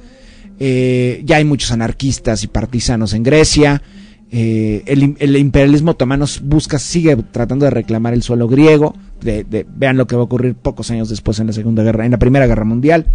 [0.59, 3.83] Eh, ya hay muchos anarquistas y partisanos en Grecia.
[4.31, 8.95] Eh, el, im- el imperialismo otomano busca, sigue tratando de reclamar el suelo griego.
[9.21, 12.05] De, de- vean lo que va a ocurrir pocos años después en la Segunda Guerra,
[12.07, 13.07] en la Primera Guerra Mundial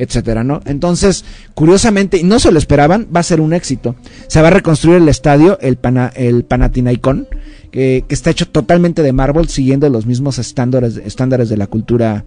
[0.00, 0.60] etcétera, ¿no?
[0.64, 1.24] Entonces,
[1.54, 3.96] curiosamente, y no se lo esperaban, va a ser un éxito.
[4.28, 6.44] Se va a reconstruir el estadio, el, Pana- el
[8.06, 12.24] que está hecho totalmente de mármol, siguiendo los mismos estándares, estándares de la cultura,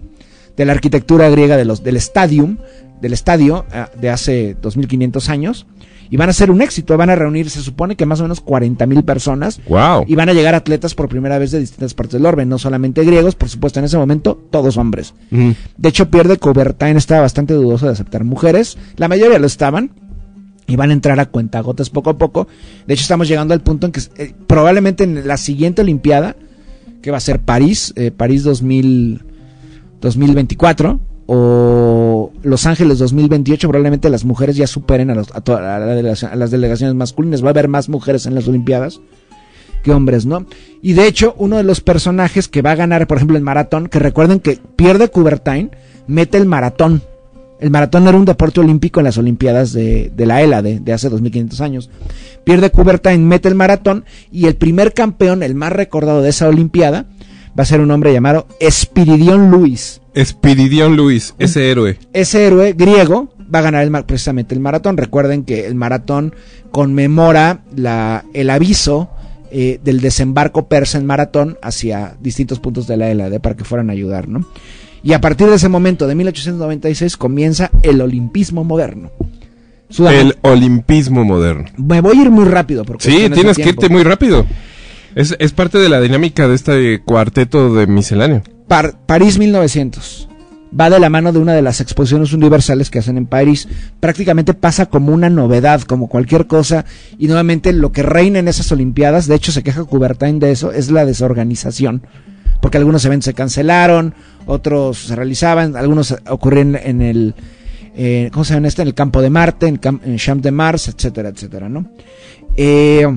[0.61, 2.57] de la arquitectura griega de los, del stadium,
[3.01, 5.65] del estadio ah, de hace 2500 años.
[6.11, 8.41] y van a ser un éxito, van a reunir, se supone que más o menos
[8.41, 10.03] 40 mil personas Wow.
[10.07, 13.03] y van a llegar atletas por primera vez de distintas partes del orbe, no solamente
[13.03, 15.15] griegos, por supuesto en ese momento todos hombres.
[15.31, 18.77] De hecho, Pierre de Coubertin estaba bastante dudoso de aceptar mujeres.
[18.97, 19.89] La mayoría lo estaban.
[20.67, 22.47] Y van a entrar a cuentagotas poco a poco.
[22.87, 26.35] De hecho, estamos llegando al punto en que eh, probablemente en la siguiente Olimpiada,
[27.01, 29.21] que va a ser París, eh, París 2000,
[30.01, 36.95] 2024, o Los Ángeles 2028, probablemente las mujeres ya superen a, los- a las delegaciones
[36.95, 37.43] masculinas.
[37.43, 38.99] Va a haber más mujeres en las Olimpiadas
[39.83, 40.45] que hombres, ¿no?
[40.81, 43.87] Y de hecho, uno de los personajes que va a ganar, por ejemplo, el maratón,
[43.87, 45.71] que recuerden que pierde Coubertin,
[46.07, 47.01] mete el maratón.
[47.59, 50.93] El maratón era un deporte olímpico en las Olimpiadas de, de la ELA de, de
[50.93, 51.89] hace 2500 años.
[52.43, 57.05] Pierde Coubertin, mete el maratón y el primer campeón, el más recordado de esa Olimpiada,
[57.57, 60.01] va a ser un hombre llamado Espiridion Luis.
[60.13, 61.97] Espiridion Luis, ese héroe.
[62.13, 64.97] Ese héroe griego va a ganar el precisamente el maratón.
[64.97, 66.33] Recuerden que el maratón
[66.71, 69.09] conmemora la, el aviso
[69.51, 73.89] eh, del desembarco persa en maratón hacia distintos puntos de la ELAD para que fueran
[73.89, 74.45] a ayudar, ¿no?
[75.03, 79.09] Y a partir de ese momento, de 1896, comienza el olimpismo moderno.
[79.89, 81.65] Sudam- El olimpismo moderno.
[81.77, 82.85] Me voy a ir muy rápido.
[82.85, 84.45] Porque Sí, tienes que irte muy rápido.
[85.15, 88.43] Es, es parte de la dinámica de este cuarteto de misceláneo.
[88.67, 90.27] Par- París 1900.
[90.79, 93.67] Va de la mano de una de las exposiciones universales que hacen en París.
[93.99, 96.85] Prácticamente pasa como una novedad, como cualquier cosa.
[97.19, 100.71] Y nuevamente lo que reina en esas Olimpiadas, de hecho se queja Coubertin de eso,
[100.71, 102.03] es la desorganización.
[102.61, 104.13] Porque algunos eventos se cancelaron,
[104.45, 107.35] otros se realizaban, algunos ocurrían en el,
[107.97, 108.83] eh, ¿cómo se llama este?
[108.83, 111.89] En el campo de Marte, en, en Champ de Mars, etcétera, etcétera, ¿no?
[112.55, 113.07] Eh,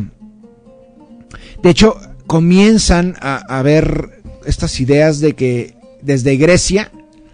[1.65, 1.97] de hecho,
[2.28, 6.91] comienzan a, a ver estas ideas de que desde Grecia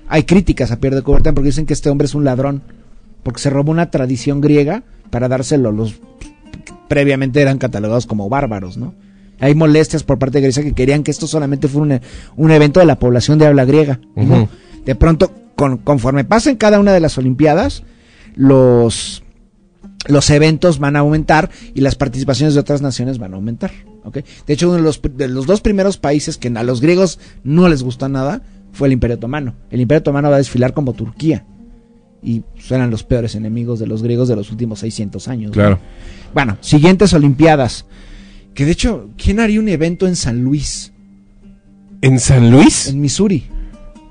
[0.08, 2.62] hay críticas a Pierre de Coubertin porque dicen que este hombre es un ladrón,
[3.22, 8.28] porque se robó una tradición griega para dárselo a los que previamente eran catalogados como
[8.28, 8.94] bárbaros, ¿no?
[9.40, 12.00] Hay molestias por parte de Grecia que querían que esto solamente fuera
[12.36, 14.00] un, un evento de la población de habla griega.
[14.14, 14.48] no.
[14.84, 17.82] De pronto, con- conforme pasen cada una de las Olimpiadas,
[18.34, 19.22] los,
[20.08, 23.70] los eventos van a aumentar y las participaciones de otras naciones van a aumentar.
[24.12, 27.68] De hecho, uno de los, de los dos primeros países que a los griegos no
[27.68, 28.42] les gustó nada
[28.72, 29.54] fue el Imperio Otomano.
[29.70, 31.44] El Imperio Otomano va a desfilar como Turquía.
[32.22, 35.48] Y eran los peores enemigos de los griegos de los últimos 600 años.
[35.48, 35.52] ¿no?
[35.54, 35.78] Claro.
[36.34, 37.86] Bueno, siguientes Olimpiadas.
[38.54, 40.92] Que de hecho, ¿quién haría un evento en San Luis?
[42.02, 42.88] ¿En San Luis?
[42.88, 43.44] En Missouri.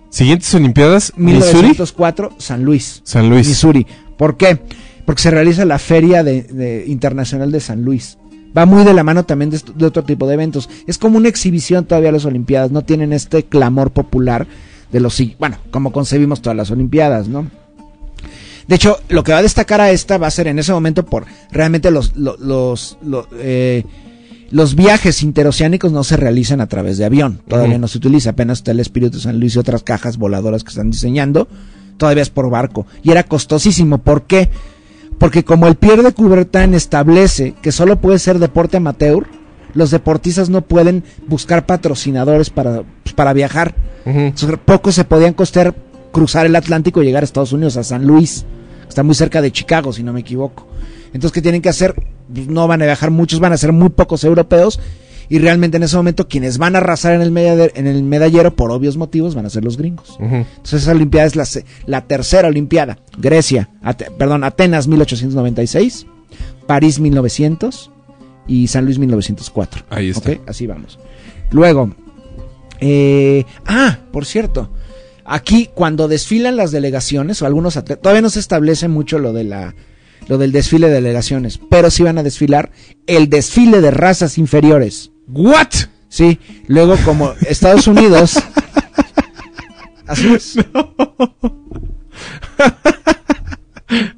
[0.09, 3.01] Siguientes Olimpiadas, Missouri, 1904, San Luis.
[3.03, 3.47] San Luis.
[3.47, 3.85] Missouri.
[4.17, 4.59] ¿Por qué?
[5.05, 8.17] Porque se realiza la Feria de, de- Internacional de San Luis.
[8.57, 10.69] Va muy de la mano también de, otro tipo de eventos.
[10.87, 12.71] Es como una exhibición todavía las Olimpiadas.
[12.71, 14.47] No tienen este clamor popular
[14.91, 15.21] de los...
[15.39, 17.47] Bueno, como concebimos todas las Olimpiadas, ¿no?
[18.67, 21.05] De hecho, lo que va a destacar a esta va a ser en ese momento
[21.05, 23.83] por realmente los, lo- los, lo- eh,
[24.51, 27.41] los viajes interoceánicos no se realizan a través de avión.
[27.47, 28.31] Todavía no se utiliza.
[28.31, 31.47] Apenas está el Espíritu de San Luis y otras cajas voladoras que están diseñando.
[31.97, 32.85] Todavía es por barco.
[33.03, 33.99] Y era costosísimo.
[33.99, 34.49] ¿Por qué?
[35.19, 39.27] Porque como el Pierre de Coubertin establece que solo puede ser deporte amateur,
[39.73, 43.75] los deportistas no pueden buscar patrocinadores para, pues, para viajar.
[44.05, 45.75] Entonces, pocos se podían costear
[46.11, 48.45] cruzar el Atlántico y llegar a Estados Unidos, a San Luis.
[48.87, 50.67] Está muy cerca de Chicago, si no me equivoco.
[51.13, 51.93] Entonces, ¿qué tienen que hacer?
[52.33, 54.79] Pues no van a viajar muchos, van a ser muy pocos europeos.
[55.29, 58.55] Y realmente en ese momento quienes van a arrasar en el, medallero, en el medallero,
[58.55, 60.17] por obvios motivos, van a ser los gringos.
[60.19, 62.97] Entonces esa Olimpiada es la, tercera Olimpiada.
[63.17, 66.07] Grecia, Ate- perdón, Atenas 1896,
[66.65, 67.91] París 1900
[68.47, 69.83] y San Luis 1904.
[69.91, 70.31] Ahí está.
[70.31, 70.39] ¿Ok?
[70.47, 70.97] Así vamos.
[71.51, 71.93] Luego,
[72.79, 74.71] eh, ah, por cierto,
[75.25, 79.43] aquí cuando desfilan las delegaciones o algunos atletas, todavía no se establece mucho lo de
[79.43, 79.75] la
[80.27, 82.71] lo del desfile de delegaciones, pero sí van a desfilar
[83.07, 85.11] el desfile de razas inferiores.
[85.31, 85.69] ¿What?
[86.09, 88.41] Sí, luego como Estados Unidos.
[90.07, 90.55] Así es.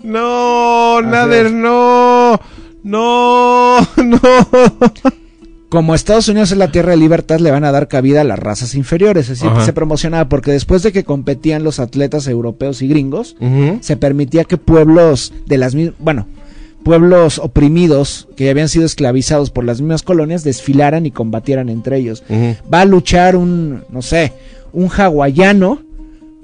[0.04, 2.40] No, Así Nader, no.
[2.84, 4.20] No, no.
[5.70, 8.38] Como Estados Unidos es la tierra de libertad, le van a dar cabida a las
[8.40, 9.30] razas inferiores.
[9.30, 9.64] Así Ajá.
[9.64, 13.38] se promocionaba, porque después de que competían los atletas europeos y gringos,
[13.80, 16.28] se permitía que pueblos de las mismas, bueno,
[16.84, 22.24] pueblos oprimidos que habían sido esclavizados por las mismas colonias desfilaran y combatieran entre ellos.
[22.74, 24.34] Va a luchar un, no sé,
[24.74, 25.80] un hawaiano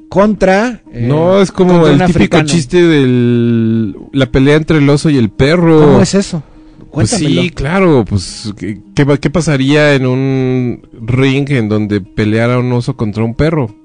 [0.09, 0.81] contra...
[0.93, 2.03] eh, No, es como el un típico
[2.37, 2.45] africano.
[2.47, 5.79] chiste de la pelea entre el oso y el perro.
[5.81, 6.43] ¿Cómo es eso?
[6.91, 12.57] Pues sí, claro, pues ¿qué, qué va- qué pasaría en un ring en donde peleara
[12.59, 13.75] un oso contra un perro?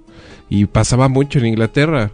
[0.48, 2.10] Y pasaba mucho en Inglaterra.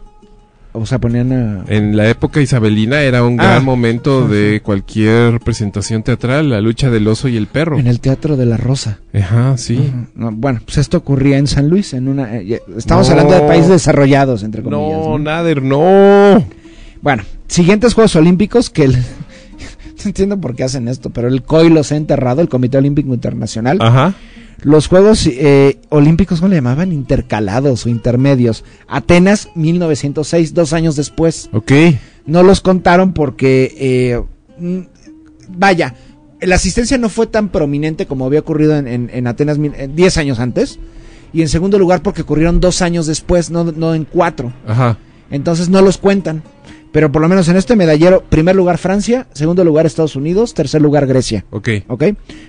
[0.79, 1.65] O sea, ponían a...
[1.69, 3.45] En la época isabelina era un Ah.
[3.45, 7.79] gran momento de cualquier presentación teatral, la lucha del oso y el perro.
[7.79, 8.99] En el Teatro de la Rosa.
[9.15, 9.93] Ajá, sí.
[10.15, 12.37] No, bueno, pues esto ocurría en San Luis, en una...
[12.37, 13.13] eh, estamos No.
[13.13, 14.99] hablando de países desarrollados, entre comillas.
[15.07, 15.19] No, ¿no?
[15.19, 16.45] Nader, no.
[17.03, 18.93] Bueno, siguientes Juegos Olímpicos que el...
[19.99, 23.13] no entiendo por qué hacen esto, pero el COI los ha enterrado, el Comité Olímpico
[23.15, 23.79] Internacional.
[23.81, 24.15] Ajá.
[24.63, 26.93] Los Juegos eh, Olímpicos, ¿cómo le llamaban?
[26.93, 28.65] Intercalados o intermedios.
[28.89, 31.49] Atenas, 1906, dos años después.
[31.53, 31.73] Ok.
[32.27, 34.23] No los contaron porque, eh,
[34.59, 34.81] mm,
[35.57, 35.95] vaya,
[36.41, 39.89] la asistencia no fue tan prominente como había ocurrido en, en- en Atenas mil- eh,
[39.93, 40.79] 10 años antes.
[41.33, 44.53] Y en segundo lugar porque ocurrieron dos años después, no, no en cuatro.
[44.67, 44.99] Ajá.
[45.31, 46.43] Entonces no los cuentan.
[46.93, 50.81] Pero por lo menos en este medallero, primer lugar Francia, segundo lugar Estados Unidos, tercer
[50.81, 51.45] lugar Grecia.
[51.51, 51.69] Ok.
[51.89, 52.05] ¿Ok?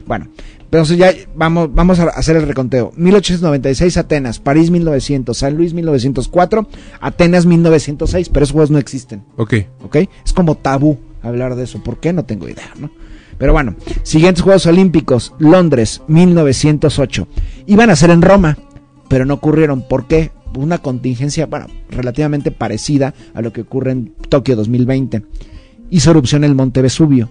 [0.06, 0.30] Bueno,
[0.62, 2.92] entonces ya vamos, vamos a hacer el reconteo.
[2.96, 6.68] 1896 Atenas, París 1900, San Luis 1904,
[7.02, 9.24] Atenas 1906, pero esos juegos no existen.
[9.36, 9.56] Ok.
[9.84, 9.98] ¿Ok?
[10.24, 11.84] Es como tabú hablar de eso.
[11.84, 12.14] ¿Por qué?
[12.14, 12.92] No tengo idea, ¿no?
[13.40, 17.28] Pero bueno, siguientes Juegos Olímpicos, Londres 1908.
[17.68, 18.58] Iban a ser en Roma,
[19.08, 19.82] pero no ocurrieron.
[19.88, 20.32] ¿Por qué?
[20.58, 25.24] Una contingencia, bueno, relativamente parecida a lo que ocurre en Tokio 2020.
[25.90, 27.30] Hizo erupción el Monte Vesubio,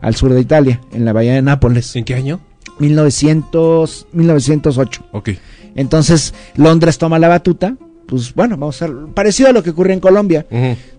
[0.00, 1.94] al sur de Italia, en la bahía de Nápoles.
[1.96, 2.40] ¿En qué año?
[2.78, 5.06] 1900, 1908.
[5.12, 5.30] Ok.
[5.74, 7.76] Entonces Londres toma la batuta.
[8.06, 10.46] Pues bueno, vamos a hacer parecido a lo que ocurre en Colombia.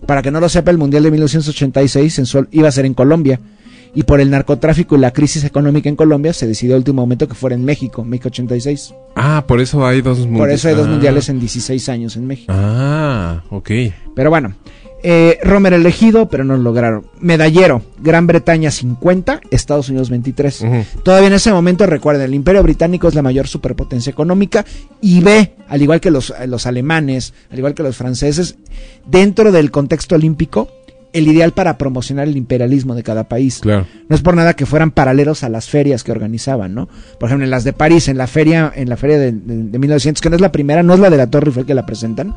[0.06, 2.94] Para que no lo sepa, el Mundial de 1986 en Sol iba a ser en
[2.94, 3.40] Colombia.
[3.94, 7.34] Y por el narcotráfico y la crisis económica en Colombia, se decidió último momento que
[7.34, 8.94] fuera en México, México 86.
[9.16, 10.38] Ah, por eso hay dos mundiales.
[10.40, 10.90] Por eso hay dos Ah.
[10.90, 12.52] mundiales en 16 años en México.
[12.56, 13.70] Ah, ok.
[14.14, 14.54] Pero bueno,
[15.02, 17.06] eh, Romer elegido, pero no lo lograron.
[17.20, 20.60] Medallero, Gran Bretaña 50, Estados Unidos 23.
[20.60, 20.84] Ujú.
[21.02, 24.64] Todavía en ese momento, recuerden, el Imperio Británico es la mayor superpotencia económica
[25.00, 28.56] y ve, al igual que los, los alemanes, al igual que los franceses,
[29.06, 30.68] dentro del contexto olímpico,
[31.12, 33.58] el ideal para promocionar el imperialismo de cada país.
[33.60, 33.86] Claro.
[34.08, 36.88] No es por nada que fueran paralelos a las ferias que organizaban, ¿no?
[37.18, 39.78] Por ejemplo, en las de París, en la feria, en la feria de, de- de
[39.78, 41.86] 1900, que no es la primera, no es la de la Torre Eiffel que la
[41.86, 42.34] presentan.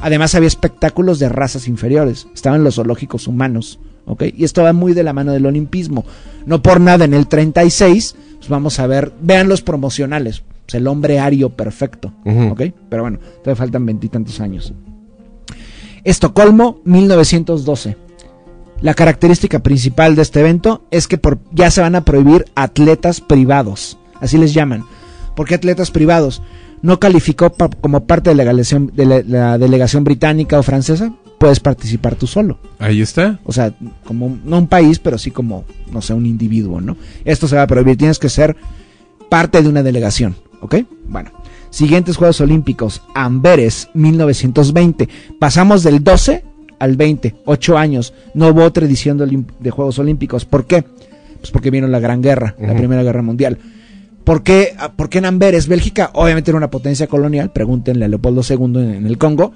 [0.00, 4.24] Además había espectáculos de razas inferiores, estaban los zoológicos humanos, ¿ok?
[4.36, 6.04] Y esto va muy de la mano del olimpismo.
[6.46, 10.86] No por nada en el 36, pues vamos a ver, vean los promocionales, pues el
[10.86, 12.14] hombre ario perfecto.
[12.50, 12.62] ¿ok?
[12.88, 14.72] Pero bueno, todavía faltan veintitantos años.
[16.04, 17.96] Estocolmo, 1912.
[18.80, 23.20] La característica principal de este evento es que por, ya se van a prohibir atletas
[23.20, 24.84] privados, así les llaman.
[25.36, 26.42] ¿Por qué atletas privados?
[26.82, 31.60] No calificó pa- como parte de la, de la- la delegación británica o francesa, puedes
[31.60, 32.58] participar tú solo.
[32.78, 33.38] Ahí está.
[33.44, 33.74] O sea,
[34.04, 36.96] como no un país, pero sí como, no sé, un individuo, ¿no?
[37.26, 38.56] Esto se va a prohibir, tienes que ser
[39.28, 40.76] parte de una delegación, ¿ok?
[41.06, 41.30] Bueno,
[41.70, 45.08] siguientes Juegos Olímpicos, Amberes, 1920.
[45.38, 46.44] Pasamos del 12
[46.78, 48.12] al 20, 8 años.
[48.34, 49.18] No hubo otra edición
[49.58, 50.44] de, Juegos Olímpicos.
[50.44, 50.82] ¿Por qué?
[50.82, 52.74] Pues porque vino la Gran Guerra, la.
[52.74, 53.58] Primera Guerra Mundial.
[54.24, 55.66] ¿Por qué, ah, por qué en Amberes?
[55.66, 59.52] Bélgica obviamente era una potencia colonial, pregúntenle a Leopoldo II en, en el Congo,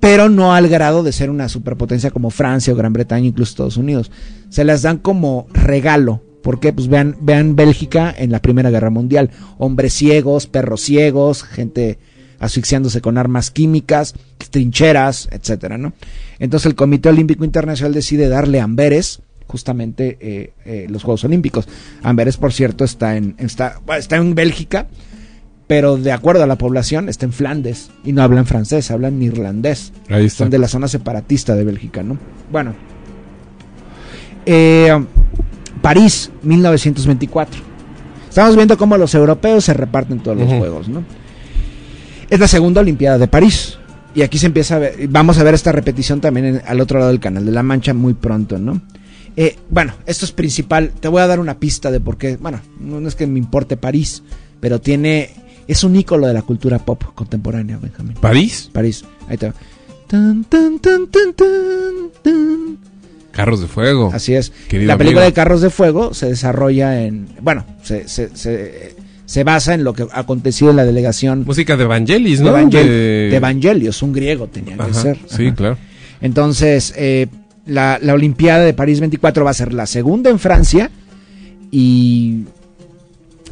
[0.00, 3.76] pero no al grado de ser una superpotencia como Francia o Gran Bretaña, incluso Estados
[3.76, 4.10] Unidos.
[4.48, 6.22] Se las dan como regalo.
[6.44, 6.74] ¿Por qué?
[6.74, 9.30] Pues vean, vean Bélgica en la Primera Guerra Mundial.
[9.56, 11.98] Hombres ciegos, perros ciegos, gente
[12.38, 14.14] asfixiándose con armas químicas,
[14.50, 15.94] trincheras, etcétera, ¿no?
[16.38, 21.66] Entonces el Comité Olímpico Internacional decide darle a Amberes justamente eh, eh, los Juegos Olímpicos.
[22.02, 24.88] Amberes, por cierto, está en, está, está en Bélgica,
[25.66, 29.94] pero de acuerdo a la población está en Flandes y no hablan francés, hablan irlandés.
[30.10, 30.44] Ahí está.
[30.44, 32.18] Son de la zona separatista de Bélgica, ¿no?
[32.52, 32.74] Bueno.
[34.44, 34.92] Eh,
[35.84, 37.60] París, 1924.
[38.30, 41.04] Estamos viendo cómo los europeos se reparten todos los juegos, ¿no?
[42.30, 43.76] Es la segunda Olimpiada de París.
[44.14, 46.98] Y aquí se empieza a ver, vamos a ver esta repetición también en- al otro
[46.98, 48.80] lado del canal de la Mancha muy pronto, ¿no?
[49.36, 50.90] Eh, bueno, esto es principal.
[51.00, 52.38] Te voy a dar una pista de por qué.
[52.38, 54.22] Bueno, no, no es que me importe París,
[54.60, 55.32] pero tiene.
[55.68, 58.14] Es un ícono de la cultura pop contemporánea, Benjamín.
[58.22, 58.70] ¿París?
[58.72, 59.04] París.
[59.28, 59.54] Ahí te va.
[60.06, 62.78] Tan, tan, tan, tan, tan, tan.
[63.34, 64.10] Carros de fuego.
[64.12, 64.50] Así es.
[64.68, 65.30] Querido la película amigo.
[65.30, 67.26] de Carros de Fuego se desarrolla en.
[67.40, 68.94] Bueno, se, se, se,
[69.26, 72.50] se basa en lo que ha acontecido en la delegación Música de Evangelis, de, ¿no?
[72.56, 75.18] Evangel- De- de Evangelios, un griego tenía que Ajá, ser.
[75.28, 75.76] Sí, claro.
[76.20, 77.26] Entonces, eh,
[77.66, 80.90] la, la Olimpiada de París 24 va a ser la segunda en Francia
[81.70, 82.44] y,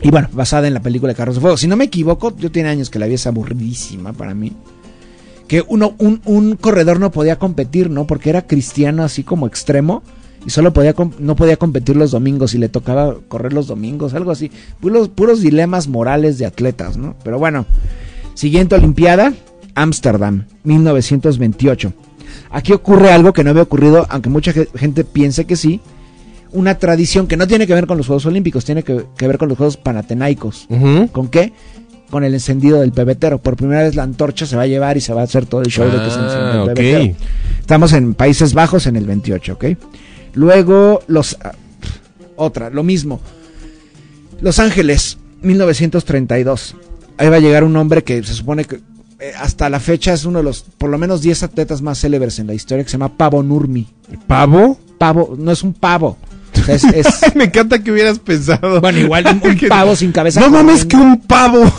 [0.03, 1.57] y bueno, basada en la película de Carros de Fuego.
[1.57, 4.53] Si no me equivoco, yo tiene años que la vi, es aburridísima para mí.
[5.53, 8.07] Que uno, un, un corredor no podía competir, ¿no?
[8.07, 10.03] Porque era cristiano así como extremo
[10.47, 14.31] y solo podía no podía competir los domingos y le tocaba correr los domingos, algo
[14.31, 14.51] así.
[14.81, 17.16] Puros, puros dilemas morales de atletas, ¿no?
[17.23, 17.66] Pero bueno,
[18.35, 19.35] siguiente Olimpiada,
[19.74, 21.93] Ámsterdam, 1928.
[22.51, 25.81] Aquí ocurre algo que no había ocurrido, aunque mucha ge- gente piense que sí,
[26.53, 29.39] una tradición que no tiene que ver con los Juegos Olímpicos, tiene que, que ver
[29.39, 30.66] con los Juegos Panatenaicos.
[31.12, 31.53] ¿Con qué?
[32.12, 33.39] Con el encendido del pebetero.
[33.39, 35.62] Por primera vez la antorcha se va a llevar y se va a hacer todo
[35.62, 37.16] el show de que se enciende el Ah, pebetero.
[37.59, 39.64] Estamos en Países Bajos en el 28, ¿ok?
[40.34, 41.39] Luego, los...
[41.43, 41.52] ah,
[42.36, 43.18] otra, lo mismo.
[44.43, 46.76] Los Ángeles, 1932.
[47.16, 48.76] Ahí va a llegar un hombre que se supone que
[49.20, 52.39] eh, hasta la fecha es uno de los, por lo menos 10 atletas más célebres
[52.39, 53.89] en la historia, que se llama Pavo Nurmi.
[54.26, 54.78] ¿Pavo?
[54.98, 56.18] Pavo, no es un pavo.
[56.61, 58.81] O sea, es, es- Me encanta que hubieras pensado.
[58.81, 60.41] bueno, igual un, pavo sin cabeza.
[60.41, 61.65] No mames, que un pavo.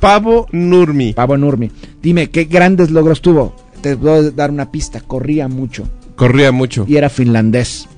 [0.00, 1.12] pavo Nurmi.
[1.12, 1.70] Pavo Nurmi.
[2.02, 3.54] Dime, ¿qué grandes logros tuvo?
[3.80, 5.00] Te a dar una pista.
[5.00, 6.84] Corría mucho Corría mucho.
[6.88, 7.88] y era finlandés.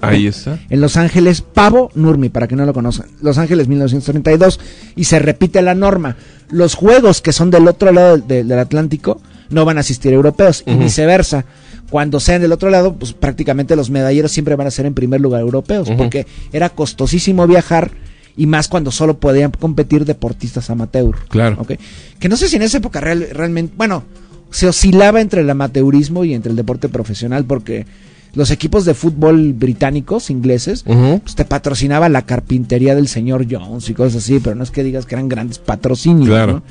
[0.00, 0.58] Ahí está.
[0.70, 3.08] En Los Ángeles, Pavo Nurmi, para que no lo conozcan.
[3.20, 4.58] Los Ángeles 1932.
[4.96, 6.16] Y se repite la norma.
[6.48, 9.20] Los juegos que son del otro lado del, Atlántico
[9.50, 10.62] no van a asistir europeos.
[10.66, 11.44] Y viceversa.
[11.90, 15.20] Cuando sean del otro lado, pues prácticamente los medalleros siempre van a ser en primer
[15.20, 15.88] lugar europeos.
[15.96, 17.90] Porque era costosísimo viajar.
[18.36, 21.14] Y más cuando solo podían competir deportistas amateur.
[21.28, 21.56] Claro.
[21.60, 21.72] ¿ok?
[22.18, 24.04] Que no sé si en esa época real- realmente, bueno,
[24.50, 27.86] se oscilaba entre el amateurismo y entre el deporte profesional porque
[28.34, 33.94] los equipos de fútbol británicos, ingleses, pues te patrocinaba la carpintería del señor Jones y
[33.94, 36.52] cosas así, pero no es que digas que eran grandes patrocinios, Claro.
[36.52, 36.62] ¿no?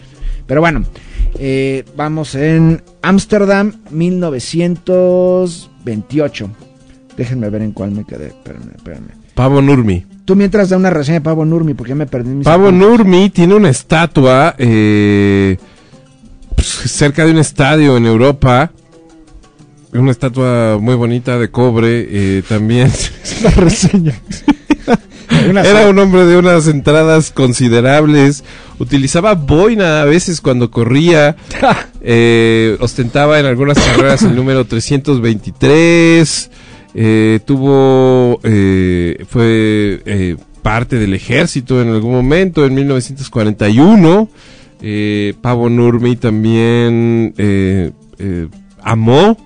[0.49, 0.83] Pero bueno,
[1.37, 6.49] eh, vamos en Ámsterdam 1928.
[7.15, 9.09] Déjenme ver en cuál me quedé, espérenme, espérenme.
[9.35, 10.07] Pavo Nurmi.
[10.25, 12.89] Tú mientras da una reseña de Pavo Nurmi, porque ya me perdí mis Pavo apuntes.
[12.89, 15.57] Nurmi tiene una estatua eh,
[16.55, 18.71] pues, cerca de un estadio en Europa.
[19.93, 22.07] Una estatua muy bonita de cobre.
[22.09, 22.91] eh, también
[23.43, 24.19] La reseña.
[25.47, 28.43] Una era un hombre de unas entradas considerables.
[28.79, 31.35] Utilizaba boina a veces cuando corría.
[32.01, 36.49] Eh, ostentaba en algunas carreras el número 323.
[36.95, 38.39] eh, tuvo.
[38.43, 44.29] eh, fue parte del ejército en algún momento, en 1941.
[44.81, 47.33] Eh, Pavo Nurmi también
[48.81, 49.37] amó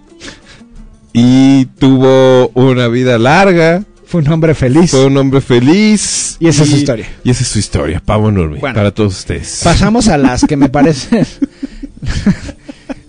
[1.11, 3.83] y tuvo una vida larga.
[4.13, 4.91] Fue un hombre feliz.
[4.91, 6.37] Fue un hombre feliz.
[6.39, 7.07] Y esa es su historia.
[7.23, 8.75] Y esa es su historia, Pavo Nurmi, Bueno.
[8.75, 9.61] para todos ustedes.
[9.63, 11.25] Pasamos a las que me parecen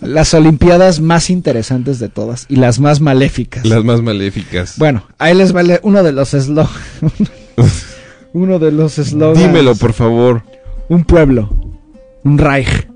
[0.00, 3.66] las Olimpiadas más interesantes de todas y las más maléficas.
[3.66, 4.78] Las más maléficas.
[4.78, 6.72] Bueno, ahí les vale uno de los eslogans.
[8.32, 9.38] uno de los eslogans.
[9.46, 10.42] Dímelo, por favor.
[10.88, 11.54] Un pueblo,
[12.22, 12.88] un Reich,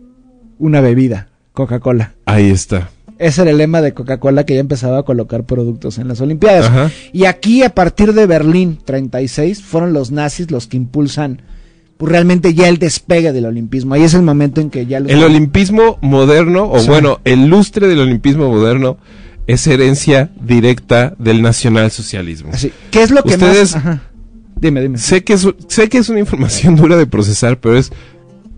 [0.59, 2.15] una bebida, Coca-Cola.
[2.25, 2.89] Ahí está.
[3.19, 6.67] Ese era el lema de Coca-Cola que ya empezaba a colocar productos en las Olimpiadas.
[6.67, 6.91] Ajá.
[7.13, 11.43] Y aquí, a partir de Berlín 36, fueron los nazis los que impulsan
[11.97, 13.95] pues, realmente ya el despegue del olimpismo.
[13.95, 15.11] Ahí es el momento en que ya los...
[15.11, 16.87] El olimpismo moderno, o Sí.
[16.89, 18.99] bueno, el lustre del olimpismo moderno
[19.49, 22.51] es herencia directa del nacionalsocialismo.
[22.53, 23.77] Así, ¿Qué es lo que Ustedes- más...?
[23.77, 24.03] Ajá.
[24.61, 24.99] Dime, dime.
[24.99, 27.91] Sé que, es, sé que es una información dura de procesar, pero es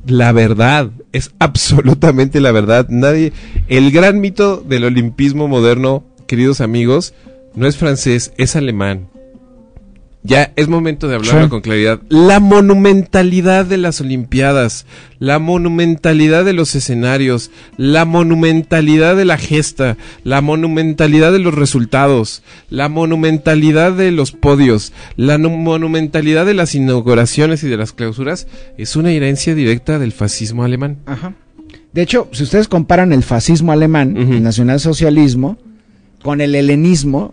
[0.06, 0.90] la verdad.
[1.12, 2.86] Es absolutamente la verdad.
[2.88, 3.32] Nadie.
[3.68, 7.14] El gran mito del olimpismo moderno, queridos amigos,
[7.54, 9.09] no es francés, es alemán.
[10.22, 11.48] Ya es momento de hablarlo Sí.
[11.48, 12.00] con claridad.
[12.10, 14.84] La monumentalidad de las Olimpiadas,
[15.18, 22.42] la monumentalidad de los escenarios, la monumentalidad de la gesta, la monumentalidad de los resultados,
[22.68, 28.46] la monumentalidad de los podios, la no- monumentalidad de las inauguraciones y de las clausuras
[28.76, 30.98] es una herencia directa del fascismo alemán.
[31.06, 31.32] Ajá.
[31.94, 34.34] De hecho, si ustedes comparan el fascismo alemán, Ujú.
[34.34, 35.56] el nacionalsocialismo,
[36.22, 37.32] con el helenismo,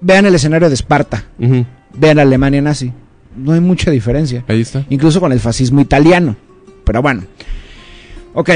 [0.00, 2.92] vean el escenario de Esparta, Ujú, vean Alemania nazi.
[3.36, 4.44] No hay mucha diferencia.
[4.48, 4.84] Ahí está.
[4.90, 6.36] incluso con el fascismo italiano.
[6.84, 7.22] Pero bueno.
[8.34, 8.50] Ok,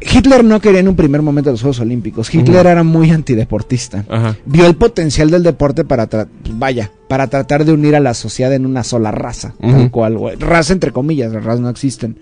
[0.00, 2.32] Hitler no quería en un primer momento los Juegos Olímpicos.
[2.32, 4.04] Hitler era muy antideportista.
[4.08, 4.36] Ajá.
[4.44, 6.08] Vio el potencial del deporte para,
[6.50, 9.54] vaya, para tratar de unir a la sociedad en una sola raza.
[9.60, 10.38] Tal cual.
[10.38, 12.18] Raza entre comillas, las razas no existen.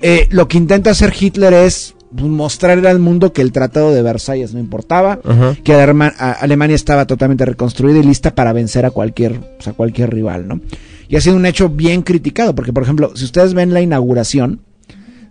[0.00, 4.52] Eh, lo que intenta hacer Hitler es mostrarle al mundo que el Tratado de Versalles
[4.52, 5.56] no importaba, Ajá.
[5.62, 10.48] que Alemania estaba totalmente reconstruida y lista para vencer a cualquier, pues, a cualquier rival,
[10.48, 10.60] ¿no?
[11.08, 14.60] Y ha sido un hecho bien criticado, porque por ejemplo, si ustedes ven la inauguración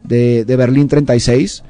[0.04, 1.64] de, de Berlín 36,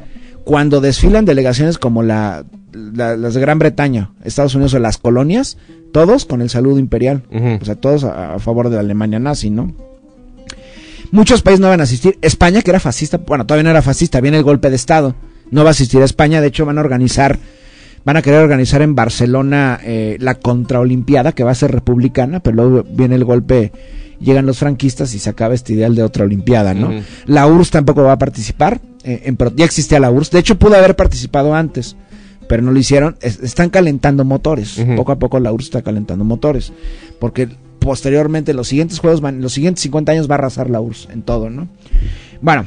[0.44, 5.58] cuando desfilan delegaciones como la, la- las de Gran Bretaña, Estados Unidos o las colonias,
[5.92, 7.24] todos con el saludo imperial,
[7.62, 9.74] o sea, todos a, a favor de la Alemania nazi, ¿no?
[11.12, 12.18] Muchos países no van a asistir.
[12.22, 15.16] España, que era fascista, bueno, todavía no era fascista, viene el golpe de Estado.
[15.52, 17.40] No va a asistir a España, de hecho van a organizar,
[18.06, 22.56] van a querer organizar en Barcelona eh, la contraolimpiada, que va a ser republicana, pero
[22.58, 23.72] luego viene el golpe,
[24.20, 26.90] llegan los franquistas y se acaba este ideal de otra olimpiada, ¿no?
[27.26, 30.32] La URSS tampoco va a participar, eh, en ya existía la URSS.
[30.32, 31.96] De hecho, pudo haber participado antes,
[32.48, 33.18] pero no lo hicieron.
[33.22, 34.78] Es- están calentando motores.
[34.96, 36.72] Poco a poco la URSS está calentando motores.
[37.20, 37.48] Porque
[37.80, 41.22] posteriormente, los siguientes juegos, van, los siguientes 50 años va a arrasar la URSS en
[41.24, 41.68] todo, ¿no?
[42.42, 42.66] Bueno,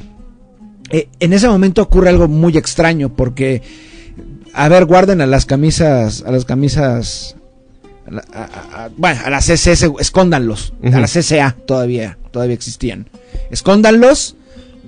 [0.90, 3.62] eh, en ese momento ocurre algo muy extraño porque,
[4.52, 7.36] a ver, guarden a las camisas, a las camisas,
[8.32, 13.08] a bueno, a las SS, escóndanlos, a las CSA todavía, todavía existían,
[13.50, 14.36] escóndanlos.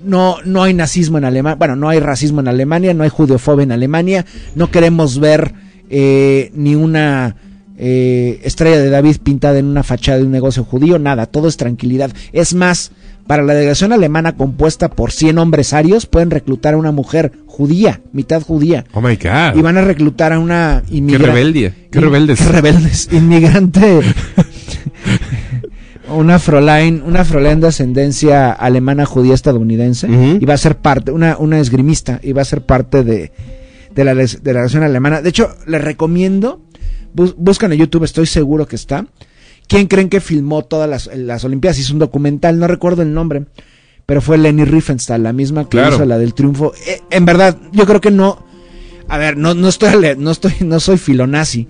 [0.03, 3.63] No, no hay nazismo en Alemania, bueno, no hay racismo en Alemania, no hay judeofobia
[3.63, 5.53] en Alemania, no queremos ver
[5.89, 7.37] eh, ni una
[7.77, 11.57] eh, estrella de David pintada en una fachada de un negocio judío, nada, todo es
[11.57, 12.11] tranquilidad.
[12.31, 12.91] Es más,
[13.27, 18.01] para la delegación alemana compuesta por 100 hombres arios, pueden reclutar a una mujer judía,
[18.13, 19.57] mitad judía, Oh my god.
[19.57, 21.27] y van a reclutar a una Qué inmigrante.
[21.27, 21.73] rebeldía.
[21.91, 22.39] Qué rebeldes.
[22.39, 23.09] Qué rebeldes.
[23.11, 24.01] Inmigrante.
[26.13, 30.07] una Fräulein, una Fräulein de ascendencia alemana judía estadounidense.
[30.39, 33.31] Y va a ser parte, una, una esgrimista, y va a ser parte de,
[33.93, 35.21] de la delegación alemana.
[35.21, 36.61] De hecho, les recomiendo,
[37.15, 39.05] bus- buscan en YouTube, estoy seguro que está.
[39.67, 41.79] ¿Quién creen que filmó todas las, las Olimpiadas?
[41.79, 43.45] Hizo un documental, no recuerdo el nombre,
[44.05, 45.95] pero fue Leni Riefenstahl, la misma que Claro.
[45.95, 46.73] hizo la del triunfo.
[46.85, 48.45] Eh, en verdad, yo creo que no.
[49.07, 51.67] A ver, no, no estoy, no estoy, no soy filonazi,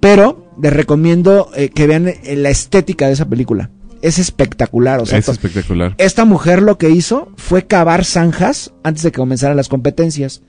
[0.00, 3.70] pero les recomiendo eh, que vean eh, la estética de esa película.
[4.02, 5.94] Es espectacular, o sea, es espectacular.
[5.96, 10.42] esta mujer lo que hizo fue cavar zanjas antes de que comenzaran las competencias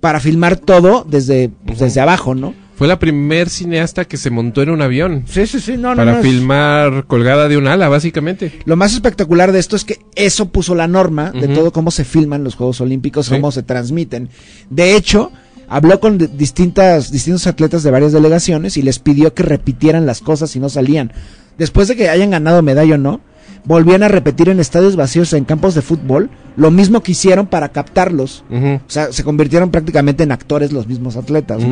[0.00, 2.52] para filmar todo desde, pues, desde abajo, ¿no?
[2.76, 5.96] Fue la primer cineasta que se montó en un avión Sí, sí, sí, no, no.
[5.96, 8.60] para no, es- filmar colgada de un ala, básicamente.
[8.66, 12.04] Lo más espectacular de esto es que eso puso la norma de todo cómo se
[12.04, 13.32] filman los Juegos Olímpicos, Sí.
[13.34, 14.28] cómo se transmiten.
[14.68, 15.32] De hecho,
[15.68, 20.50] habló con distintas, distintos atletas de varias delegaciones y les pidió que repitieran las cosas
[20.50, 21.12] si no salían.
[21.58, 23.20] Después de que hayan ganado medalla o no,
[23.66, 27.68] volvían a repetir en estadios vacíos en campos de fútbol lo mismo que hicieron para
[27.70, 28.44] captarlos.
[28.50, 31.62] O sea, se convirtieron prácticamente en actores los mismos atletas.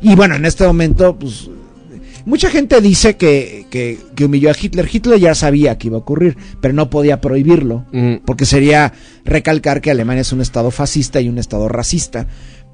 [0.00, 1.50] Y bueno, en este momento, pues,
[2.24, 4.88] mucha gente dice que, que, que humilló a Hitler.
[4.90, 7.84] Hitler ya sabía que iba a ocurrir, pero no podía prohibirlo,
[8.24, 8.92] porque sería
[9.24, 12.26] recalcar que Alemania es un estado fascista y un estado racista.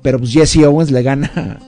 [0.02, 1.58] Pero pues Jesse Owens le gana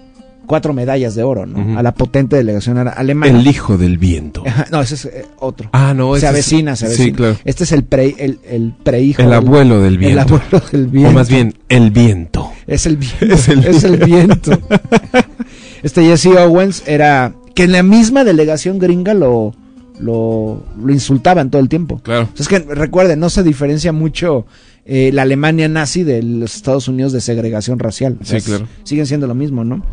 [0.50, 1.78] cuatro medallas de oro, ¿no?
[1.78, 3.38] A la potente delegación alemana.
[3.38, 4.42] El hijo del viento.
[4.44, 5.70] Ajá, No, ese es eh, otro.
[5.72, 7.16] Ah, no, se ese es- avecina, se sí, avecina.
[7.16, 7.36] claro.
[7.44, 9.22] Este es el pre, el, el prehijo.
[9.22, 10.12] El del- abuelo del viento.
[10.12, 11.10] El abuelo del viento.
[11.10, 12.50] O más bien, el viento.
[12.66, 13.26] Es el viento.
[13.32, 14.58] Es el es el viento.
[15.84, 17.32] este Jesse Owens era.
[17.54, 19.54] Que en la misma delegación gringa lo,
[20.00, 22.00] lo, lo insultaban todo el tiempo.
[22.02, 22.28] Claro.
[22.32, 24.46] O sea, es que recuerden, no se diferencia mucho
[24.86, 28.16] eh, la Alemania nazi de los Estados Unidos de segregación racial.
[28.22, 28.66] Sí, claro.
[28.84, 29.84] Siguen siendo lo mismo, ¿no?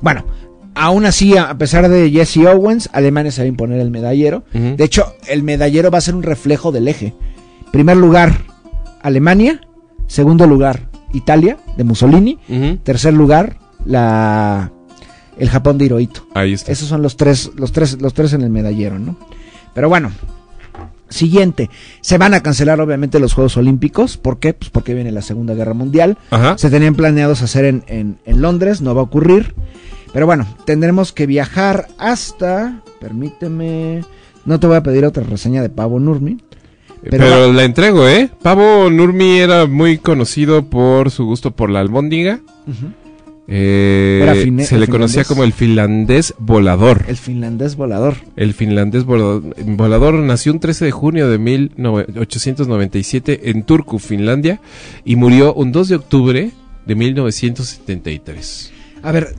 [0.00, 0.24] Bueno,
[0.74, 4.44] aún así, a pesar de Jesse Owens, Alemania se va a imponer el medallero.
[4.52, 7.14] De hecho, el medallero va a ser un reflejo del eje.
[7.70, 8.44] Primer lugar,
[9.02, 9.60] Alemania.
[10.06, 12.38] Segundo lugar, Italia, de Mussolini.
[12.82, 14.70] Tercer lugar, la
[15.38, 16.26] el Japón de Hirohito.
[16.34, 16.70] Ahí está.
[16.72, 19.16] Esos son los tres, los tres, los tres en el medallero, ¿no?
[19.74, 20.12] Pero bueno.
[21.12, 21.70] Siguiente,
[22.00, 24.16] se van a cancelar obviamente los Juegos Olímpicos.
[24.16, 24.54] ¿Por qué?
[24.54, 26.18] Pues porque viene la Segunda Guerra Mundial.
[26.30, 26.56] Ajá.
[26.58, 29.54] Se tenían planeados hacer en, en- en Londres, no va a ocurrir.
[30.12, 32.82] Pero bueno, tendremos que viajar hasta.
[33.00, 34.04] Permíteme.
[34.44, 36.38] No te voy a pedir otra reseña de Pavo Nurmi.
[37.02, 38.30] Pero, pero la entrego, ¿eh?
[38.42, 42.40] Pavo Nurmi era muy conocido por su gusto por la albóndiga.
[42.66, 42.92] Eh, Era
[43.54, 47.04] fine- se le conocía como el finlandés volador.
[47.06, 48.16] El finlandés volador.
[48.36, 54.60] El finlandés volador, volador nació un 13 de junio de 1897 en Turku, Finlandia,
[55.04, 56.50] y murió un 2 de octubre
[56.86, 58.72] de 1973.
[59.02, 59.34] A ver,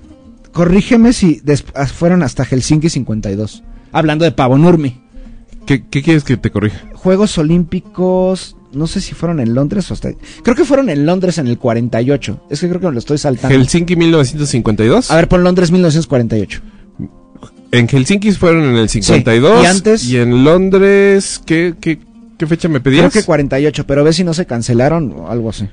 [0.52, 1.41] corrígeme si
[1.76, 3.64] ah, fueron hasta Helsinki 52.
[3.91, 5.02] Hablando de Pavo Nurmi.
[5.65, 6.77] ¿Qué, qué quieres que te corrija?
[6.94, 10.10] Juegos Olímpicos, no sé si fueron en Londres o hasta...
[10.44, 12.45] Creo que fueron en Londres en el 48.
[12.50, 13.56] Es que creo que me lo estoy saltando.
[13.56, 15.10] Helsinki 1952.
[15.12, 16.62] A ver, pon Londres 1948.
[17.72, 19.64] En Helsinki fueron en el 52.
[19.64, 22.00] y antes- Y en Londres, ¿qué, qué,
[22.38, 23.12] qué fecha me pedías?
[23.12, 25.68] Creo que 48, pero ve si no se cancelaron o algo así.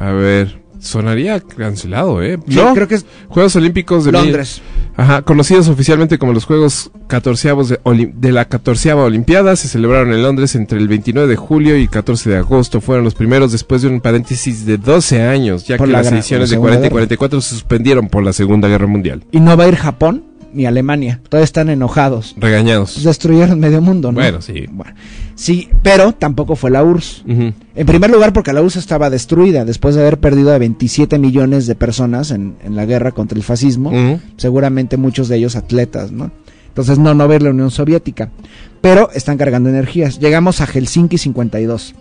[0.00, 2.38] A ver, sonaría cancelado, ¿eh?
[2.48, 4.60] Sí, no, creo que es Juegos Olímpicos de mil- Londres.
[4.96, 10.12] Ajá, conocidos oficialmente como los Juegos catorceavos de, Olim- de la catorceava Olimpiada, se celebraron
[10.12, 12.80] en Londres entre el 29 de julio y 14 de agosto.
[12.80, 16.12] Fueron los primeros después de un paréntesis de 12 años, ya Por que la las
[16.12, 16.92] ediciones la de Segunda 40 y Guerra.
[16.92, 19.24] 44 se suspendieron por la Segunda Guerra Mundial.
[19.32, 20.24] Y no va a ir Japón
[20.54, 21.20] ni Alemania.
[21.28, 22.34] Todavía están enojados.
[22.38, 23.02] Regañados.
[23.02, 24.20] Destruyeron medio mundo, ¿no?
[24.20, 24.66] Bueno, sí.
[24.70, 24.94] Bueno,
[25.34, 27.24] sí, pero tampoco fue la URSS.
[27.26, 31.66] En primer lugar, porque la URSS estaba destruida después de haber perdido a 27 millones
[31.66, 33.92] de personas en, en la guerra contra el fascismo.
[34.36, 36.30] Seguramente muchos de ellos atletas, ¿no?
[36.68, 38.30] Entonces, no, no ver la Unión Soviética.
[38.80, 40.18] Pero están cargando energías.
[40.18, 41.94] Llegamos a Helsinki 52.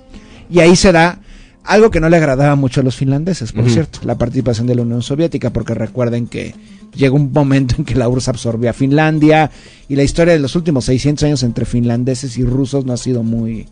[0.49, 1.19] Y ahí se da
[1.65, 4.81] Algo que no le agradaba mucho a los finlandeses, por cierto, la participación de la
[4.81, 6.53] Unión Soviética, porque recuerden que
[6.93, 9.49] llegó un momento en que la URSS absorbió a Finlandia
[9.87, 13.23] y la historia de los últimos 600 años entre finlandeses y rusos no ha sido
[13.23, 13.67] muy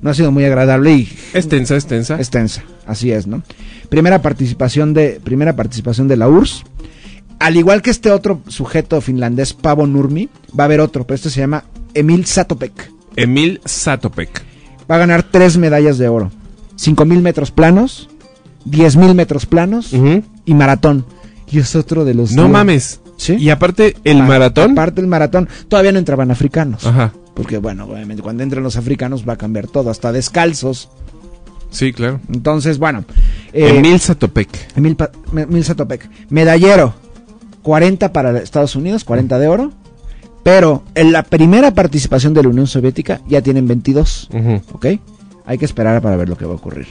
[0.00, 1.86] no ha sido muy agradable y Es tensa, es
[2.30, 2.62] tensa.
[2.86, 3.42] así es, ¿no?
[3.90, 6.64] Primera participación de primera participación de la URSS.
[7.40, 10.28] Al igual que este otro sujeto finlandés Pavo Nurmi,
[10.58, 11.64] va a haber otro, pero este se llama
[11.94, 12.90] Emil Satopek.
[13.16, 14.42] Emil Satopek.
[14.90, 16.30] Va a ganar tres medallas de oro.
[16.78, 18.08] 5000 metros planos,
[18.64, 21.04] 10000 metros planos y maratón.
[21.50, 23.00] Y es otro de los No mames.
[23.16, 23.34] ¿Sí?
[23.34, 24.72] Y aparte, el maratón.
[24.72, 26.86] Aparte el maratón, todavía no entraban africanos.
[26.86, 27.12] Ajá.
[27.34, 30.88] Porque bueno, obviamente cuando entren los africanos va a cambiar todo, hasta descalzos.
[31.70, 32.20] Sí, claro.
[32.32, 33.04] Entonces, bueno.
[33.52, 34.48] eh, Emil Satopek.
[34.76, 34.96] Emil,
[35.36, 36.08] Emil Satopek.
[36.30, 36.94] Medallero.
[37.62, 39.72] 40 para Estados Unidos, 40 de oro.
[40.44, 44.28] Pero en la primera participación de la Unión Soviética ya tienen 22.
[44.32, 44.62] Ujú.
[44.72, 44.86] ¿Ok?
[45.48, 46.86] Hay que esperar para ver lo que va a ocurrir.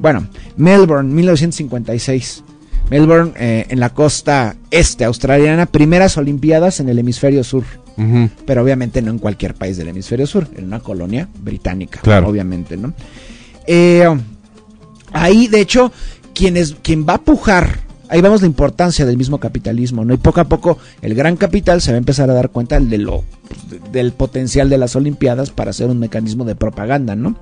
[0.00, 2.42] Bueno, Melbourne, 1956.
[2.88, 7.64] Melbourne, eh, en la costa este australiana, primeras Olimpiadas en el hemisferio sur.
[8.46, 12.00] Pero obviamente no en cualquier país del hemisferio sur, en una colonia británica.
[12.00, 12.28] Claro.
[12.28, 12.94] Obviamente, ¿no?
[13.66, 14.08] Eh,
[15.12, 15.92] ahí, de hecho,
[16.34, 20.14] quien, es, quien va a pujar, ahí vemos la importancia del mismo capitalismo, ¿no?
[20.14, 22.96] Y poco a poco el gran capital se va a empezar a dar cuenta de
[22.96, 23.22] lo,
[23.92, 27.36] del potencial de las Olimpiadas para hacer un mecanismo de propaganda, ¿no?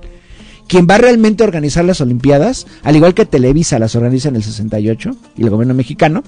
[0.71, 4.45] Quien va realmente a organizar las Olimpiadas, al igual que Televisa las organiza en el
[4.45, 6.23] 68 y el gobierno mexicano,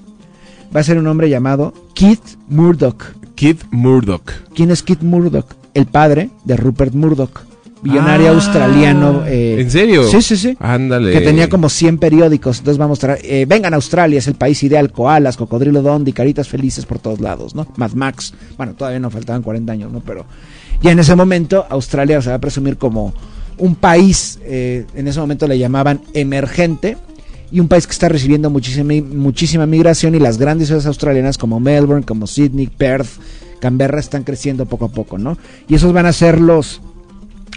[0.74, 3.05] va a ser un hombre llamado Keith Murdoch.
[3.36, 4.31] Kid Murdoch.
[4.52, 5.47] ¿Quién es Keith Murdoch?
[5.74, 7.40] El padre de Rupert Murdoch,
[7.82, 9.23] billonario Ah, australiano.
[9.27, 10.09] eh, ¿En serio?
[10.09, 10.56] Sí, sí, sí.
[10.59, 11.12] Ándale.
[11.12, 12.59] Que tenía como 100 periódicos.
[12.59, 16.12] Entonces vamos a mostrar, eh, vengan a Australia, es el país ideal, koalas, cocodrilo dondi,
[16.12, 17.66] caritas felices por todos lados, ¿no?
[17.77, 18.35] Mad Max.
[18.56, 20.01] Bueno, todavía no faltaban 40 años, ¿no?
[20.01, 20.27] Pero
[20.82, 23.14] ya en ese momento Australia se va a presumir como
[23.62, 26.97] un país, eh, en ese momento le llamaban emergente,
[27.52, 31.60] y un país que está recibiendo muchísima, muchísima migración y las grandes ciudades australianas como
[31.60, 33.06] Melbourne, como Sydney, Perth,
[33.60, 35.39] Canberra están creciendo poco a poco, ¿no?
[35.68, 36.80] Y esos van a ser los,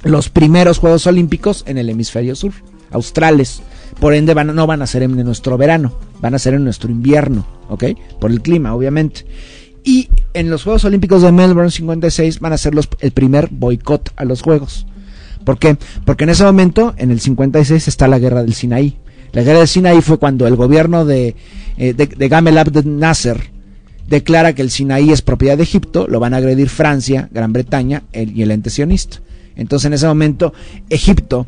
[0.04, 2.54] los primeros Juegos Olímpicos en el hemisferio sur,
[2.92, 3.64] australes.
[4.00, 6.92] Por ende, van, no van a ser en nuestro verano, van a ser en nuestro
[6.92, 7.86] invierno, ¿ok?
[8.20, 9.26] Por el clima, obviamente.
[9.84, 14.12] Y en los Juegos Olímpicos de Melbourne 56 van a ser los, el primer boicot
[14.18, 14.86] a los Juegos.
[15.46, 15.78] ¿Por qué?
[16.04, 18.98] Porque en ese momento, en el 56, está la guerra del Sinaí.
[19.32, 21.36] La guerra del Sinaí fue cuando el gobierno de,
[21.78, 23.52] eh, de, Gamal Abdel Nasser
[24.08, 28.04] declara que el Sinaí es propiedad de Egipto, lo van a agredir Francia, Gran Bretaña
[28.14, 29.20] y el ente sionista.
[29.56, 30.54] Entonces en ese momento
[30.90, 31.48] Egipto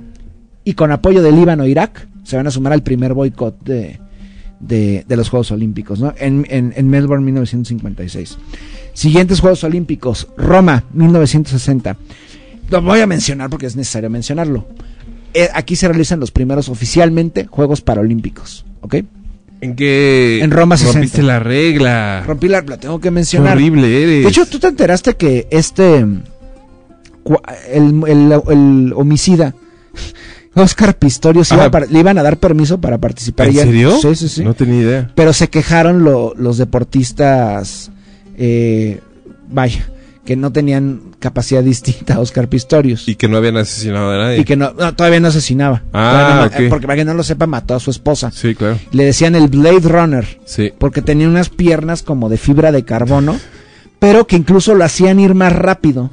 [0.64, 4.00] y con apoyo de Líbano e Irak se van a sumar al primer boicot de,
[4.60, 6.14] de, de los Juegos Olímpicos ¿no?
[6.18, 8.38] en, en, en Melbourne 1956.
[8.94, 11.96] Siguientes Juegos Olímpicos, Roma 1960.
[12.70, 14.68] Lo voy a mencionar porque es necesario mencionarlo.
[15.34, 18.96] Eh, aquí se realizan los primeros oficialmente Juegos Paralímpicos, ¿ok?
[19.62, 20.40] ¿En qué?
[20.44, 21.00] En Roma 60.
[21.00, 22.24] Rompiste la regla.
[22.26, 23.56] Rompí la, la tengo que mencionar.
[23.58, 24.24] horrible eres.
[24.24, 26.06] De hecho, tú te enteraste que este.
[27.72, 29.54] El, el- el homicida.
[30.56, 33.48] Oscar Pistorius iba le iban a dar permiso para participar.
[33.48, 33.98] ¿En ya- serio?
[34.02, 34.44] Sí, sí, sí.
[34.44, 35.12] No tenía idea.
[35.14, 37.92] Pero se quejaron lo- los deportistas.
[38.38, 39.00] eh,
[39.50, 39.88] vaya,
[40.28, 43.08] que no tenían capacidad distinta a Oscar Pistorius.
[43.08, 44.40] Y que no habían asesinado a nadie.
[44.40, 45.84] Y que no, no, todavía no asesinaba.
[45.94, 46.70] Ah, no ok.
[46.70, 48.30] Porque para que no lo sepa, mató a su esposa.
[48.32, 48.78] Sí, claro.
[48.92, 50.74] Le decían el Blade Runner Sí.
[50.78, 53.40] porque tenía unas piernas como de fibra de carbono,
[54.00, 56.12] pero que incluso lo hacían ir más rápido.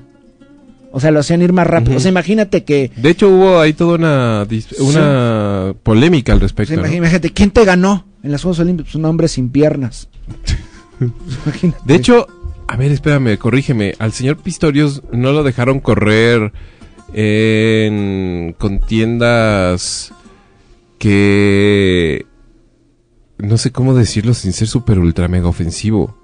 [0.92, 1.96] O sea, lo hacían ir más rápido.
[1.96, 2.92] O sea, imagínate que...
[2.94, 4.46] De hecho, hubo ahí toda una,
[4.78, 6.72] una polémica al o respecto.
[6.74, 6.88] sea, ¿no?
[6.88, 8.94] imagi- imagínate, ¿quién te ganó en los Juegos Olímpicos?
[8.94, 10.08] Un hombre sin piernas.
[11.44, 11.80] Imagínate.
[11.84, 12.26] De hecho,
[12.66, 13.94] a ver, espérame, corrígeme.
[13.98, 16.52] Al señor Pistorius no lo dejaron correr
[17.12, 20.12] en contiendas
[20.98, 22.26] que...
[23.38, 26.16] No sé cómo decirlo sin ser súper ultra mega ofensivo.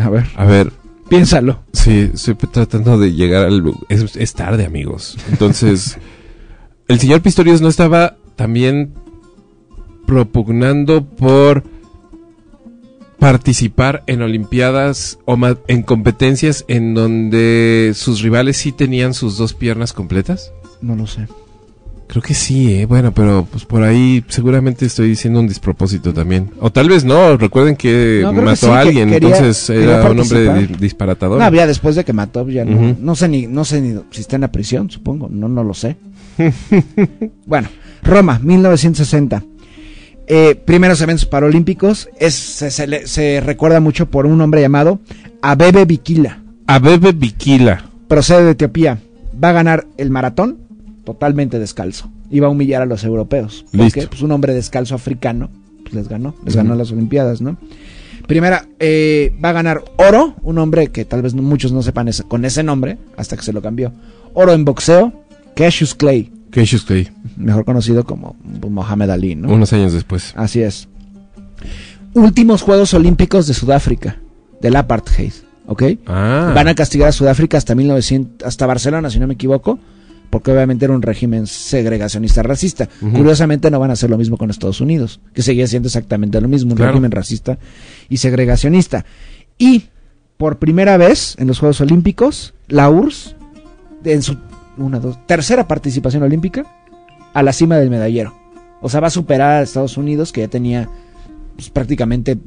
[0.00, 0.72] A ver, A ver,
[1.08, 1.62] piénsalo.
[1.72, 3.62] sí, estoy tratando de llegar al...
[3.88, 5.16] Es, es tarde, amigos.
[5.30, 5.98] Entonces,
[6.88, 8.94] el señor Pistorius no estaba también
[10.06, 11.64] propugnando por
[13.18, 15.36] participar en olimpiadas o
[15.68, 20.52] en competencias en donde sus rivales sí tenían sus dos piernas completas?
[20.80, 21.26] No lo sé.
[22.06, 22.86] Creo que sí, eh.
[22.86, 26.50] Bueno, pero pues por ahí seguramente estoy diciendo un despropósito también.
[26.60, 29.28] O tal vez no, recuerden que No, creo que mató sí, a que alguien, quería-
[29.36, 31.40] entonces quería era un hombre disparatador.
[31.40, 34.20] No, ya después de que mató, ya no, no sé ni, no sé ni si
[34.20, 35.96] está en la prisión, supongo, no, no lo sé.
[37.46, 37.68] bueno,
[38.02, 39.42] Roma, 1960.
[40.26, 44.98] Eh, primeros eventos paralímpicos, es, se, se le- se recuerda mucho por un hombre llamado
[45.42, 47.84] Abebe Bikila, A Bebe Bikila.
[48.08, 48.98] procede de Etiopía,
[49.42, 50.58] va a ganar el maratón
[51.04, 52.10] totalmente descalzo.
[52.30, 53.64] iba a humillar a los europeos.
[53.70, 54.08] Porque Listo.
[54.10, 55.50] pues, un hombre descalzo africano
[55.82, 57.58] pues, les ganó, les ganó las Olimpiadas, ¿no?
[58.26, 62.24] Primera, eh, va a ganar oro, un hombre que tal vez muchos no sepan ese-
[62.24, 63.92] con ese nombre, hasta que se lo cambió.
[64.32, 65.12] Oro en boxeo,
[65.54, 68.36] Cassius Clay, Cassius Clay, mejor conocido como
[68.70, 69.52] Mohamed Ali, ¿no?
[69.52, 70.32] unos años después.
[70.36, 70.88] Así es.
[72.14, 74.18] Últimos Juegos Olímpicos de Sudáfrica,
[74.60, 75.32] del apartheid,
[75.66, 75.82] ¿ok?
[76.06, 76.52] Ah.
[76.54, 79.78] Van a castigar a Sudáfrica hasta 1900, hasta Barcelona, si no me equivoco,
[80.30, 82.88] porque obviamente era un régimen segregacionista racista.
[83.00, 86.48] Curiosamente no van a hacer lo mismo con Estados Unidos, que seguía siendo exactamente lo
[86.48, 86.92] mismo, un Claro.
[86.92, 87.58] régimen racista
[88.08, 89.04] y segregacionista.
[89.58, 89.84] Y
[90.36, 93.36] por primera vez en los Juegos Olímpicos, la URSS,
[94.04, 94.36] en su
[94.76, 96.64] una, dos, tercera participación olímpica,
[97.32, 98.34] a la cima del medallero.
[98.80, 100.88] O sea, va a superar a Estados Unidos, que ya tenía
[101.56, 102.38] pues, prácticamente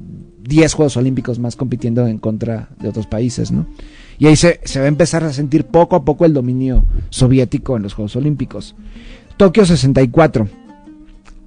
[0.48, 3.68] 10 Juegos Olímpicos más compitiendo en contra de otros países, ¿no?
[4.18, 7.78] Y ahí se, se va a empezar a sentir poco a poco el dominio soviético
[7.78, 8.76] en los Juegos Olímpicos.
[9.36, 10.48] Tokio 64.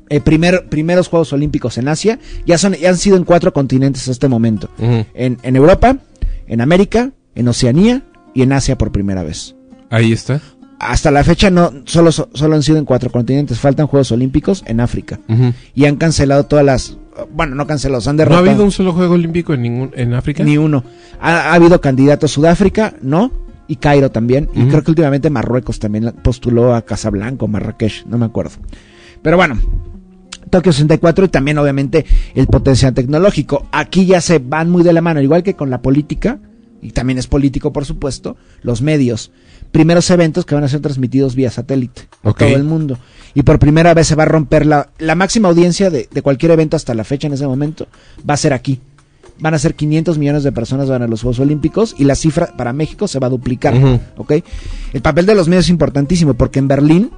[0.09, 2.19] Eh, primer, primeros Juegos Olímpicos en Asia.
[2.47, 4.69] Ya, son, ya han sido en cuatro continentes hasta este momento.
[4.79, 5.99] En, en Europa,
[6.47, 8.03] en América, en Oceanía
[8.35, 9.57] y en Asia por primera vez.
[9.89, 10.41] Ahí está.
[10.81, 13.59] Hasta la fecha no solo, solo han sido en cuatro continentes.
[13.59, 15.21] Faltan Juegos Olímpicos en África.
[15.75, 16.97] Y han cancelado todas las...
[17.35, 18.49] Bueno, no cancelados, han ¿No ha derrotado.
[18.49, 20.43] habido un solo juego olímpico en ningún en África?
[20.43, 20.83] Ni uno.
[21.21, 23.31] Ha, ha habido candidatos Sudáfrica, ¿no?
[23.69, 24.49] Y Cairo también.
[24.55, 28.53] Y creo que últimamente Marruecos también postuló a Casablanca o Marrakech, no me acuerdo.
[29.23, 29.59] Pero bueno,
[30.49, 32.05] Tokio 64 y también obviamente
[32.35, 33.67] el potencial tecnológico.
[33.71, 36.41] Aquí ya se van muy de la mano, igual que con la política,
[36.83, 39.31] y también es político por supuesto, los medios.
[39.73, 42.99] Primeros eventos que van a ser transmitidos vía satélite a todo el mundo.
[43.35, 46.53] Y por primera vez se va a romper la, la máxima audiencia de, de cualquier
[46.53, 47.87] evento hasta la fecha en ese momento.
[48.29, 48.81] Va a ser aquí.
[49.39, 52.53] Van a ser 500 millones de personas van a los Juegos Olímpicos y la cifra
[52.57, 53.75] para México se va a duplicar.
[53.75, 54.01] Ujú.
[54.17, 54.33] ¿ok?
[54.93, 57.11] El papel de los medios es importantísimo porque en Berlín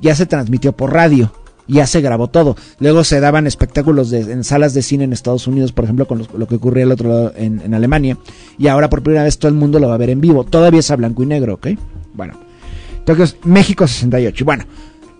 [0.00, 1.32] ya se transmitió por radio,
[1.68, 2.56] ya se grabó todo.
[2.80, 6.46] Luego se daban espectáculos en salas de cine en Estados Unidos, por ejemplo, con lo
[6.46, 8.18] que ocurría al otro lado en, Alemania.
[8.58, 10.44] Y ahora por primera vez todo el mundo lo va a ver en vivo.
[10.44, 11.68] Todavía es a blanco y negro, ¿ok?
[12.14, 12.34] Bueno.
[12.98, 14.44] Entonces, México 68.
[14.44, 14.64] Bueno,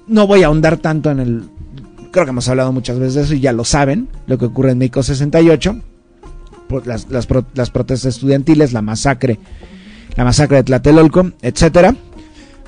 [0.07, 1.43] no voy a ahondar tanto en el...
[2.13, 4.73] Creo que hemos hablado muchas veces de eso y ya lo saben, lo que ocurre
[4.73, 5.81] en México 68.
[6.69, 9.39] por Las, las, las protestas estudiantiles, la masacre,
[10.17, 11.97] la masacre de Tlatelolco, etcétera.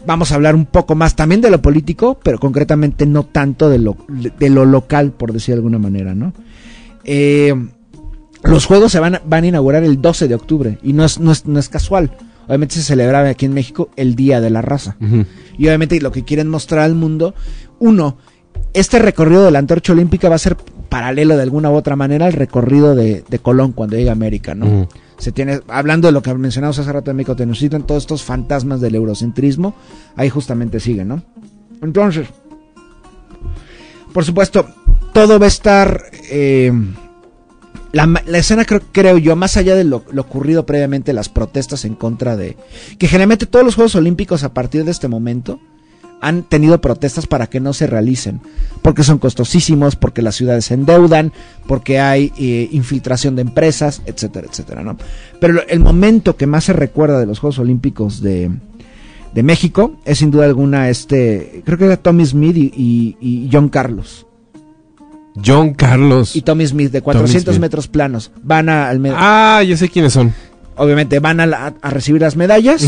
[0.06, 3.78] Vamos a hablar un poco más también de lo político, pero concretamente no tanto de
[3.78, 3.96] lo,
[4.38, 6.32] de lo local, por decir de alguna manera, ¿no?
[7.04, 7.54] Eh,
[8.42, 11.18] los juegos se van, a- van a inaugurar el 12 de octubre y no es,
[11.18, 12.10] no es, no es casual.
[12.46, 14.96] Obviamente se celebraba aquí en México el Día de la Raza.
[15.56, 17.34] Y obviamente lo que quieren mostrar al mundo,
[17.78, 18.18] uno,
[18.74, 20.56] este recorrido de la antorcha olímpica va a ser
[20.90, 24.54] paralelo de alguna u otra manera al recorrido de, de Colón cuando llega a América,
[24.54, 24.88] ¿no?
[25.24, 28.82] Se tiene, hablando de lo que mencionamos hace rato de México Tenochtitlan, todos estos fantasmas
[28.82, 29.74] del eurocentrismo,
[30.16, 31.22] ahí justamente siguen, ¿no?
[31.80, 32.28] Entonces,
[34.12, 34.66] por supuesto,
[35.14, 36.02] todo va a estar...
[36.30, 36.70] eh,
[37.92, 41.94] la, la escena creo, creo yo, más allá de lo ocurrido previamente, las protestas en
[41.94, 42.58] contra de...
[42.98, 45.58] Que generalmente todos los Juegos Olímpicos a partir de este momento
[46.20, 48.40] han tenido protestas para que no se realicen,
[48.82, 51.32] porque son costosísimos, porque las ciudades se endeudan,
[51.66, 54.96] porque hay eh, infiltración de empresas, etcétera, etcétera, ¿no?
[55.40, 58.50] Pero el momento que más se recuerda de los Juegos Olímpicos de,
[59.34, 63.48] de México es sin duda alguna este, creo que era Tommy Smith y, y- y
[63.52, 64.26] John Carlos.
[65.44, 66.36] John Carlos.
[66.36, 67.60] Y Tommy Smith de 400 Smith.
[67.60, 70.32] metros planos van a, al Ah, ya sé quiénes son.
[70.76, 72.82] obviamente van a, la- a recibir las medallas.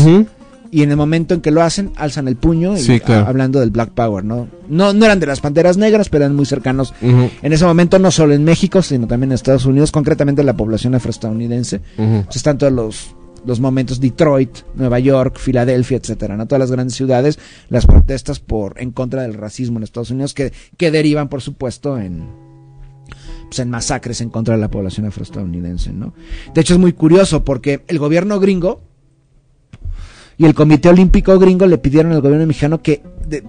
[0.71, 3.25] Y en el momento en que lo hacen alzan el puño y Sí, claro.
[3.25, 4.47] a- hablando del Black Power, ¿no?
[4.69, 4.93] ¿no?
[4.93, 8.33] No eran de las Panteras Negras, pero eran muy cercanos en ese momento no solo
[8.33, 11.81] en México, sino también en Estados Unidos, concretamente la población afroestadounidense.
[12.33, 13.15] Están todos los,
[13.45, 16.47] los momentos Detroit, Nueva York, Filadelfia, etcétera, ¿no?
[16.47, 17.39] Todas las grandes ciudades,
[17.69, 21.97] las protestas por en contra del racismo en Estados Unidos que, que derivan, por supuesto,
[21.97, 22.25] en
[23.49, 26.13] pues, en masacres en contra de la población afroestadounidense, ¿no?
[26.53, 28.81] De hecho es muy curioso porque el gobierno gringo
[30.37, 33.43] y el Comité Olímpico gringo le pidieron al gobierno mexicano que de-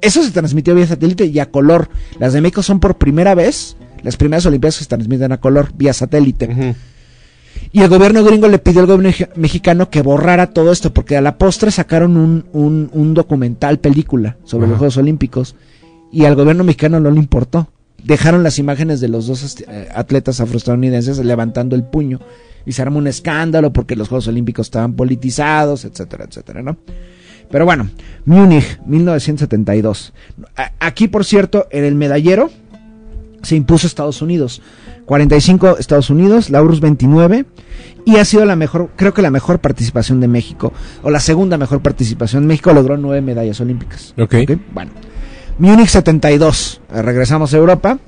[0.00, 1.88] eso se transmitió vía satélite y a color.
[2.18, 5.70] Las de México son por primera vez las primeras Olimpiadas que se transmiten a color
[5.76, 6.74] vía satélite.
[7.70, 11.20] Y el gobierno gringo le pidió al gobierno mexicano que borrara todo esto, porque a
[11.20, 15.54] la postre sacaron un, un, un documental, película, sobre los Juegos Olímpicos,
[16.10, 17.68] y al gobierno mexicano no le importó.
[18.02, 22.18] Dejaron las imágenes de los dos este, eh, atletas afroestadounidenses levantando el puño,
[22.66, 26.76] y se armó un escándalo porque los Juegos Olímpicos estaban politizados, etcétera, etcétera, ¿no?
[27.50, 27.90] Pero bueno,
[28.24, 30.12] Múnich, 1972.
[30.56, 32.50] A- Aquí, por cierto, en el medallero
[33.42, 34.62] se impuso Estados Unidos.
[35.06, 37.44] 45 Estados Unidos, la URSS 29
[38.04, 40.72] y ha sido la mejor, creo que la mejor participación de México
[41.02, 42.46] o la segunda mejor participación.
[42.46, 44.14] México logró nueve medallas olímpicas.
[44.16, 44.34] Ok.
[44.72, 44.92] Bueno,
[45.58, 47.98] Múnich 72, eh, regresamos a Europa.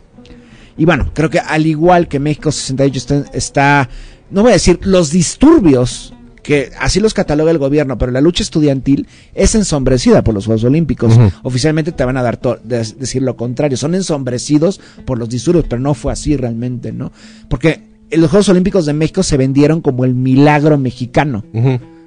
[0.76, 3.88] Y bueno, creo que al igual que México 68 está, está,
[4.30, 8.42] no voy a decir los disturbios, que así los cataloga el gobierno, pero la lucha
[8.42, 11.18] estudiantil es ensombrecida por los Juegos Olímpicos.
[11.42, 15.80] Oficialmente te van a dar de- decir lo contrario, son ensombrecidos por los disturbios, pero
[15.80, 17.12] no fue así realmente, ¿no?
[17.48, 17.80] Porque
[18.10, 21.44] los Juegos Olímpicos de México se vendieron como el milagro mexicano,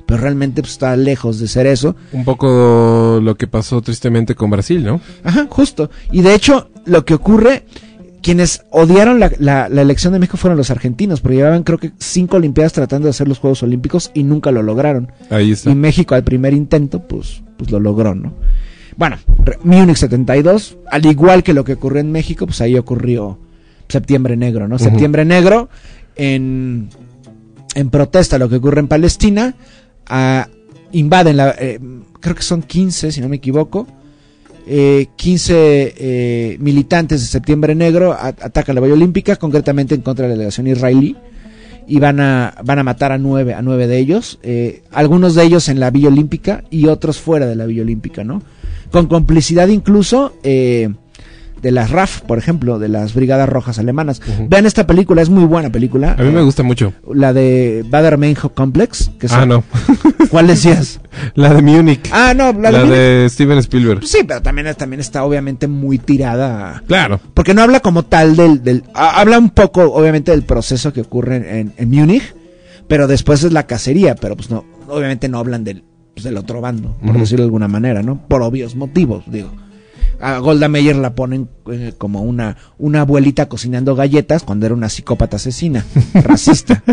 [0.06, 1.96] pero realmente pues, está lejos de ser eso.
[2.14, 5.02] Un poco lo que pasó tristemente con Brasil, ¿no?
[5.24, 5.90] Ajá, justo.
[6.12, 7.66] Y de hecho, lo que ocurre,
[8.28, 11.92] quienes odiaron la, la- la elección de México fueron los argentinos, porque llevaban creo que
[11.98, 15.12] cinco Olimpiadas tratando de hacer los Juegos Olímpicos y nunca lo lograron.
[15.30, 15.70] Ahí está.
[15.72, 18.34] Y México al primer intento, pues, pues lo logró, ¿no?
[18.98, 19.18] Bueno,
[19.64, 23.40] Múnich 72, al igual que lo que ocurrió en México, pues ahí ocurrió
[23.88, 24.78] Septiembre Negro, ¿no?
[24.80, 25.70] Septiembre Negro,
[26.16, 26.90] en,
[27.76, 29.56] en protesta a lo que ocurre en Palestina,
[30.08, 30.48] ah,
[30.92, 31.80] invaden la, eh,
[32.20, 33.88] creo que son 15, si no me equivoco,
[34.68, 40.30] eh, 15 eh, militantes de Septiembre Negro atacan la Valla Olímpica, concretamente en contra de
[40.30, 41.16] la delegación israelí,
[41.88, 45.44] y van a, van a matar a nueve, a nueve de ellos, eh, algunos de
[45.44, 48.44] ellos en la Villa Olímpica y otros fuera de la Villa Olímpica, ¿no?
[48.92, 50.90] Con complicidad incluso eh,
[51.62, 54.22] de las RAF, por ejemplo, de las Brigadas Rojas Alemanas.
[54.48, 56.16] Vean esta película, es muy buena película.
[56.18, 56.94] A mí me gusta mucho.
[57.14, 58.18] La de Bader
[58.54, 59.12] Complex.
[59.20, 59.64] Que Ah, no.
[60.30, 61.00] ¿Cuál decías?
[61.36, 62.10] La de Múnich.
[62.12, 62.90] Ah, no, la, La, de...
[63.24, 64.06] de Steven Spielberg.
[64.06, 66.84] Sí, pero también, también está obviamente muy tirada.
[66.88, 67.20] Claro.
[67.34, 68.64] Porque no habla como tal del...
[68.64, 72.36] del ha- habla un poco, obviamente, del proceso que ocurre en, en Múnich,
[72.88, 76.62] pero después es la cacería, pero pues no, obviamente no hablan del, pues, del otro
[76.62, 78.22] bando, por decirlo de alguna manera, ¿no?
[78.28, 79.52] Por obvios motivos, digo.
[80.20, 84.90] A Golda Meir la ponen eh, como una, una abuelita cocinando galletas cuando era una
[84.90, 86.84] psicópata asesina, racista.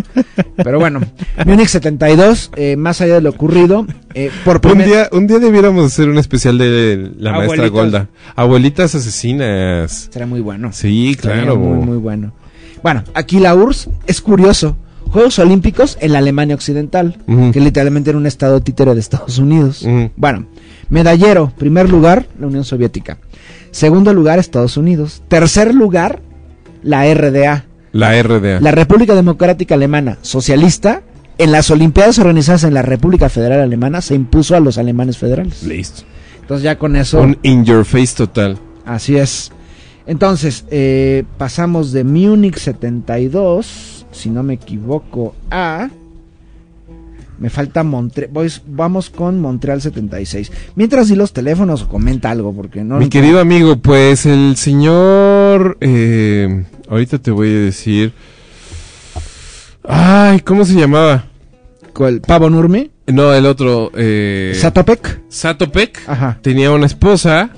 [0.56, 1.00] Pero bueno,
[1.46, 5.86] Múnich 72, eh, más allá de lo ocurrido, eh, por Un día, un día debiéramos
[5.86, 7.68] hacer un especial de la maestra.
[7.68, 8.08] Golda.
[8.36, 10.08] Abuelitas asesinas.
[10.12, 10.72] Será muy bueno.
[10.72, 11.56] Sí, claro.
[11.56, 12.32] Muy, muy bueno.
[12.82, 14.76] Bueno, aquí la URSS es curioso.
[15.10, 17.18] Juegos Olímpicos en la Alemania Occidental,
[17.52, 19.86] que literalmente era un estado títere de Estados Unidos.
[20.16, 20.46] Bueno,
[20.88, 23.18] medallero, primer lugar, la Unión Soviética.
[23.70, 25.22] Segundo lugar, Estados Unidos.
[25.28, 26.20] Tercer lugar,
[26.82, 28.60] la RDA, La RDA.
[28.60, 31.02] la República Democrática Alemana, socialista.
[31.36, 35.64] En las Olimpiadas organizadas en la República Federal Alemana se impuso a los alemanes federales.
[35.64, 36.02] Listo.
[36.40, 37.20] Entonces ya con eso...
[37.20, 38.56] Un in your face total.
[38.86, 39.50] Así es.
[40.06, 45.88] Entonces, eh, pasamos de Múnich 72, si no me equivoco, a...
[47.38, 48.30] Me falta Montreal.
[48.66, 50.52] Vamos con Montreal 76.
[50.76, 52.98] Mientras di los teléfonos o comenta algo, porque no...
[52.98, 55.76] Mi querido amigo, pues el señor...
[55.80, 58.12] eh, ahorita te voy a decir...
[59.86, 61.26] Ay, ¿cómo se llamaba?
[61.92, 62.20] ¿Cuál?
[62.20, 62.90] Pavo Nurmi.
[63.06, 63.90] No, el otro...
[63.94, 65.20] Eh, Satopek.
[65.28, 66.02] Satopek.
[66.06, 66.38] Ajá.
[66.40, 67.50] Tenía una esposa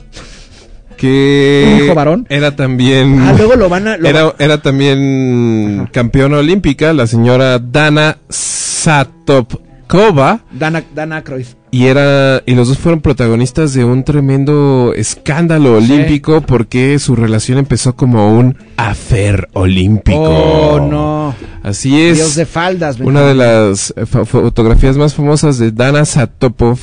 [0.97, 1.75] que...
[1.79, 2.27] ¿Un hijo varón?
[2.29, 3.21] Era también...
[3.21, 3.97] Ah, luego lo van a...
[3.97, 5.91] lo Era, era también Ajá.
[5.93, 10.41] campeona olímpica, la señora Dana Satopkova.
[10.53, 11.47] Dana, Dana Aykroyd.
[11.71, 15.93] Y era y los dos fueron protagonistas de un tremendo escándalo Sí.
[15.93, 20.19] olímpico porque su relación empezó como un afer olímpico.
[20.23, 21.35] Oh, no.
[21.63, 22.17] Así es.
[22.17, 22.99] Dios de faldas.
[23.01, 26.79] una de las fo- fotografías más famosas de Dana Satopov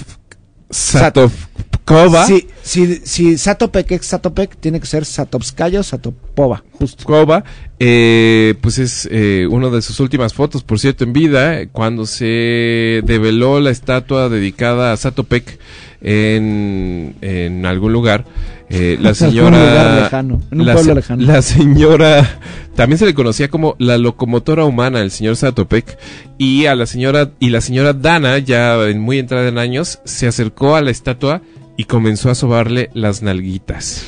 [1.85, 2.25] Satopkova.
[2.25, 6.63] Si, si, si Satopek es Satopek, tiene que ser Satopskaya o Satopova.
[6.79, 7.03] Justo.
[7.05, 7.43] Kova,
[7.79, 12.05] eh, pues es eh, una de sus últimas fotos, por cierto, en vida, eh, cuando
[12.05, 15.59] se develó la estatua dedicada a Satopek
[16.01, 18.25] en, en algún lugar.
[18.69, 19.57] eh, la En señora.
[19.59, 21.23] lugar lejano, en un la, pueblo lejano.
[21.25, 22.39] la señora.
[22.75, 25.97] También se le conocía como la locomotora humana, el señor Satopek.
[26.37, 27.31] Y a la señora.
[27.39, 31.41] Y la señora Dana, ya en muy entrada en años, se acercó a la estatua
[31.77, 34.05] y comenzó a sobarle las nalguitas.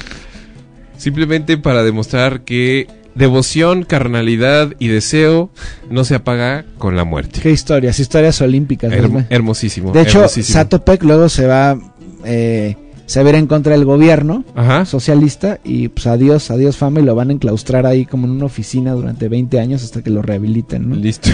[0.98, 5.50] Simplemente para demostrar que devoción, carnalidad y deseo
[5.90, 7.40] no se apaga con la muerte.
[7.42, 8.92] Qué historias, historias olímpicas.
[8.92, 9.26] ¿verdad?
[9.30, 9.92] hermosísimo.
[9.92, 10.54] de hecho, hermosísimo.
[10.54, 11.78] Satopek luego se va,
[12.26, 12.76] eh,
[13.06, 14.86] se ir en contra del gobierno Ajá.
[14.86, 18.46] socialista y pues adiós, adiós fama y lo van a enclaustrar ahí como en una
[18.46, 20.90] oficina durante 20 años hasta que lo rehabiliten.
[20.90, 20.96] ¿no?
[20.96, 21.30] Listo.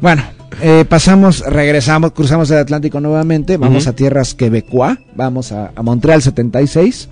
[0.00, 0.24] Bueno,
[0.60, 6.20] eh, pasamos, regresamos, cruzamos el Atlántico nuevamente, vamos a tierras quebecois, vamos a, a Montreal
[6.22, 7.08] 76.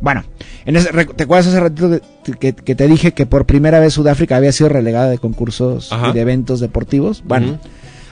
[0.00, 0.22] Bueno,
[0.66, 1.90] en ese, ¿te acuerdas hace ratito
[2.24, 5.92] que, que- que te dije que por primera vez Sudáfrica había sido relegada de concursos
[5.92, 6.10] Ajá.
[6.10, 7.22] y de eventos deportivos?
[7.26, 7.58] Bueno,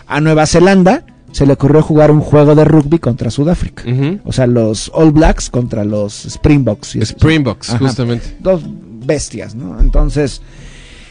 [0.06, 3.82] a Nueva Zelanda se le ocurrió jugar un juego de rugby contra Sudáfrica.
[4.24, 6.94] O sea, los All Blacks contra los Springboks.
[6.96, 7.78] Springboks, Ajá.
[7.78, 8.36] justamente.
[8.40, 8.62] Dos
[9.04, 9.78] bestias, ¿no?
[9.80, 10.40] Entonces,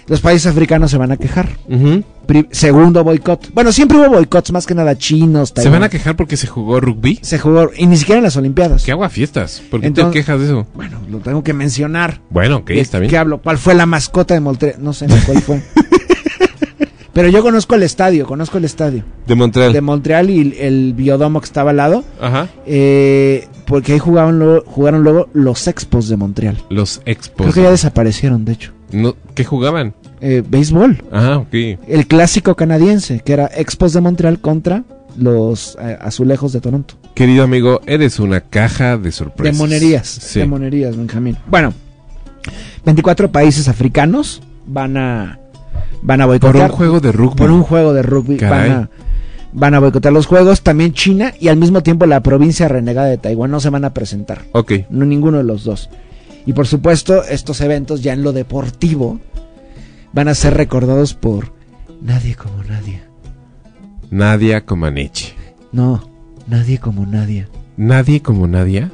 [0.08, 1.50] los países africanos se van a quejar.
[2.52, 3.54] Segundo boicot.
[3.54, 5.54] Bueno, siempre hubo boicots, más que nada chinos.
[5.56, 7.20] ¿Se van a quejar porque se jugó rugby?
[7.22, 8.84] Se jugó, y ni siquiera en las Olimpiadas.
[8.84, 9.62] ¿Qué agua fiestas?
[9.70, 10.68] ¿Por qué Entonces- te quejas de eso?
[10.74, 12.20] Bueno, lo tengo que mencionar.
[12.30, 13.10] Bueno, ok, está bien.
[13.10, 13.42] ¿Qué hablo?
[13.42, 14.76] ¿Cuál fue la mascota de Montreal?
[14.80, 15.62] No sé cuál fue.
[17.14, 19.04] Pero yo conozco el estadio, conozco el estadio.
[19.28, 19.74] De Montreal.
[19.74, 22.06] De Montreal y el, el biodomo que estaba al lado.
[22.22, 22.48] Ajá.
[22.66, 26.58] eh, porque ahí jugaban luego- jugaron luego los Expos de Montreal.
[26.70, 27.36] Los expos.
[27.48, 28.72] Creo que ya desaparecieron, de hecho.
[28.92, 29.94] No, ¿Qué jugaban?
[30.22, 31.04] Eh, béisbol.
[31.12, 31.54] Ah, ok.
[31.88, 34.84] El clásico canadiense, que era Expos de Montreal contra
[35.18, 36.94] los eh, Azulejos de Toronto.
[37.16, 39.58] Querido amigo, eres una caja de De sorpresas.
[39.58, 40.08] monerías.
[40.08, 40.40] Sí.
[40.40, 41.38] De monerías, Benjamín.
[41.50, 41.74] Bueno,
[42.86, 45.40] 24 países africanos van a
[46.02, 47.36] van a Por boicotear un juego de rugby.
[47.38, 48.70] por un juego de rugby Caray.
[48.70, 48.90] van a
[49.54, 53.18] van a boicotear los juegos, también China y al mismo tiempo la provincia renegada de
[53.18, 54.44] Taiwán no se van a presentar.
[54.54, 54.72] Ok.
[54.90, 55.90] No ninguno de los dos.
[56.46, 59.20] Y por supuesto, estos eventos ya en lo deportivo
[60.14, 61.54] van a ser recordados por
[62.02, 63.02] nadie como nadie.
[64.10, 65.34] Nadia Comaneci.
[65.72, 66.04] No,
[66.48, 67.48] nadie como nadie.
[67.78, 68.92] Nadie como Nadia.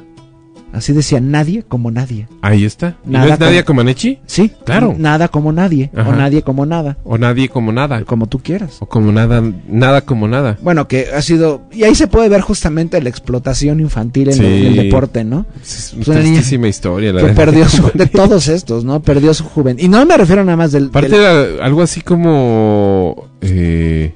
[0.72, 2.28] Así decía, nadie como nadie.
[2.42, 2.96] Ahí está.
[3.06, 4.18] ¿Y Nada ¿No es Nadia como- Comaneci?
[4.26, 4.94] Sí, Claro.
[4.98, 5.90] Nada como nadie.
[5.96, 6.10] Ajá.
[6.10, 6.98] O nadie como nada.
[7.04, 8.04] O nadie como nada.
[8.04, 8.76] Como tú quieras.
[8.80, 10.58] O como nada, nada como nada.
[10.62, 11.62] Bueno, que ha sido...
[11.72, 14.44] Y ahí se puede ver justamente la explotación infantil en, Sí.
[14.44, 15.46] el, deporte, ¿no?
[15.62, 17.90] Es una niña historia, la Que de perdió su...
[17.94, 19.00] De todos estos, ¿no?
[19.00, 19.82] Perdió su juventud.
[19.82, 20.86] Y no me refiero nada más del...
[20.86, 24.14] Aparte del- era algo así como eh,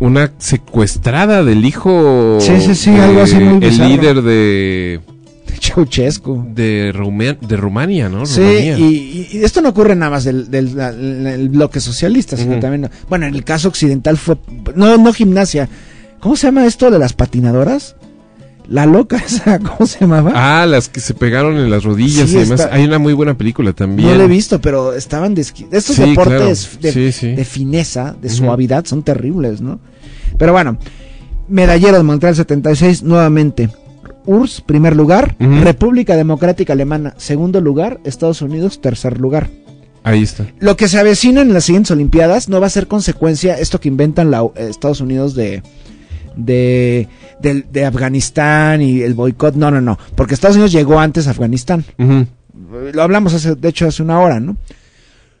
[0.00, 5.00] una secuestrada del hijo Sí, sí, sí, de algo así muy el líder de
[5.60, 6.46] Ceausescu.
[6.54, 8.24] de, Rumea- de Rumania, ¿no?
[8.26, 8.78] Sí, Rumanía.
[8.78, 12.90] y, y esto no ocurre nada más del, del, bloque socialista, sino también...
[13.08, 14.36] Bueno, en el caso occidental fue...
[14.76, 15.68] No, no gimnasia.
[16.20, 17.96] ¿Cómo se llama esto de las patinadoras?
[18.68, 20.32] La loca esa, ¿cómo se llamaba?
[20.34, 22.60] Ah, las que se pegaron en las rodillas Sí, y demás.
[22.60, 24.08] está- Hay una muy buena película también.
[24.10, 25.34] no lo he visto, pero estaban...
[25.34, 26.94] desqui- Estos Sí, deportes claro.
[27.00, 29.80] de, Sí, de fineza, de suavidad, son terribles, ¿no?
[30.38, 30.76] Pero bueno,
[31.48, 33.70] medallero de Montreal 76, nuevamente.
[34.26, 35.34] URSS, primer lugar.
[35.38, 37.98] República Democrática Alemana, segundo lugar.
[38.04, 39.48] Estados Unidos, tercer lugar.
[40.04, 40.46] Ahí está.
[40.58, 43.88] Lo que se avecina en las siguientes Olimpiadas no va a ser consecuencia esto que
[43.88, 45.62] inventan la, eh, Estados Unidos de,
[46.36, 47.08] de,
[47.40, 49.54] de Afganistán y el boicot.
[49.54, 49.98] No, no, no.
[50.14, 51.84] Porque Estados Unidos llegó antes a Afganistán.
[52.92, 54.56] Lo hablamos hace, de hecho hace una hora, ¿no?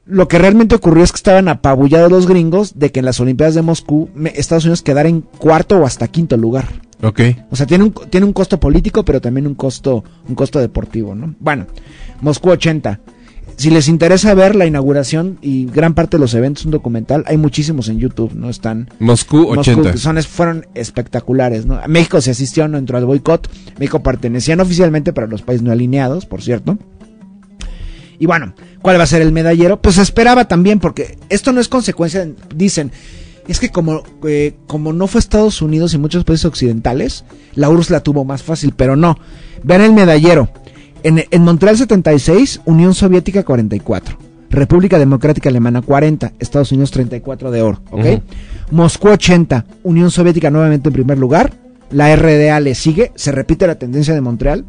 [0.06, 3.54] Lo que realmente ocurrió es que estaban apabullados los gringos de que en las Olimpiadas
[3.54, 6.66] de Moscú me- Estados Unidos quedara en cuarto o hasta quinto lugar.
[7.02, 7.20] Ok.
[7.50, 11.14] O sea, tiene un, tiene un costo político, pero también un costo, un costo deportivo,
[11.14, 11.34] ¿no?
[11.40, 11.66] Bueno,
[12.22, 13.00] Moscú 80.
[13.58, 17.36] Si les interesa ver la inauguración y gran parte de los eventos, un documental, hay
[17.36, 18.48] muchísimos en YouTube, ¿no?
[18.50, 18.88] Están...
[19.00, 19.76] Moscú 80.
[19.76, 21.80] Moscú, que son, es- fueron espectaculares, ¿no?
[21.88, 23.50] México se asistió, no entró al boicot.
[23.80, 26.78] México pertenecía no oficialmente para los países no alineados, por cierto.
[28.20, 29.82] Y bueno, ¿cuál va a ser el medallero?
[29.82, 32.90] Pues se esperaba también, porque esto no es consecuencia, dicen,
[33.48, 37.24] es que como, eh, como no fue Estados Unidos y muchos países occidentales,
[37.54, 39.18] la URSS la tuvo más fácil, pero no.
[39.64, 40.48] Vean el medallero.
[41.02, 44.28] En, en Montreal 76, Unión Soviética 44.
[44.50, 48.22] República Democrática Alemana 40, Estados Unidos 34 de oro, ¿ok?
[48.70, 51.52] Moscú 80, Unión Soviética nuevamente en primer lugar,
[51.90, 54.64] la RDA le sigue, se repite la tendencia de Montreal.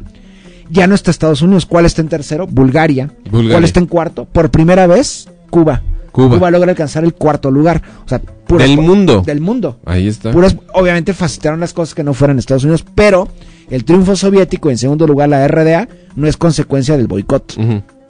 [0.70, 2.46] Ya no está Estados Unidos, ¿cuál está en tercero?
[2.46, 3.10] Bulgaria.
[3.30, 3.54] Bulgaria.
[3.54, 4.24] ¿Cuál está en cuarto?
[4.26, 5.82] Por primera vez, Cuba.
[6.12, 6.50] Cuba.
[6.50, 7.82] logra alcanzar el cuarto lugar.
[8.04, 9.22] O sea, puras Del mundo.
[9.24, 9.78] Del mundo.
[9.84, 10.30] Ahí está.
[10.30, 13.28] Puras, obviamente facilitaron las cosas que no fueran Estados Unidos, pero
[13.70, 17.56] el triunfo soviético, en segundo lugar la RDA, no es consecuencia del boicot.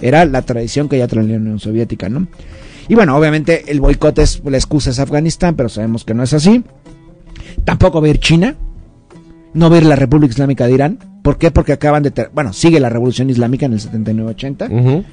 [0.00, 2.26] Era la tradición que ya traía la Unión Soviética, ¿no?
[2.88, 6.32] Y bueno, obviamente el boicot es, la excusa es Afganistán, pero sabemos que no es
[6.32, 6.64] así.
[7.64, 8.56] Tampoco va a ir China,
[9.52, 10.98] no va a ir la República Islámica de Irán.
[11.22, 11.50] ¿Por qué?
[11.50, 12.12] Porque acaban de...
[12.32, 14.70] Bueno, sigue la Revolución Islámica en el 79-80.
[14.70, 15.04] Ujú.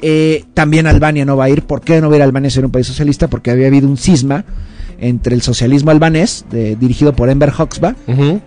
[0.00, 1.62] Eh, también Albania no va a ir.
[1.62, 3.28] ¿Por qué no va a ir Albania a ser un país socialista?
[3.28, 4.44] Porque había habido un cisma
[4.98, 7.94] entre el socialismo albanés, de- dirigido por Enver Hoxha,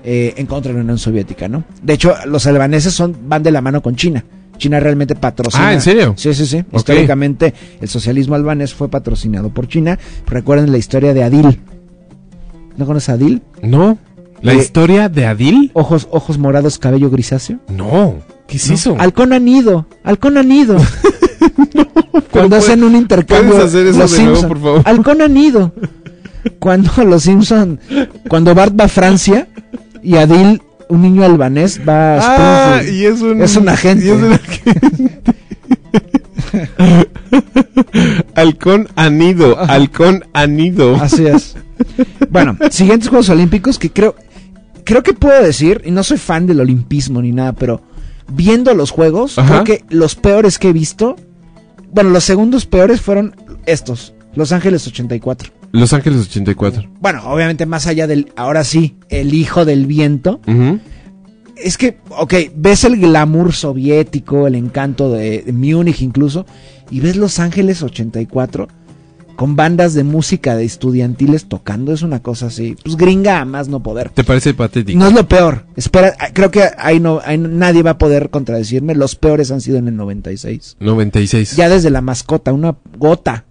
[0.04, 1.64] eh, en contra de la Unión Soviética, ¿no?
[1.82, 4.24] De hecho, los albaneses son, van de la mano con China.
[4.58, 5.68] China realmente patrocina.
[5.68, 6.14] Ah, ¿en serio?
[6.18, 6.64] Sí, sí, sí.
[6.74, 10.00] Históricamente, el socialismo albanés fue patrocinado por China.
[10.26, 11.60] Recuerden la historia de Adil.
[12.76, 13.44] ¿No conoces a Adil?
[13.62, 13.98] No.
[14.42, 15.70] ¿La Eh, historia de Adil?
[15.74, 17.60] Ojos, ojos morados, cabello grisáceo.
[17.70, 18.16] No.
[18.48, 18.74] ¿Qué es ¿No?
[18.76, 18.96] eso?
[19.00, 20.78] Halcón anido, halcón anido.
[22.32, 23.52] Cuando puede- hacen un intercambio.
[23.54, 24.82] ¿puedes hacer eso los de nuevo, por favor?
[24.86, 25.72] Halcón anido.
[26.60, 27.80] Cuando los Simpson,
[28.30, 29.48] cuando Bart va a Francia
[30.04, 32.96] y Adil, un niño albanés, va a Ah, Springfield.
[33.02, 33.42] y es un...
[33.42, 34.06] Es un agente.
[34.06, 34.82] y es un agente.
[38.36, 40.96] halcón anido, halcón anido.
[40.96, 41.56] Así es.
[42.30, 44.16] Bueno, siguientes Juegos Olímpicos que creo,
[44.84, 47.82] creo que puedo decir, y no soy fan del olimpismo ni nada, pero
[48.32, 49.64] viendo los Juegos, Ajá.
[49.64, 51.16] creo que los peores que he visto,
[51.92, 54.14] bueno, los segundos peores fueron estos.
[54.36, 55.52] Los Ángeles 84.
[55.72, 56.90] Los Ángeles 84.
[57.00, 60.40] Bueno, obviamente más allá del, ahora sí, el hijo del viento.
[61.56, 66.46] Es que, ok, ves el glamour soviético, el encanto de, de Múnich incluso,
[66.92, 68.68] y ves Los Ángeles 84
[69.38, 73.70] con bandas de música de estudiantiles tocando, es una cosa así, pues gringa a más
[73.70, 74.10] no poder.
[74.10, 74.98] ¿Te parece patético?
[74.98, 75.68] No es lo peor.
[75.76, 78.96] Espera, ah, creo que ahí no, ahí nadie va a poder contradecirme.
[78.96, 80.78] Los peores han sido en el 96.
[80.80, 81.56] 96.
[81.56, 83.46] Ya desde la mascota, una gota.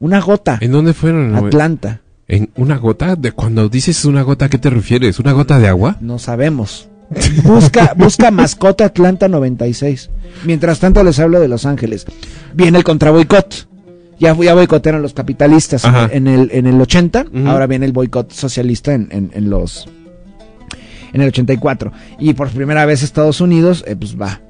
[0.00, 0.58] Una gota.
[0.60, 1.34] ¿En dónde fueron?
[1.34, 2.00] Atlanta.
[2.28, 3.16] ¿En una gota?
[3.16, 5.18] De cuando dices una gota, ¿a qué te refieres?
[5.18, 5.96] ¿Una gota de agua?
[6.00, 6.88] No sabemos.
[7.42, 10.10] Busca, busca mascota Atlanta 96.
[10.44, 12.04] Mientras tanto les hablo de Los Ángeles.
[12.54, 13.66] Viene el contraboicot.
[14.20, 16.08] Ya, ya boicotearon los capitalistas en- Ajá.
[16.12, 17.26] en el, en el 80.
[17.32, 17.48] Ujú.
[17.48, 19.88] Ahora viene el boicot socialista en, en, en los
[21.14, 21.92] en el 84.
[22.18, 24.40] Y por primera vez Estados Unidos, eh, pues va.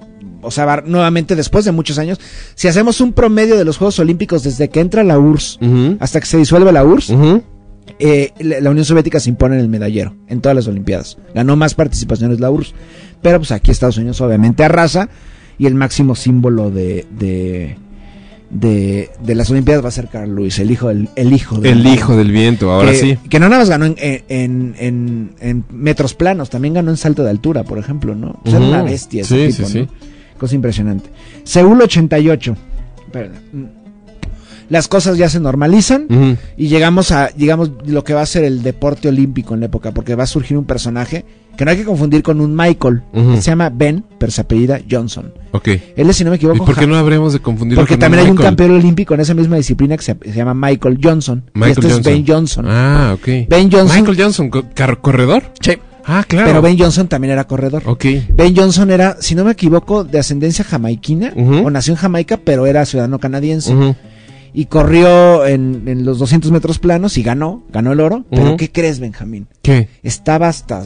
[0.42, 2.18] O sea, va nuevamente después de muchos años.
[2.54, 5.58] Si hacemos un promedio de los Juegos Olímpicos desde que entra la URSS
[6.00, 7.10] hasta que se disuelve la URSS,
[7.98, 11.18] eh, la, Unión Soviética se impone en el medallero en todas las Olimpiadas.
[11.34, 12.74] Ganó más participaciones la URSS.
[13.22, 15.08] Pero pues aquí Estados Unidos obviamente arrasa
[15.58, 17.76] y el máximo símbolo de, de,
[18.50, 21.78] de, de las Olimpiadas va a ser Carl Lewis, el hijo del, el hijo del
[21.80, 23.18] El hijo del viento, ahora que, sí.
[23.28, 27.24] que no nada más ganó en, en, en- en metros planos, también ganó en salto
[27.24, 28.40] de altura, por ejemplo, ¿no?
[28.44, 29.84] O sea, era una bestia ese Sí, tipo, sí, ¿no?
[29.86, 29.90] sí.
[30.38, 31.10] Cosa impresionante.
[31.44, 32.56] Seúl 88.
[33.06, 33.34] Espérame.
[33.52, 33.64] Mm.
[34.70, 36.06] Las cosas ya se normalizan
[36.58, 39.92] y llegamos a llegamos lo que va a ser el deporte olímpico en la época
[39.92, 41.24] porque va a surgir un personaje
[41.56, 43.00] que no hay que confundir con un Michael
[43.36, 45.68] se llama Ben pero se apellida Johnson Ok.
[45.96, 48.00] él es si no me ¿Y equivoco por qué no habremos de confundirlo porque con
[48.00, 51.44] también hay un campeón olímpico en esa misma disciplina que se, se llama Michael Johnson
[51.54, 52.00] y Michael este Johnson.
[52.00, 53.26] es Ben Johnson Ah, ok.
[53.48, 54.50] Ben Johnson Michael Johnson,
[55.00, 55.44] ¿corredor?
[55.62, 55.72] Sí,
[56.10, 56.46] Ah, claro.
[56.48, 58.06] pero Ben Johnson también era corredor Ok.
[58.32, 62.66] Ben Johnson era si no me equivoco de ascendencia jamaiquina o nació en Jamaica pero
[62.66, 63.74] era ciudadano canadiense
[64.54, 68.56] y corrió en, en los 200 metros planos y ganó ganó el oro pero.
[68.56, 69.46] ¿qué crees Benjamín?
[69.62, 69.88] ¿Qué?
[70.02, 70.84] estaba hasta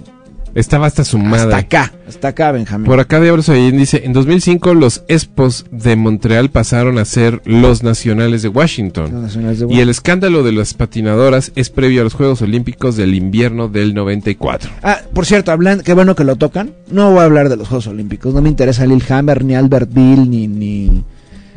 [0.55, 1.55] Estaba hasta su madre.
[1.55, 2.85] Hasta acá, hasta acá, Benjamín.
[2.87, 7.83] Por acá Diablos Ayín dice, en 2005 los Expos de Montreal pasaron a ser los
[7.83, 9.23] nacionales de Los Washington.
[9.23, 13.15] nacionales de Y el escándalo de las patinadoras es previo a los Juegos Olímpicos del
[13.15, 14.71] invierno del 94.
[14.83, 16.73] Ah, por cierto, hablan, qué bueno que lo tocan.
[16.91, 18.35] No voy a hablar de los Juegos Olímpicos.
[18.35, 21.03] No me interesa Lillehammer, ni Albert Bill, ni, ni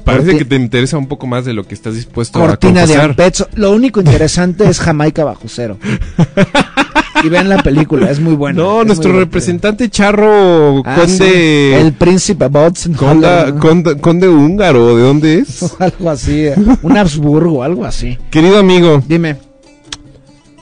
[0.06, 2.86] Parece Corti- que te interesa un poco más de lo que estás dispuesto Cortina a
[2.88, 3.10] de confesar.
[3.10, 3.48] Ampezzo.
[3.56, 5.78] Lo único interesante es Jamaica bajo cero.
[7.24, 8.62] y vean la película, es muy buena.
[8.62, 11.08] no, es nuestro representante charro Ah, conde...
[11.18, 12.94] sí, El príncipe Botzen.
[12.94, 13.54] Conda-
[14.02, 15.74] conde húngaro, ¿de dónde es?
[15.80, 16.46] algo así.
[16.48, 18.18] eh, Un Habsburgo, algo así.
[18.30, 19.38] Querido amigo, Dime.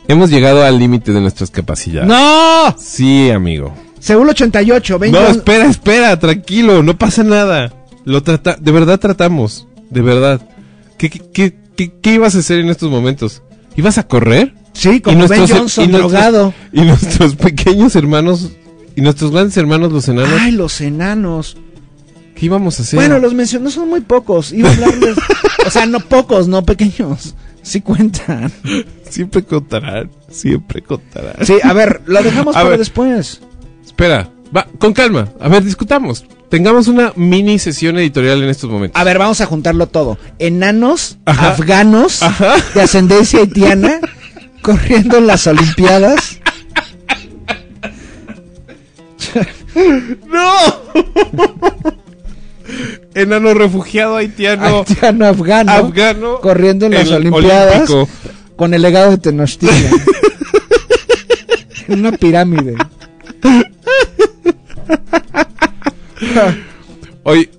[0.07, 2.07] hemos llegado al límite de nuestras capacidades.
[2.07, 2.75] ¡No!
[2.77, 3.73] Sí, amigo.
[3.99, 7.73] Seúl 88, 20 No, espera, espera, tranquilo, no pasa nada.
[8.05, 10.41] Lo trata, de verdad tratamos, de verdad.
[10.97, 13.41] ¿Qué, qué, qué, qué- qué ibas a hacer en estos momentos?
[13.77, 14.53] ¿Ibas a correr?
[14.73, 16.53] Sí, como Ben nuestros- Johnson, y nuestros- drogado.
[16.71, 18.51] Y nuestros pequeños hermanos,
[18.95, 21.57] y nuestros grandes hermanos los enanos, Ay, los enanos.
[22.35, 22.97] ¿qué íbamos a hacer?
[22.97, 24.51] Bueno, los mencionó, son muy pocos.
[24.51, 25.15] Iba a hablarles.
[25.67, 27.35] o sea, no pocos, no pequeños.
[27.61, 28.51] Sí cuentan.
[29.09, 31.35] Siempre contarán, siempre contarán.
[31.45, 32.79] Sí, a ver, lo dejamos A para ver.
[32.79, 33.39] después.
[33.85, 36.25] Espera, va, con calma, a ver, discutamos.
[36.49, 38.99] Tengamos una mini sesión editorial en estos momentos.
[38.99, 40.17] A ver, vamos a juntarlo todo.
[40.39, 41.51] Enanos, Ajá.
[41.51, 42.55] afganos, Ajá.
[42.75, 43.99] de ascendencia haitiana,
[44.63, 46.39] corriendo en las Olimpiadas.
[53.13, 58.09] Enano refugiado haitiano, Haitiano, afgano, afgano, corriendo en las Olimpiadas olímpico.
[58.55, 59.83] con el legado de Tenochtitlan.
[61.89, 62.75] en una pirámide.
[67.23, 67.49] Oye,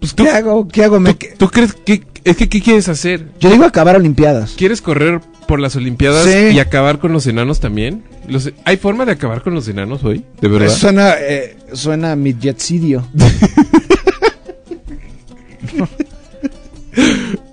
[0.00, 0.68] pues tú, ¿Qué hago?
[0.68, 0.98] ¿Qué hago?
[1.02, 3.26] ¿tú, tú crees que es que qué quieres hacer?
[3.40, 4.54] Yo digo acabar Olimpiadas.
[4.56, 6.54] ¿Quieres correr por las Olimpiadas Sí.
[6.54, 8.04] y acabar con los enanos también?
[8.28, 10.24] Los- ¿Hay forma de acabar con los enanos hoy?
[10.40, 10.74] ¿De verdad?
[10.74, 13.06] Suena, eh, suena a midgetsidio.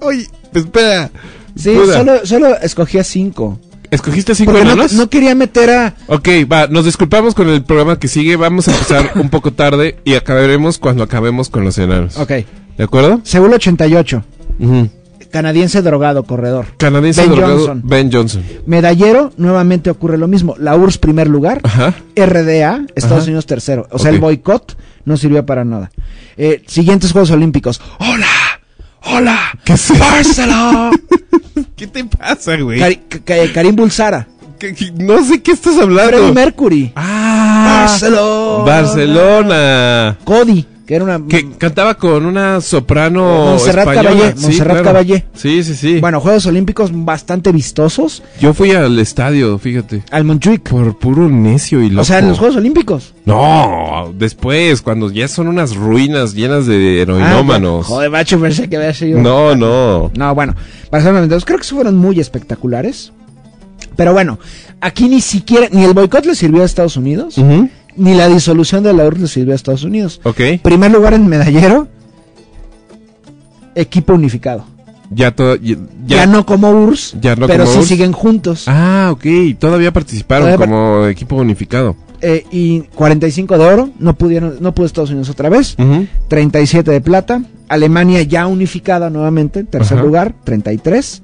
[0.02, 1.10] Oye, espera.
[1.56, 3.60] Sí, solo, solo escogí a cinco.
[3.91, 4.94] ¿Escogiste cinco Porque enanos?
[4.94, 5.95] no quería meter a...
[6.07, 8.36] Ok, va, nos disculpamos con el programa que sigue.
[8.36, 12.18] Vamos a empezar un poco tarde y acabaremos cuando acabemos con los enanos.
[12.18, 12.30] Ok.
[12.78, 13.20] ¿De acuerdo?
[13.24, 14.24] Seúl 88.
[14.60, 14.90] Ujú.
[15.31, 16.65] Canadiense drogado, corredor.
[16.77, 17.81] Canadiense Ben drogado, Johnson.
[17.84, 18.43] Ben Johnson.
[18.65, 20.56] Medallero, nuevamente ocurre lo mismo.
[20.57, 21.60] La URSS primer lugar.
[21.64, 21.93] Ajá.
[22.15, 23.26] RDA, Estados Ajá.
[23.26, 23.88] Unidos tercero.
[23.91, 24.76] O sea, el boicot
[25.06, 25.91] no sirvió para nada.
[26.38, 27.80] Eh, siguientes Juegos Olímpicos.
[27.99, 28.26] ¡Hola!
[29.03, 29.39] ¡Hola!
[29.64, 29.76] ¿Qué?
[29.97, 30.91] ¡Barcelona!
[31.76, 32.80] ¿Qué te pasa, güey?
[32.80, 34.27] Cari- Karim Bulsara.
[34.57, 36.18] ¿Qué- qué- No sé qué estás hablando.
[36.18, 36.91] Freddie Mercury.
[36.95, 38.64] Ah, Barcelona.
[38.65, 40.18] Barcelona.
[40.26, 40.65] Cody.
[40.90, 41.22] Que era una...
[41.24, 43.49] Que cantaba con una soprano Mm.
[43.49, 44.10] Montserrat española.
[44.10, 44.84] Caballé, Sí, Montserrat claro.
[44.86, 45.26] Caballé.
[45.36, 45.99] Sí, sí, sí.
[45.99, 50.02] Bueno, Juegos Olímpicos bastante vistosos Yo fui al estadio, fíjate.
[50.10, 50.68] al Montjuic.
[50.68, 52.02] Por puro necio y loco.
[52.02, 53.14] O sea, en los Juegos Olímpicos.
[53.26, 57.86] No, después, cuando ya son unas ruinas llenas de heroinómanos.
[57.86, 59.22] Ah, joder, macho, pensé que había sido...
[59.22, 60.10] no, no.
[60.16, 60.56] No, bueno,
[60.91, 63.14] Barcelona 92 creo que fueron muy espectaculares.
[63.95, 64.40] Pero bueno,
[64.82, 67.70] aquí ni siquiera, ni el boicot le sirvió a Estados Unidos, Ujú.
[68.00, 70.20] Ni la disolución de la URSS le sirvió a Estados Unidos.
[70.24, 70.40] Ok.
[70.64, 71.88] Primer lugar en medallero,
[73.76, 74.66] equipo unificado.
[75.12, 75.56] Ya todo.
[75.56, 77.88] Ya, Ya, no como URSS, Ya no pero como sí URSS.
[77.90, 78.64] siguen juntos.
[78.68, 79.26] Ah, ok.
[79.58, 81.96] Todavía participaron Todavía par- como equipo unificado.
[82.22, 85.76] Eh, y 45 de oro, no pudieron, no pudo Estados Unidos otra vez.
[85.80, 86.06] Ujú.
[86.28, 87.42] 37 de plata.
[87.70, 91.22] Alemania ya unificada nuevamente, tercer lugar, 33.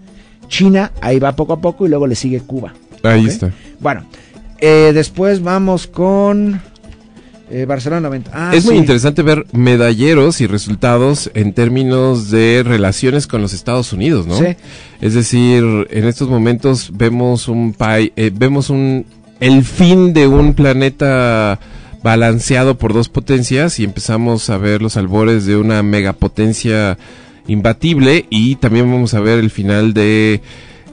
[0.47, 2.73] China, ahí va poco a poco y luego le sigue Cuba.
[3.03, 3.51] Ahí está.
[3.79, 4.03] Bueno,
[4.59, 6.61] eh, después vamos con
[7.51, 8.31] eh, Barcelona 90.
[8.33, 13.93] Ah, es muy interesante ver medalleros y resultados en términos de relaciones con los Estados
[13.93, 14.37] Unidos, ¿no?
[14.39, 14.55] Sí.
[15.01, 19.05] Es decir, en estos momentos vemos un pai- eh, vemos un
[19.39, 21.59] el fin de un planeta
[22.01, 26.97] balanceado por dos potencias y empezamos a ver los albores de una megapotencia
[27.47, 30.41] imbatible y también vamos a ver el final de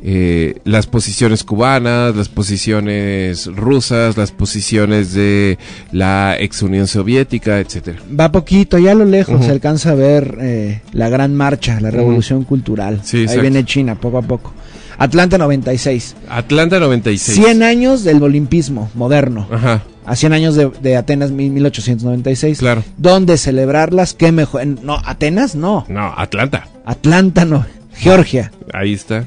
[0.05, 5.59] eh, las posiciones cubanas, las posiciones rusas, las posiciones de
[5.93, 7.99] la ex Unión Soviética, etcétera.
[8.19, 11.91] Va poquito, ya a lo lejos se alcanza a ver eh, la gran marcha, la
[11.91, 13.01] revolución cultural.
[13.05, 13.43] Sí, Ahí exacto.
[13.43, 14.53] viene China, poco a poco.
[14.99, 16.16] Atlanta 96.
[16.29, 17.39] Atlanta 96.
[17.39, 19.49] 100 años del olimpismo moderno.
[19.51, 22.59] Ajá, A 100 años de, de Atenas mil- 1896.
[22.59, 22.85] claro.
[22.99, 24.15] ¿Dónde celebrarlas?
[24.15, 24.66] ¿Qué mejor?
[24.66, 25.87] No, Atenas no.
[25.89, 26.69] No, Atlanta.
[26.85, 27.65] Atlanta no.
[27.95, 28.53] Georgia.
[28.73, 29.24] Ahí está.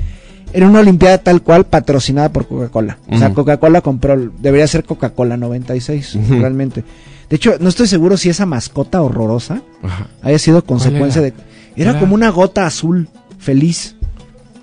[0.55, 2.97] Era una olimpiada tal cual patrocinada por Coca-Cola.
[3.09, 3.33] O sea.
[3.33, 6.39] Coca-Cola compró, debería ser Coca-Cola 96, Ujú.
[6.39, 6.83] realmente.
[7.29, 10.07] De hecho, no estoy seguro si esa mascota horrorosa Ajá.
[10.21, 11.31] haya sido consecuencia era?
[11.35, 11.81] de...
[11.81, 13.95] Era Era- como una gota azul, feliz.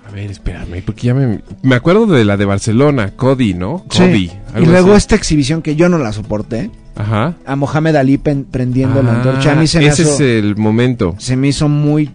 [0.07, 1.41] A ver, espérame, porque ya me...
[1.61, 3.83] Me acuerdo de la de Barcelona, Cody, ¿no?
[3.87, 4.29] Cody.
[4.29, 4.31] Sí.
[4.61, 4.97] Y luego así.
[4.97, 7.35] esta exhibición que yo no la soporté, Ajá.
[7.45, 10.19] a Mohamed Ali pen- prendiendo la Ah, antorcha, a mí se me, ese hizo, es
[10.21, 11.15] el momento.
[11.17, 12.09] se me hizo muy...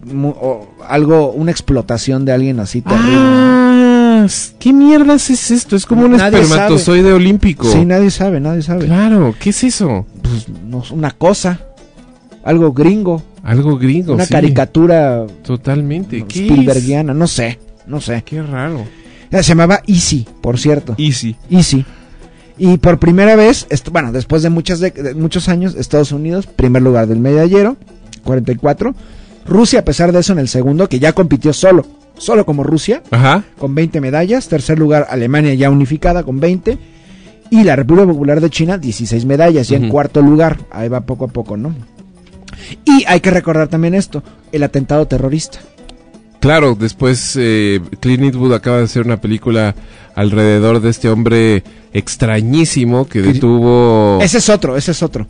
[0.87, 3.15] algo, una explotación de alguien así terrible.
[3.17, 3.68] Ah,
[4.59, 5.75] ¿qué mierdas es esto?
[5.75, 7.69] Es como un Nadie espermatozoide olímpico.
[7.71, 8.85] Sí, nadie sabe, nadie sabe.
[8.85, 10.05] Claro, ¿qué es eso?
[10.21, 11.59] Pues, no, una cosa,
[12.43, 14.33] algo gringo, Algo gringo, una sí.
[14.33, 16.17] caricatura Totalmente.
[16.27, 18.23] Spielbergiana, no sé, no sé.
[18.25, 18.85] Qué raro.
[19.31, 20.95] Eh, Se llamaba Easy, por cierto.
[20.97, 21.35] Easy.
[21.49, 21.85] Easy.
[22.57, 27.07] Y por primera vez, bueno, después de, muchas de muchos años, Estados Unidos, primer lugar
[27.07, 27.77] del medallero,
[28.25, 28.93] 44.
[29.45, 31.85] Rusia, a pesar de eso, en el segundo, que ya compitió solo,
[32.19, 33.43] solo como Rusia, Ajá.
[33.57, 34.47] con 20 medallas.
[34.47, 36.77] Tercer lugar, Alemania ya unificada con 20.
[37.51, 40.57] Y la República Popular de China, 16 medallas, ya en cuarto lugar.
[40.71, 41.73] Ahí va poco a poco, ¿no?
[42.85, 44.21] Y hay que recordar también esto,
[44.51, 45.57] el atentado terrorista.
[46.39, 49.73] Claro, después eh, Clint Eastwood acaba de hacer una película
[50.15, 54.19] alrededor de este hombre extrañísimo que Que- detuvo...
[54.21, 55.25] Ese es otro, ese es otro.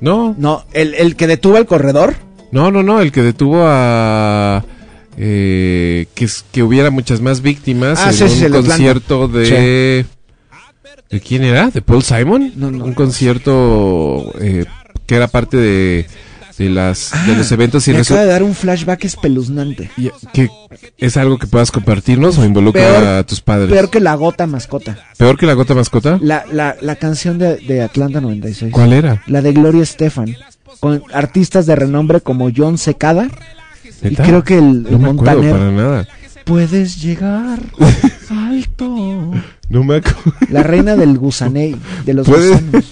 [0.00, 2.14] No, No, el, el que detuvo al corredor.
[2.52, 4.64] no, no, no, el que detuvo a...
[5.16, 10.06] eh, que, que hubiera muchas más víctimas Ah, en sí, un concierto de...
[11.10, 11.70] ¿De quién era?
[11.70, 12.52] ¿De Paul Simon?
[12.56, 12.84] No, no.
[12.84, 14.64] Un concierto eh,
[15.06, 16.06] que era parte de,
[16.58, 19.90] de, las, de los eventos y Ah, Me acaba de dar un flashback espeluznante.
[20.32, 20.48] que
[20.98, 23.70] ¿Es algo que puedas compartirnos o involucra Peor- a tus padres?
[23.70, 24.98] Peor que la gota mascota.
[25.16, 26.18] ¿Peor que la gota mascota?
[26.20, 28.72] La, la, la canción de, de Atlanta 96.
[28.72, 29.22] ¿Cuál era?
[29.26, 30.34] La de Gloria Estefan.
[30.80, 33.28] Con artistas de renombre como John Secada.
[34.10, 35.50] Y creo que el, el No me acuerdo Montaner.
[35.52, 36.08] para nada.
[36.44, 37.58] Puedes llegar
[38.30, 39.32] alto.
[39.68, 40.20] No me acuerdo.
[40.50, 41.74] La reina del gusaney,
[42.04, 42.84] de los Puedes- gusanos.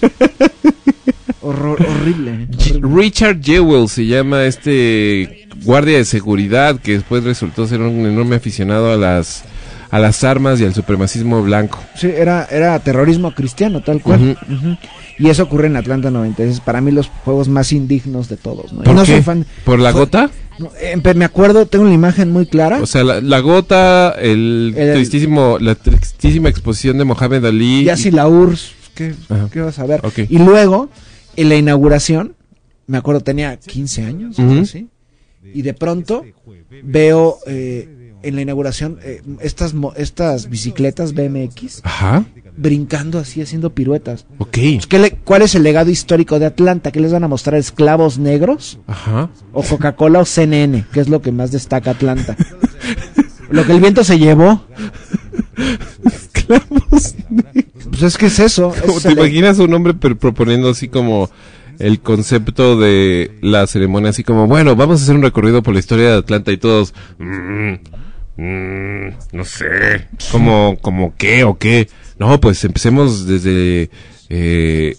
[1.41, 3.01] Horror- horrible, horrible.
[3.01, 8.91] Richard Jewell se llama este guardia de seguridad que después resultó ser un enorme aficionado
[8.91, 9.43] a las
[9.93, 11.79] a las armas y al supremacismo blanco.
[11.95, 14.35] Sí, era, era terrorismo cristiano, tal cual.
[14.49, 14.53] Ujú.
[14.55, 14.77] Ujú.
[15.19, 16.61] Y eso ocurre en Atlanta 96.
[16.61, 18.73] Para mí, los juegos más indignos de todos.
[18.73, 18.81] ¿no?
[18.81, 19.11] ¿Por no qué?
[19.13, 19.45] soy fan.
[19.63, 20.31] ¿Por la gota?
[20.81, 22.81] eh, me acuerdo, tengo una imagen muy clara.
[22.81, 27.83] O sea, la, la gota, el, El- tristísimo, la tristísima exposición de Mohamed Ali.
[27.83, 29.13] ya si la URSS, ¿qué,
[29.51, 30.03] qué vas a ver?
[30.03, 30.19] Ok.
[30.29, 30.89] Y luego,
[31.35, 32.35] en la inauguración,
[32.87, 34.49] me acuerdo, tenía 15 años, Ujú.
[34.49, 34.87] algo así,
[35.53, 36.25] y de pronto
[36.83, 42.25] veo eh, en la inauguración eh, estas, estas bicicletas BMX Ajá.
[42.57, 44.25] brincando así, haciendo piruetas.
[44.39, 44.49] Ok.
[44.75, 46.91] Pues, ¿qué le- ¿Cuál es el legado histórico de Atlanta?
[46.91, 47.55] ¿Qué les van a mostrar?
[47.59, 48.79] ¿Esclavos negros?
[48.87, 49.29] Ajá.
[49.51, 50.85] ¿O Coca-Cola o CNN?
[50.93, 52.35] ¿Qué es lo que más destaca Atlanta?
[53.49, 54.63] lo que el viento se llevó.
[56.05, 57.15] Esclavos.
[57.89, 58.73] Pues es que es eso.
[58.75, 61.29] es te el- imaginas un hombre proponiendo así como
[61.79, 65.79] el concepto de la ceremonia así como, bueno, vamos a hacer un recorrido por la
[65.79, 67.73] historia de Atlanta y todos, "Mm,
[68.37, 71.87] mm, no sé, como, como qué o qué.
[72.19, 73.89] No, pues empecemos desde
[74.29, 74.95] eh,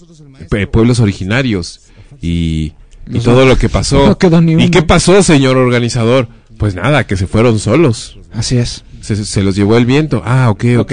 [0.71, 1.81] pueblos originarios
[2.21, 2.73] y,
[3.11, 4.17] y todo lo que pasó.
[4.31, 6.29] No ¿Y qué pasó, señor organizador?
[6.59, 8.19] Pues nada, que se fueron solos.
[8.33, 8.85] Así es.
[9.01, 10.23] Se, se los llevó el viento.
[10.25, 10.93] Ah, ok, ok,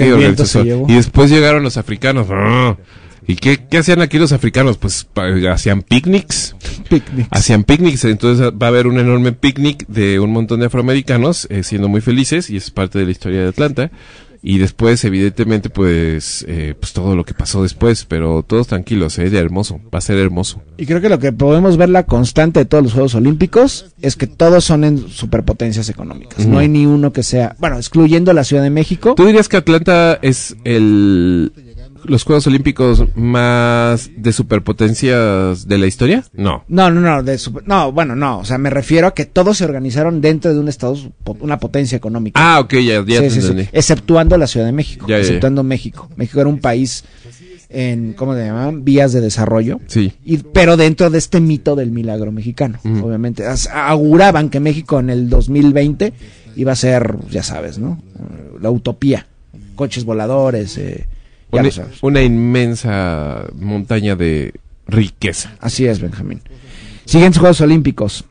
[0.64, 0.86] llevó.
[0.88, 2.26] Y después llegaron los africanos.
[3.22, 4.78] Ah, ¿Y qué, qué hacían aquí los africanos?
[4.78, 5.06] Pues
[5.50, 6.56] hacían picnics.
[6.88, 7.28] Picnics.
[7.30, 8.04] Hacían picnics.
[8.04, 12.00] Entonces va a haber un enorme picnic de un montón de afroamericanos eh, siendo muy
[12.00, 13.90] felices y es parte de la historia de Atlanta.
[14.44, 19.30] Y después, evidentemente, pues, eh, pues todo lo que pasó después, pero todos tranquilos, eh,
[19.38, 20.60] hermoso, va a ser hermoso.
[20.76, 24.16] Y creo que lo que podemos ver la constante de todos los Juegos Olímpicos es
[24.16, 26.44] que todos son en superpotencias económicas.
[26.44, 29.14] No hay ni uno que sea, bueno, excluyendo la Ciudad de México.
[29.14, 31.52] ¿Tú dirías que Atlanta es el
[32.04, 36.24] los Juegos Olímpicos más de superpotencias de la historia?
[36.32, 36.64] No.
[36.68, 39.58] No, no, no, de super- no, bueno, no, o sea, me refiero a que todos
[39.58, 40.96] se organizaron dentro de un estado,
[41.40, 42.40] una potencia económica.
[42.42, 43.68] Ah, ok, ya, ya Sí, te sí.
[43.72, 46.08] Exceptuando la Ciudad de México, Ya, exceptuando México.
[46.16, 47.04] México era un país
[47.68, 48.84] en, ¿cómo se llamaban?
[48.84, 49.80] Vías de desarrollo.
[49.86, 50.12] Sí.
[50.24, 53.44] Y, pero dentro de este mito del milagro mexicano, obviamente.
[53.72, 56.12] Auguraban que México en el 2020
[56.56, 58.00] iba a ser, ya sabes, ¿no?
[58.60, 59.26] La utopía.
[59.74, 61.06] Coches voladores, eh,
[61.52, 61.70] Una,
[62.00, 64.54] una inmensa montaña de
[64.86, 65.52] riqueza.
[65.60, 66.40] Así es, Benjamín.
[67.04, 68.24] Siguientes Juegos Olímpicos.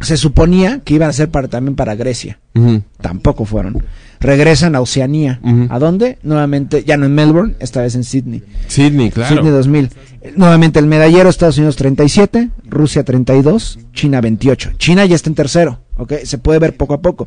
[0.00, 2.38] Se suponía que iban a ser para, también para Grecia.
[2.54, 2.82] Ujú.
[3.00, 3.82] Tampoco fueron.
[4.20, 5.40] Regresan a Oceanía.
[5.42, 5.66] Ujú.
[5.70, 6.18] ¿A dónde?
[6.22, 8.42] Nuevamente, ya no en Melbourne, esta vez en Sydney.
[8.68, 9.34] Sydney, claro.
[9.36, 9.90] Sydney 2000.
[10.20, 14.72] Eh, Nuevamente el medallero Estados Unidos 37, Rusia 32, China 28.
[14.78, 16.14] China ya está en tercero, ¿ok?
[16.24, 17.26] Se puede ver poco a poco.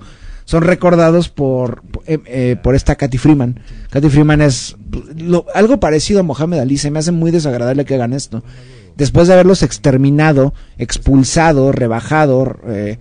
[0.51, 3.61] Son recordados por, eh, eh, por esta Katy Freeman.
[3.89, 4.75] Katy Freeman es
[5.15, 6.77] lo- algo parecido a Mohamed Ali.
[6.77, 8.43] Se me hace muy desagradable que hagan esto.
[8.97, 12.97] Después de haberlos exterminado, expulsado, rebajado, eh,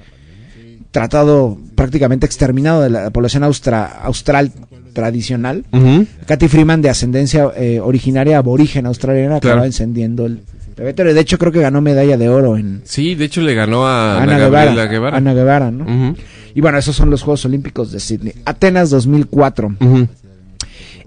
[0.93, 4.52] tratado prácticamente exterminado de la población austra- austral
[4.93, 6.06] tradicional, Ujú.
[6.27, 9.66] Katy Freeman, de ascendencia eh, originaria aborigen australiana, acaba Claro.
[9.66, 10.43] encendiendo el.
[10.77, 14.14] De hecho, creo que ganó medalla de oro en Sí, de hecho le ganó a
[14.22, 14.39] Ana, Ana
[14.86, 15.16] Guevara.
[15.16, 15.85] Ana Guevara, ¿no?
[15.85, 16.16] Ujú.
[16.55, 18.35] Y bueno, esos son los Juegos Olímpicos de Sydney.
[18.44, 19.77] Atenas 2004.
[19.81, 20.09] Ujú.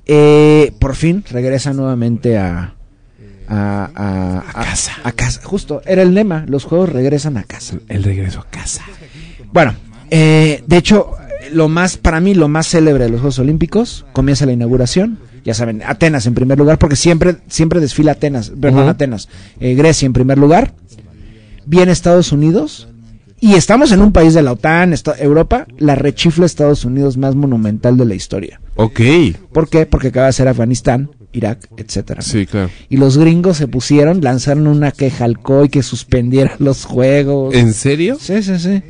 [0.06, 2.76] Eh, por fin regresa nuevamente a...
[3.48, 4.94] A, a- a- casa.
[5.04, 5.42] A casa.
[5.44, 6.46] Justo, era el lema.
[6.48, 7.78] Los Juegos regresan a casa.
[7.90, 8.84] El regreso a casa.
[9.52, 9.76] Bueno,
[10.10, 11.12] eh, de hecho,
[11.52, 15.20] lo más, para mí, lo más célebre de los Juegos Olímpicos, comienza la inauguración.
[15.44, 18.88] Ya saben, Atenas en primer lugar, porque siempre, siempre desfila Atenas, perdón.
[18.88, 19.28] Atenas.
[19.60, 20.74] Eh, Grecia en primer lugar.
[21.66, 22.88] Viene Estados Unidos.
[23.44, 27.36] Y estamos en un país de la OTAN, esta- Europa, la rechifla Estados Unidos más
[27.36, 28.62] monumental de la historia.
[28.78, 29.02] Ok.
[29.52, 29.86] ¿Por qué?
[29.86, 32.22] Porque acaba de ser Afganistán, Irak, etcétera.
[32.22, 32.70] Sí, claro.
[32.88, 37.54] Y los gringos se pusieron, lanzaron una queja al COI que suspendiera los juegos.
[37.54, 38.16] ¿En serio?
[38.18, 38.82] Sí, sí, sí.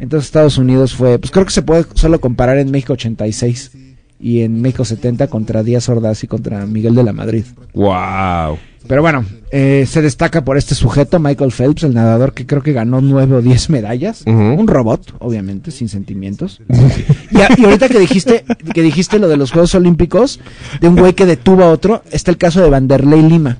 [0.00, 3.72] Entonces Estados Unidos fue, pues creo que se puede solo comparar en México 86
[4.18, 7.44] y en México 70 contra Díaz Ordaz y contra Miguel de la Madrid.
[7.74, 8.56] Wow.
[8.90, 12.72] Pero bueno, eh, se destaca por este sujeto, Michael Phelps, el nadador que creo que
[12.72, 14.24] ganó nueve o diez medallas.
[14.26, 16.60] Un robot, obviamente, sin sentimientos.
[17.30, 18.44] y, a- y ahorita que dijiste,
[18.74, 20.40] que dijiste lo de los Juegos Olímpicos,
[20.80, 23.58] de un güey que detuvo a otro, está el caso de Vanderlei Lima.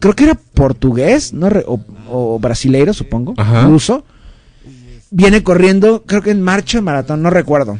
[0.00, 1.80] Creo que era portugués, no o,
[2.10, 3.62] o brasileiro, supongo, Ajá.
[3.62, 4.04] ruso.
[5.12, 7.78] Viene corriendo, creo que en marcha, maratón, no recuerdo.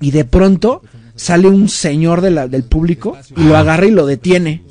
[0.00, 0.80] Y de pronto
[1.16, 4.62] sale un señor de la- del público y lo agarra y lo detiene.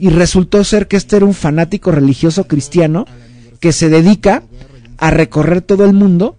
[0.00, 3.04] Y resultó ser que este era un fanático religioso cristiano
[3.60, 4.42] que se dedica
[4.98, 6.36] a recorrer todo el mundo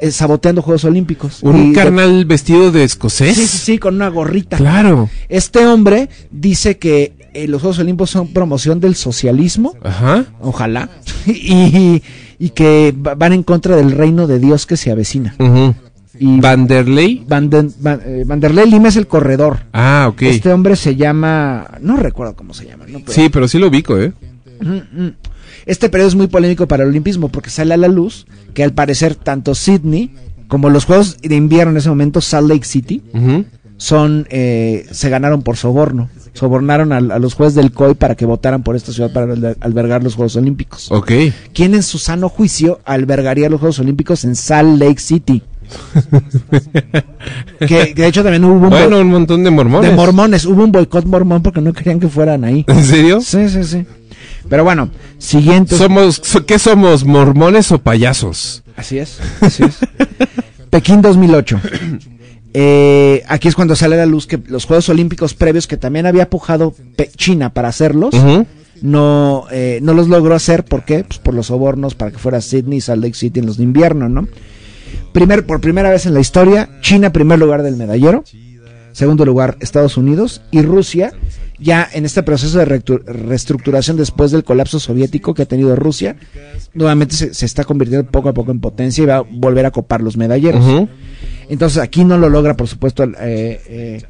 [0.00, 1.42] eh, saboteando Juegos Olímpicos.
[1.42, 3.36] ¿Un Y de- carnal vestido de escocés?
[3.36, 4.56] Sí, sí, sí, con una gorrita.
[4.56, 5.10] Claro.
[5.28, 10.24] Este hombre dice que eh, los Juegos Olímpicos son promoción del socialismo, Ajá.
[10.40, 10.88] ojalá,
[11.26, 12.02] y,
[12.38, 15.34] y que va- van en contra del reino de Dios que se avecina.
[15.38, 15.74] Ujú.
[16.18, 17.24] Y Vanderlei.
[17.26, 19.60] Van- eh, Vanderlei Lima es el corredor.
[19.72, 20.22] Ah, ok.
[20.22, 22.98] Este hombre se llama, no recuerdo cómo se llama, ¿no?
[23.00, 24.12] Pero- Sí, pero sí lo ubico, ¿eh?
[25.66, 28.72] Este periodo es muy polémico para el olimpismo porque sale a la luz que al
[28.72, 30.10] parecer tanto Sydney
[30.48, 33.02] como los Juegos de invierno en ese momento, Salt Lake City,
[33.76, 36.10] son eh, se ganaron por soborno.
[36.34, 39.56] Sobornaron a, a los jueces del COI para que votaran por esta ciudad para alber-
[39.60, 40.90] albergar los Juegos Olímpicos.
[40.90, 41.12] Ok.
[41.52, 45.42] ¿Quién en su sano juicio albergaría los Juegos Olímpicos en Salt Lake City?
[47.60, 49.90] que, que de hecho también hubo un Bueno, un montón de mormones.
[49.90, 52.64] de mormones, hubo un boicot mormón porque no querían que fueran ahí.
[52.68, 53.20] ¿En serio?
[53.20, 53.84] Sí, sí, sí.
[54.48, 55.76] Pero bueno, siguiente.
[55.76, 58.62] Somos, so- ¿Qué somos, mormones o payasos?
[58.76, 59.78] Así es, así es.
[60.70, 61.60] Pekín 2008.
[62.54, 66.04] Eh, aquí es cuando sale a la luz que los Juegos Olímpicos previos, que también
[66.04, 66.74] había pujado
[67.16, 68.14] China para hacerlos,
[68.82, 71.02] no, eh, no los logró hacer, ¿por qué?
[71.02, 73.62] Pues por los sobornos para que fuera Sydney y Salt Lake City en los de
[73.64, 74.28] invierno, ¿no?
[75.12, 78.24] Primer, por primera vez en la historia, China primer lugar del medallero,
[78.92, 81.12] segundo lugar Estados Unidos y Rusia
[81.62, 86.16] ya en este proceso de reestructuración después del colapso soviético que ha tenido Rusia,
[86.74, 89.70] nuevamente se, se está convirtiendo poco a poco en potencia y va a volver a
[89.70, 90.88] copar los medalleros.
[91.48, 94.02] Entonces aquí no lo logra, por supuesto, eh, eh,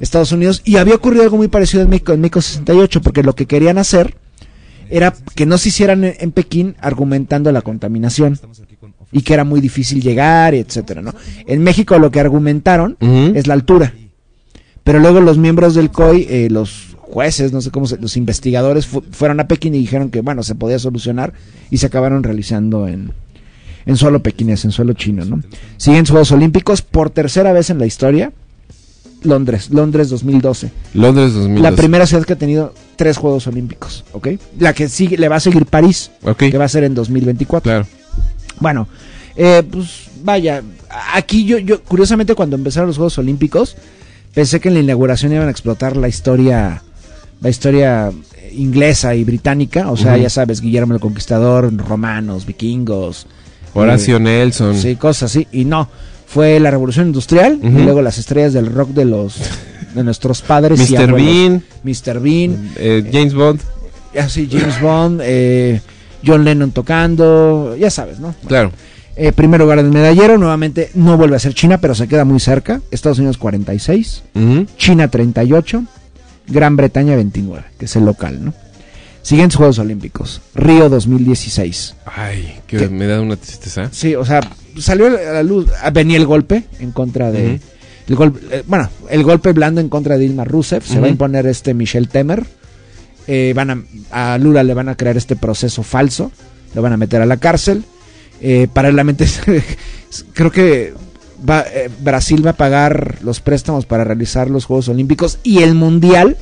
[0.00, 0.62] Estados Unidos.
[0.64, 3.76] Y había ocurrido algo muy parecido en México, en México 68, porque lo que querían
[3.76, 4.16] hacer
[4.88, 8.38] era que no se hicieran en, en Pekín argumentando la contaminación
[9.14, 11.14] y que era muy difícil llegar, etcétera, ¿no?
[11.46, 13.94] En México lo que argumentaron es la altura.
[14.82, 18.86] Pero luego los miembros del COI, eh, los jueces, no sé cómo se, los investigadores
[18.86, 21.32] fu- fueron a Pekín y dijeron que bueno, se podía solucionar
[21.70, 23.12] y se acabaron realizando en,
[23.86, 25.42] en suelo pequinés, en suelo chino, ¿no?
[25.78, 28.32] Siguen Juegos Olímpicos por tercera vez en la historia.
[29.22, 30.70] Londres, Londres 2012.
[30.92, 31.62] Londres 2002.
[31.62, 34.28] La primera ciudad que ha tenido tres Juegos Olímpicos, ¿ok?
[34.58, 37.62] La que sigue, le va a seguir París, Ok, que va a ser en 2024.
[37.62, 37.86] claro.
[38.60, 38.88] Bueno,
[39.36, 40.62] eh, pues vaya,
[41.12, 43.76] aquí yo, yo, curiosamente cuando empezaron los Juegos Olímpicos,
[44.32, 46.82] pensé que en la inauguración iban a explotar la historia,
[47.40, 53.26] la historia eh, inglesa y británica, o sea, ya sabes, Guillermo el Conquistador, romanos, vikingos,
[53.74, 54.76] Horacio eh, Nelson.
[54.76, 55.88] sí, cosas así, y no,
[56.26, 59.36] fue la revolución industrial y luego las estrellas del rock de los
[59.94, 61.02] de nuestros padres y Mr.
[61.10, 61.22] abuelos.
[61.22, 62.20] Bean, Mr.
[62.20, 63.60] Bean, eh, James Bond.
[64.18, 65.80] así James Bond, eh,
[66.26, 68.34] John Lennon tocando, ya sabes, ¿no?
[68.46, 68.72] Claro.
[69.16, 72.40] Eh, primer lugar del medallero, nuevamente no vuelve a ser China, pero se queda muy
[72.40, 72.80] cerca.
[72.90, 74.66] Estados Unidos 46, Ujú.
[74.76, 75.84] China 38,
[76.48, 78.54] Gran Bretaña 29, que es el local, ¿no?
[79.22, 81.94] Siguientes Juegos Olímpicos, Río 2016.
[82.04, 82.88] Ay, que ¿Qué?
[82.88, 83.88] me da una tristeza.
[83.92, 84.40] Sí, o sea,
[84.78, 87.54] salió a la luz, ah, venía el golpe en contra de...
[87.54, 87.60] Ujú.
[88.08, 91.10] el golpe, eh, bueno, el golpe blando en contra de Dilma Rousseff, se va a
[91.10, 92.44] imponer este Michel Temer.
[93.26, 96.30] Eh, van a, a Lula le van a crear este proceso falso,
[96.74, 97.84] lo van a meter a la cárcel.
[98.40, 99.26] Eh, paralelamente,
[100.34, 100.92] creo que
[101.48, 105.74] va, eh, Brasil va a pagar los préstamos para realizar los Juegos Olímpicos y el
[105.74, 106.36] Mundial,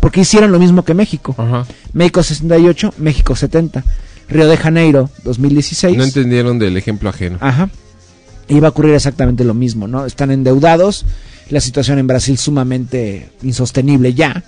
[0.00, 1.34] porque hicieron lo mismo que México.
[1.38, 1.66] Ajá.
[1.92, 3.84] México 68, México 70.
[4.28, 5.96] Río de Janeiro 2016.
[5.96, 7.38] No entendieron del ejemplo ajeno.
[7.40, 7.70] Ajá.
[8.48, 10.04] Iba a ocurrir exactamente lo mismo, ¿no?
[10.04, 11.04] Están endeudados,
[11.48, 14.44] la situación en Brasil sumamente insostenible ya.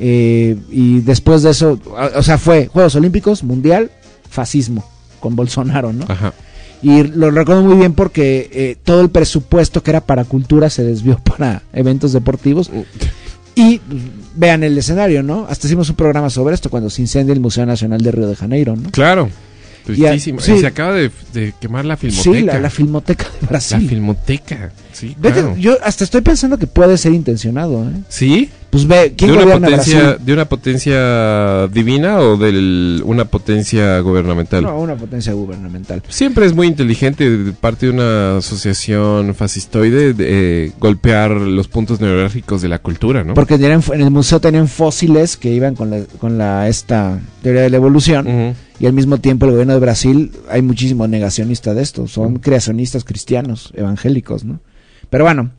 [0.00, 1.78] Eh, y después de eso,
[2.16, 3.90] o, sea, fue Juegos Olímpicos, Mundial,
[4.28, 4.84] fascismo,
[5.20, 6.04] con Bolsonaro, ¿no?
[6.08, 6.32] Ajá.
[6.82, 10.82] Y lo recuerdo muy bien porque eh, todo el presupuesto que era para cultura se
[10.84, 12.70] desvió para eventos deportivos.
[13.54, 14.02] Y pues,
[14.34, 15.46] vean el escenario, ¿no?
[15.48, 18.36] Hasta hicimos un programa sobre esto cuando se incendia el Museo Nacional de Río de
[18.36, 18.90] Janeiro, ¿no?
[18.90, 19.30] Claro.
[19.86, 20.40] Y a- Tristísimo.
[20.40, 20.58] sí.
[20.58, 22.32] Se acaba de, de quemar la filmoteca.
[22.38, 23.88] Sí, la, la Filmoteca de La Brasil.
[23.88, 24.72] filmoteca.
[24.92, 25.44] Sí, Vete.
[25.58, 27.92] Yo hasta estoy pensando que puede ser intencionado, ¿eh?
[28.08, 28.50] ¿Sí?
[28.74, 30.26] Pues ve, ¿quién ¿De una, gobierna potencia, Brasil?
[30.26, 34.64] ¿De una potencia divina o de una potencia gubernamental?
[34.64, 36.02] No, una potencia gubernamental.
[36.08, 40.24] Siempre es muy inteligente de parte de una asociación fascistoide de,
[40.66, 43.34] eh, golpear los puntos neurálgicos de la cultura, ¿no?
[43.34, 47.62] Porque tenían- en el museo tenían fósiles que iban con la, con la esta teoría
[47.62, 51.82] de la evolución y al mismo tiempo el gobierno de Brasil hay muchísimo negacionista de
[51.82, 54.58] esto, son creacionistas cristianos, evangélicos, ¿no?
[55.10, 55.52] Pero bueno,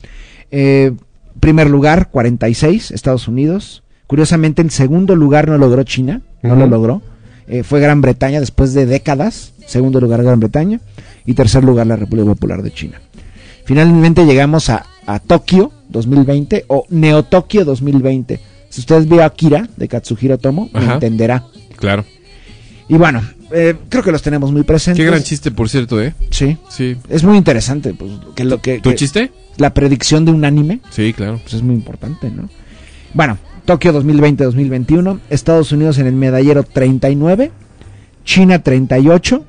[0.52, 0.92] eh,
[1.40, 7.02] primer lugar 46 Estados Unidos, curiosamente en segundo lugar no logró China, no lo logró,
[7.48, 10.80] Eh, fue Gran Bretaña después de décadas, segundo lugar Gran Bretaña
[11.28, 13.00] y tercer lugar la República Popular de China.
[13.66, 18.40] Finalmente llegamos a, a Tokio 2020 o Neo Tokio 2020.
[18.70, 20.96] Si ustedes vio Akira de Katsuhiro Tomo, Ajá.
[20.96, 21.44] entenderá.
[21.78, 22.04] Claro.
[22.88, 23.22] Y bueno,
[23.52, 25.04] eh, creo que los tenemos muy presentes.
[25.04, 26.14] Qué gran chiste, por cierto, ¿eh?
[26.32, 26.96] Sí, Sí.
[27.10, 29.32] es muy interesante, pues, que lo que, ¿Tu que chiste?
[29.58, 31.40] la predicción de un anime, Sí, claro.
[31.42, 32.50] pues es muy importante, ¿no?
[33.14, 37.52] Bueno, Tokio 2020-2021, Estados Unidos en el medallero 39,
[38.24, 39.46] China 38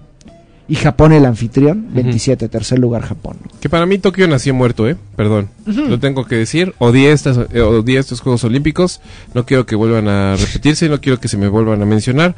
[0.69, 3.37] y Japón el anfitrión 27, tercer lugar Japón.
[3.61, 4.97] Que para mí Tokio nació muerto, ¿eh?
[5.15, 5.49] Perdón.
[5.65, 6.75] Lo tengo que decir.
[6.79, 9.01] Odié, estas, eh, odié estos Juegos Olímpicos.
[9.35, 10.89] No quiero que vuelvan a repetirse.
[10.89, 12.35] No quiero que se me vuelvan a mencionar.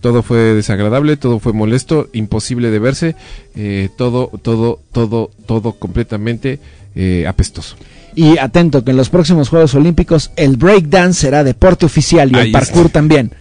[0.00, 3.16] Todo fue desagradable, todo fue molesto, imposible de verse.
[3.54, 6.60] eh, todo, todo, todo, todo completamente
[6.94, 7.76] eh, apestoso.
[8.14, 12.46] Y atento que en los próximos Juegos Olímpicos el breakdance será deporte oficial y Ahí
[12.46, 12.94] el parkour está.
[12.94, 13.32] también.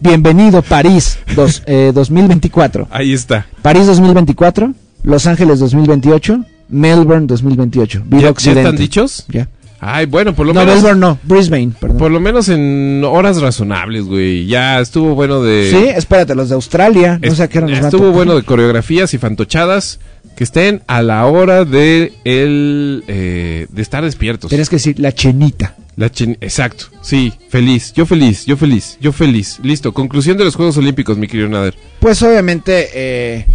[0.00, 2.88] Bienvenido París dos- eh, 2024.
[2.90, 3.46] Ahí está.
[3.62, 8.02] París 2024, Los Ángeles 2028, Melbourne 2028.
[8.06, 9.24] Viva ¿Ya, ya están dichos?
[9.28, 9.48] Ya.
[9.78, 10.76] Ay, bueno, por lo No, menos.
[10.76, 11.98] Melbourne no, Brisbane, perdón.
[11.98, 14.46] Por lo menos en horas razonables, güey.
[14.46, 15.70] Ya estuvo bueno de.
[15.70, 20.00] Sí, espérate, los de Australia, no sé qué nos Estuvo bueno de coreografías y fantochadas
[20.36, 24.48] que estén a la hora de el eh, de estar despiertos.
[24.48, 25.74] Tienes que decir la chenita.
[25.96, 29.58] La chin- Exacto, sí, feliz, yo feliz, yo feliz, yo feliz.
[29.62, 31.74] Listo, conclusión de los Juegos Olímpicos, mi querido Nader.
[32.00, 33.46] Pues obviamente eh,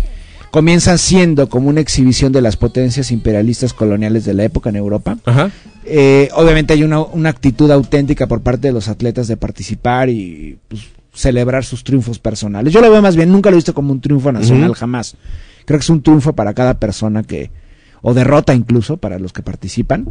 [0.49, 5.17] comienzan siendo como una exhibición de las potencias imperialistas coloniales de la época en Europa.
[5.25, 5.51] Ajá.
[5.85, 10.57] Eh, obviamente hay una, una actitud auténtica por parte de los atletas de participar y
[10.67, 10.81] pues,
[11.13, 12.73] celebrar sus triunfos personales.
[12.73, 15.15] Yo lo veo más bien, nunca lo he visto como un triunfo nacional, jamás.
[15.65, 17.51] Creo que es un triunfo para cada persona que,
[18.01, 20.07] o derrota incluso para los que participan.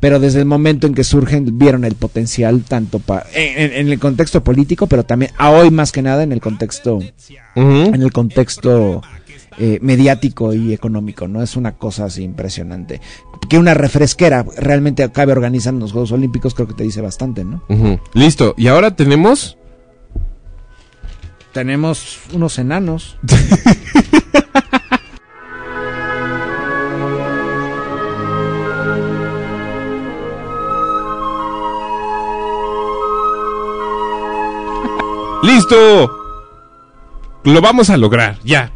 [0.00, 4.42] Pero desde el momento en que surgen, vieron el potencial tanto pa- en, el contexto
[4.42, 7.00] político, pero también a hoy más que nada en el contexto
[7.94, 9.02] en el contexto
[9.58, 11.42] eh, mediático y económico, ¿no?
[11.42, 13.00] Es una cosa así impresionante.
[13.50, 17.62] Que una refresquera realmente acabe organizando los Juegos Olímpicos, creo que te dice bastante, ¿no?
[18.14, 19.58] Listo, y ahora tenemos...
[21.52, 23.18] Tenemos unos enanos.
[37.44, 38.72] Lo vamos a lograr, ya.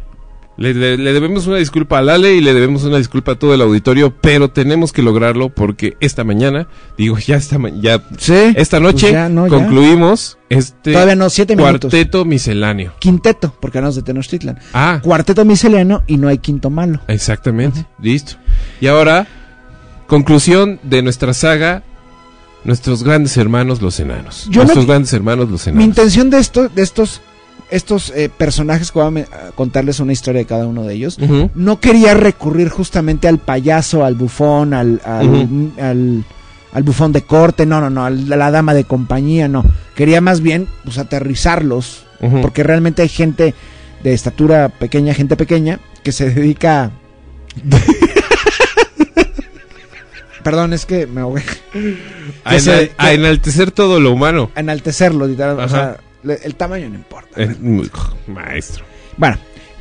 [0.57, 3.53] Le, le- le debemos una disculpa a Lale y le debemos una disculpa a todo
[3.53, 6.67] el auditorio, pero tenemos que lograrlo porque esta mañana,
[6.97, 8.53] digo, ya esta, ya, Sí.
[8.55, 9.53] esta noche Pues ya, no, ya.
[9.55, 11.81] concluimos este Todavía no, siete minutos.
[11.91, 12.93] cuarteto misceláneo.
[12.97, 14.57] Quinteto, porque hablamos de Tenochtitlan.
[14.73, 17.01] Ah, Cuarteto miseliano y no hay quinto malo.
[17.07, 18.33] exactamente, listo.
[18.81, 19.27] Y ahora,
[20.07, 21.83] conclusión de nuestra saga,
[22.63, 24.47] nuestros grandes hermanos los enanos.
[24.49, 25.87] Yo nuestros grandes hermanos los Mi enanos.
[25.87, 27.21] intención de esto, de estos,
[27.69, 31.17] estos eh, personajes que voy a contarles una historia de cada uno de ellos.
[31.55, 35.71] No quería recurrir justamente al payaso, al bufón, al, al, Ujú.
[35.81, 36.23] al-
[36.73, 39.63] al bufón de corte, no, no, no, a la dama de compañía, no.
[39.95, 42.03] Quería más bien pues aterrizarlos,
[42.41, 43.55] porque realmente hay gente
[44.03, 46.91] de estatura pequeña, gente pequeña, que se dedica...
[50.47, 51.43] Perdón, es que me ahogué.
[52.45, 54.49] a, enaltecer todo lo humano.
[54.55, 57.29] A enaltecerlo, literal, o sea, el tamaño no importa.
[57.43, 57.91] Eh, muy-
[58.27, 58.85] maestro.
[59.17, 59.37] Bueno,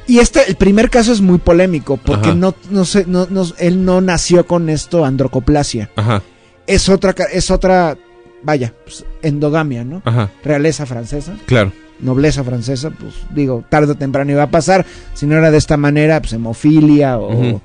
[0.09, 3.85] y este, el primer caso es muy polémico, porque no, no sé, no, no- él
[3.85, 5.89] no nació con esto androcoplasia.
[5.95, 6.21] Ajá,
[6.67, 7.97] Es otra, es otra,
[8.43, 10.03] vaya, pues, endogamia, ¿no?
[10.05, 11.71] ajá, Realeza francesa, claro.
[12.01, 14.85] nobleza francesa, pues digo, tarde o temprano iba a pasar.
[15.15, 17.61] Si no era de esta manera, pues hemofilia o.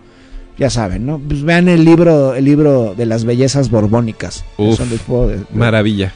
[0.57, 1.19] ya saben, ¿no?
[1.19, 4.43] Pues vean el libro, el libro de las bellezas borbónicas.
[4.57, 6.13] Uf, de- de- Maravilla.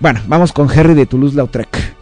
[0.00, 1.96] bueno, vamos con Henry de Toulouse-Lautrec.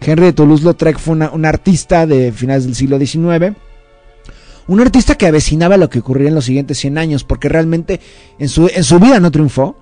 [0.00, 3.56] Henry de Toulouse-Lautrec fue un artista de finales del siglo XIX.
[4.68, 8.00] Un artista que avecinaba lo que ocurriría en los siguientes 100 años, porque realmente
[8.38, 9.76] en su, en su vida no triunfó.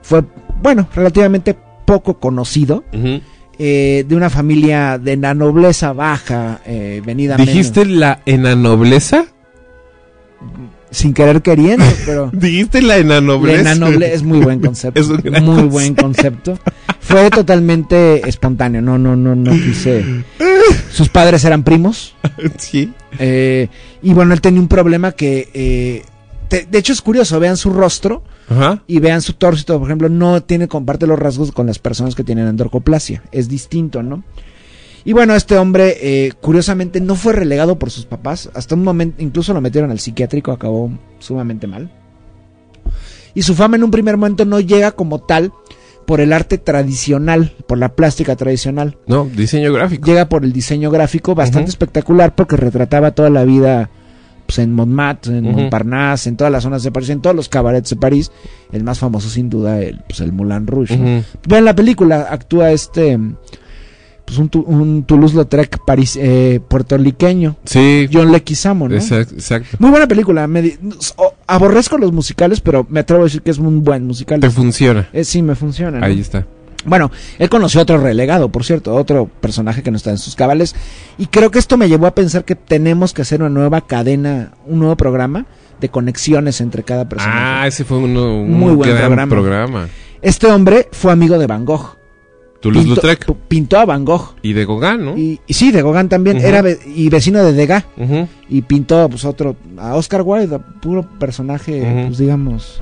[0.00, 0.22] Fue,
[0.62, 2.82] bueno, relativamente poco conocido,
[3.58, 9.26] eh, de una familia de la nobleza baja, eh, venida menos- ¿Dijiste la enanobleza?
[10.92, 12.30] Sin querer queriendo, pero...
[12.32, 13.62] ¿Dijiste la enanobleza?
[13.64, 15.00] La enanoble es muy buen concepto.
[15.00, 15.72] Es un gran muy concepto.
[15.72, 16.58] buen concepto.
[17.00, 18.80] Fue totalmente espontáneo.
[18.80, 20.04] No, no, no, no quise.
[20.92, 22.14] Sus padres eran primos.
[22.58, 22.92] sí.
[23.18, 23.68] eh,
[24.02, 25.48] y bueno, él tenía un problema que.
[25.52, 26.04] eh,
[26.48, 27.40] te- de hecho, es curioso.
[27.40, 28.82] Vean su rostro Ajá.
[28.86, 29.78] y vean su torso.
[29.78, 33.22] Por ejemplo, no tiene, comparte los rasgos con las personas que tienen androcoplasia.
[33.32, 34.22] Es distinto, ¿no?
[35.04, 38.50] Y bueno, este hombre, eh, curiosamente, no fue relegado por sus papás.
[38.54, 41.90] Hasta un momento, incluso lo metieron al psiquiátrico, acabó sumamente mal.
[43.34, 45.52] Y su fama en un primer momento no llega como tal
[46.06, 48.98] por el arte tradicional, por la plástica tradicional.
[49.06, 50.06] No, diseño gráfico.
[50.06, 53.90] Llega por el diseño gráfico bastante espectacular porque retrataba toda la vida
[54.46, 55.44] pues, en Montmartre, en.
[55.44, 58.30] Montparnasse, en todas las zonas de París, en todos los cabarets de París.
[58.72, 60.96] El más famoso, sin duda, el, pues, el Moulin Rouge.
[60.96, 61.18] ¿no?
[61.18, 61.24] Ujú.
[61.48, 63.18] Vean la película, actúa este,
[64.24, 65.78] pues un, un Toulouse-Lautrec
[66.16, 68.08] eh, puertorriqueño, Sí.
[68.12, 68.94] John Leguizamo, ¿no?
[68.94, 69.76] Exacto, exacto.
[69.78, 70.46] Muy buena película.
[70.46, 70.78] me
[71.46, 74.40] aborrezco los musicales, pero me atrevo a decir que es un buen musical.
[74.40, 75.08] Te funciona.
[75.12, 75.98] Eh, sí, me funciona.
[76.00, 76.06] ¿no?
[76.06, 76.46] Ahí está.
[76.84, 80.34] Bueno, él conoció a otro relegado, por cierto, otro personaje que no está en sus
[80.34, 80.74] cabales.
[81.16, 84.52] Y creo que esto me llevó a pensar que tenemos que hacer una nueva cadena,
[84.66, 85.46] un nuevo programa
[85.80, 87.38] de conexiones entre cada personaje.
[87.40, 89.28] Ah, ese fue uno, un Muy buen gran programa.
[89.30, 89.88] programa.
[90.22, 91.96] Este hombre fue amigo de Van Gogh.
[92.62, 93.26] Toulouse-Lautrec.
[93.48, 94.34] Pintó, a Van Gogh.
[94.42, 95.18] Y de Gauguin, ¿no?
[95.18, 96.38] Y, y sí, de Gauguin también.
[96.38, 97.84] Era ve- y vecino de Degas.
[98.48, 102.80] Y pintó pues otro, a Oscar Wilde, puro personaje, pues digamos.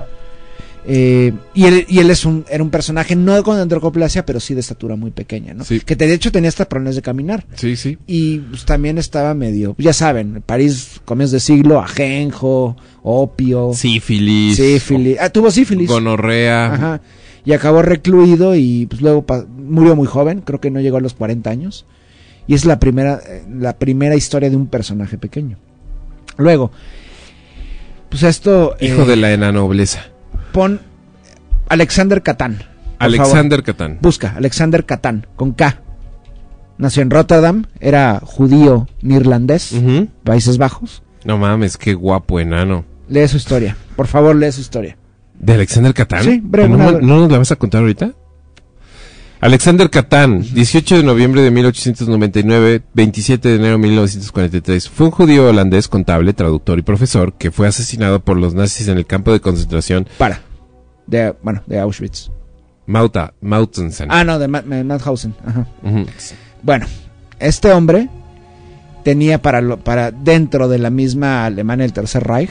[0.86, 4.54] eh, y él, y él es un, era un personaje no con androcoplasia, pero sí
[4.54, 5.62] de estatura muy pequeña, ¿no?
[5.64, 5.80] Sí.
[5.80, 7.44] Que de hecho tenía hasta problemas de caminar.
[7.54, 7.98] Sí, sí.
[8.06, 14.56] Y pues, también estaba medio, ya saben, París, comienzos de siglo, ajenjo, opio, Sífilis.
[14.56, 15.18] sífilis.
[15.20, 15.88] Ah, tuvo sífilis.
[15.88, 16.74] Gonorrea.
[16.74, 17.00] Ajá.
[17.44, 19.24] Y acabó recluido y pues luego
[19.56, 21.86] murió muy joven, creo que no llegó a los 40 años.
[22.46, 25.56] Y es la primera, eh, la primera historia de un personaje pequeño.
[26.36, 26.70] Luego,
[28.08, 28.76] pues esto...
[28.80, 30.06] Hijo eh, de la enanobleza.
[30.52, 30.80] pon
[31.68, 32.64] Alexander Catán.
[32.98, 33.98] Alexander Catán.
[34.02, 35.80] Busca, Alexander Catán, con K.
[36.76, 39.74] Nació en Rotterdam, era judío neerlandés.
[40.24, 41.02] Países Bajos.
[41.24, 42.84] No mames, qué guapo enano.
[43.08, 43.76] Lee su historia.
[43.96, 44.96] Por favor, lee su historia.
[45.40, 46.22] ¿De Alexander Catán?
[46.22, 48.12] Sí, breve, ¿No, una- ¿No nos la vas a contar ahorita?
[49.40, 54.88] Alexander Catán, 18 de noviembre de 1899, 27 de enero de 1943.
[54.90, 58.98] Fue un judío holandés contable, traductor y profesor que fue asesinado por los nazis en
[58.98, 60.42] el campo de concentración Para.
[61.06, 62.30] De, bueno, de Auschwitz.
[62.86, 64.08] Mauta, Mauthausen.
[64.10, 65.34] Ah, no, de Ma- Ma- Mauthausen.
[65.46, 65.66] Ajá.
[66.62, 66.84] Bueno,
[67.38, 68.10] este hombre
[69.04, 72.50] tenía para, lo- para dentro de la misma Alemania el Tercer Reich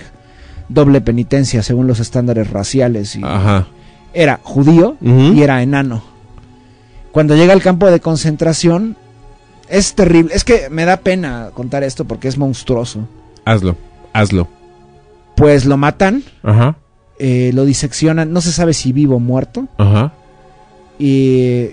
[0.69, 3.67] doble penitencia según los estándares raciales y Ajá.
[4.13, 6.03] era judío y era enano.
[7.11, 8.95] Cuando llega al campo de concentración
[9.67, 13.07] es terrible, es que me da pena contar esto porque es monstruoso.
[13.45, 13.75] Hazlo,
[14.13, 14.47] hazlo.
[15.35, 16.75] Pues lo matan, Ajá,
[17.17, 20.13] eh, lo diseccionan, no se sabe si vivo o muerto ajá.
[20.97, 21.69] y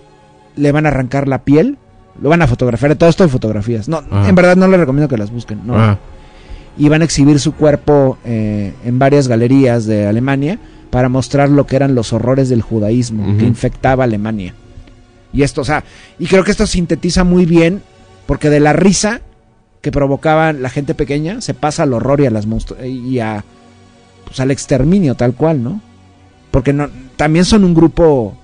[0.57, 1.77] le van a arrancar la piel,
[2.21, 3.89] lo van a fotografiar, todo esto hay fotografías.
[3.89, 4.29] No, Ajá.
[4.29, 5.75] en verdad no les recomiendo que las busquen, no.
[5.77, 5.99] Ajá.
[6.77, 10.59] Y van a exhibir su cuerpo eh, en varias galerías de Alemania
[10.91, 14.55] para mostrar lo que eran los horrores del judaísmo que infectaba Alemania.
[15.33, 15.85] Y esto, o sea,
[16.19, 17.83] y creo que esto sintetiza muy bien,
[18.27, 19.21] porque de la risa
[19.83, 22.47] que provocaba la gente pequeña se pasa al horror y a las
[22.85, 23.45] y a
[24.25, 25.81] pues, al exterminio tal cual, ¿no?
[26.51, 28.37] Porque no, también son un grupo,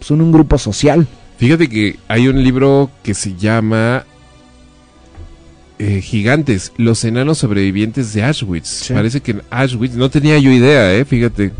[0.00, 1.06] son un grupo social.
[1.38, 4.04] Fíjate que hay un libro que se llama
[5.78, 8.68] eh, Gigantes, los enanos sobrevivientes de Auschwitz.
[8.68, 8.94] Sí.
[8.94, 11.52] Parece que en Auschwitz, no tenía yo idea, eh, fíjate.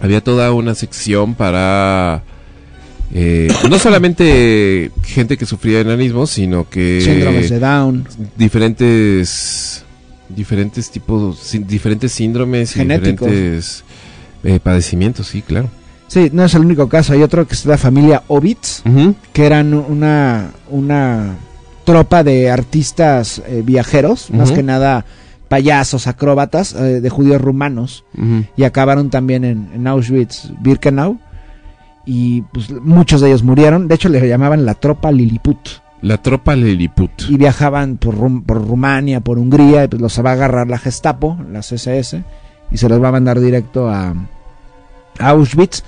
[0.00, 2.22] Había toda una sección para
[3.12, 9.84] eh, no solamente gente que sufría de enanismo, sino que Síndromes de Down, diferentes
[10.28, 13.28] diferentes tipos, diferentes síndromes y Genéticos.
[13.28, 13.84] diferentes
[14.44, 15.68] eh, padecimientos, sí, claro.
[16.06, 17.12] Sí, no es el único caso.
[17.12, 18.82] Hay otro que es la familia Ovitz,
[19.32, 21.36] que eran una, una
[21.84, 25.04] tropa de artistas eh, viajeros, más que nada
[25.48, 28.04] payasos, acróbatas eh, de judíos rumanos,
[28.56, 31.18] y acabaron también en, en Auschwitz-Birkenau.
[32.06, 33.86] Y pues muchos de ellos murieron.
[33.88, 35.58] De hecho, le llamaban la tropa Lilliput.
[36.02, 37.10] La tropa Lilliput.
[37.28, 40.78] Y viajaban por, Rum- por Rumania, por Hungría, y pues los va a agarrar la
[40.78, 42.22] Gestapo, las SS,
[42.70, 44.14] y se los va a mandar directo a,
[45.18, 45.82] a Auschwitz.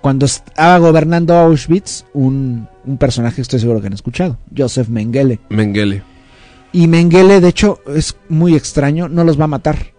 [0.00, 5.40] Cuando estaba gobernando Auschwitz, un, un personaje que estoy seguro que han escuchado, Joseph Mengele.
[5.50, 6.02] Mengele.
[6.72, 9.92] Y Mengele, de hecho, es muy extraño, no los va a matar.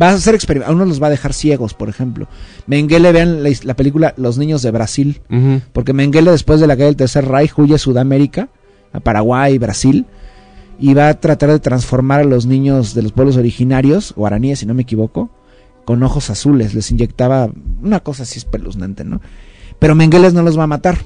[0.00, 2.26] Va a hacer experimentos, a unos los va a dejar ciegos, por ejemplo.
[2.66, 5.20] Mengele, vean la, película Los Niños de Brasil,
[5.72, 8.48] porque Mengele después de la caída del Tercer Reich huye a Sudamérica,
[8.92, 10.06] a Paraguay, Brasil,
[10.80, 14.66] y va a tratar de transformar a los niños de los pueblos originarios, guaraníes si
[14.66, 15.30] no me equivoco,
[15.84, 16.74] con ojos azules.
[16.74, 17.50] Les inyectaba
[17.82, 19.20] una cosa así espeluznante, ¿no?
[19.78, 20.98] Pero Mengele no los va a matar.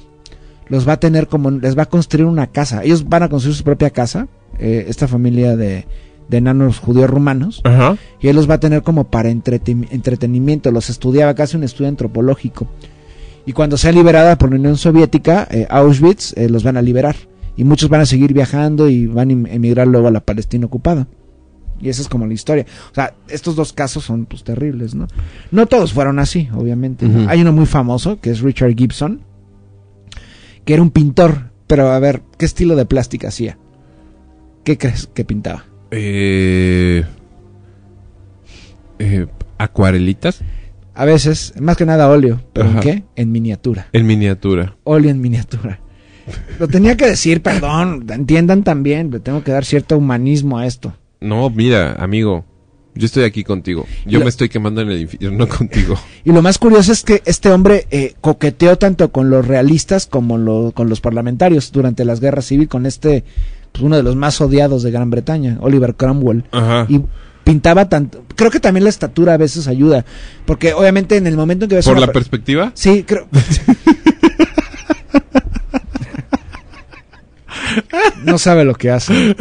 [0.67, 2.83] Los va a tener como, les va a construir una casa.
[2.83, 4.27] Ellos van a construir su propia casa,
[4.59, 5.85] eh, esta familia de,
[6.29, 7.97] de enanos judíos rumanos, Ajá.
[8.21, 10.71] y él los va a tener como para entreten- entretenimiento.
[10.71, 12.67] Los estudiaba casi un estudio antropológico.
[13.47, 17.15] Y cuando sea liberada por la Unión Soviética, eh, Auschwitz, eh, los van a liberar.
[17.57, 20.67] Y muchos van a seguir viajando y van a em- emigrar luego a la Palestina
[20.67, 21.07] ocupada.
[21.81, 22.65] Y esa es como la historia.
[22.91, 25.07] O sea, estos dos casos son pues terribles, ¿no?
[25.51, 27.07] No todos fueron así, obviamente.
[27.27, 29.21] Hay uno muy famoso, que es Richard Gibson,
[30.65, 31.51] que era un pintor.
[31.67, 33.57] Pero a ver, ¿qué estilo de plástica hacía?
[34.63, 35.65] ¿Qué crees que pintaba?
[35.91, 37.03] Eh,
[38.99, 39.27] eh,
[39.57, 40.41] acuarelitas
[40.93, 42.41] A veces, más que nada óleo.
[42.53, 43.03] ¿Pero en qué?
[43.15, 43.87] En miniatura.
[43.93, 44.75] en miniatura.
[44.83, 45.79] Óleo en miniatura.
[46.59, 48.05] Lo tenía que decir, perdón.
[48.09, 49.11] Entiendan también.
[49.11, 50.93] Le tengo que dar cierto humanismo a esto.
[51.21, 52.45] No, mira, amigo,
[52.95, 53.85] yo estoy aquí contigo.
[54.05, 55.95] Yo Lo- me estoy quemando en el infierno contigo.
[56.23, 60.37] Y lo más curioso es que este hombre eh, coqueteó tanto con los realistas como
[60.37, 63.23] lo- con los parlamentarios durante las guerras civiles, con este,
[63.71, 66.45] pues, uno de los más odiados de Gran Bretaña, Oliver Cromwell.
[66.51, 66.85] Ajá.
[66.89, 67.01] Y
[67.43, 68.23] pintaba tanto.
[68.35, 70.05] Creo que también la estatura a veces ayuda.
[70.45, 72.71] Porque obviamente en el momento en que ves ¿Por una la per- perspectiva?
[72.75, 73.27] Sí, creo.
[78.23, 79.35] no sabe lo que hace.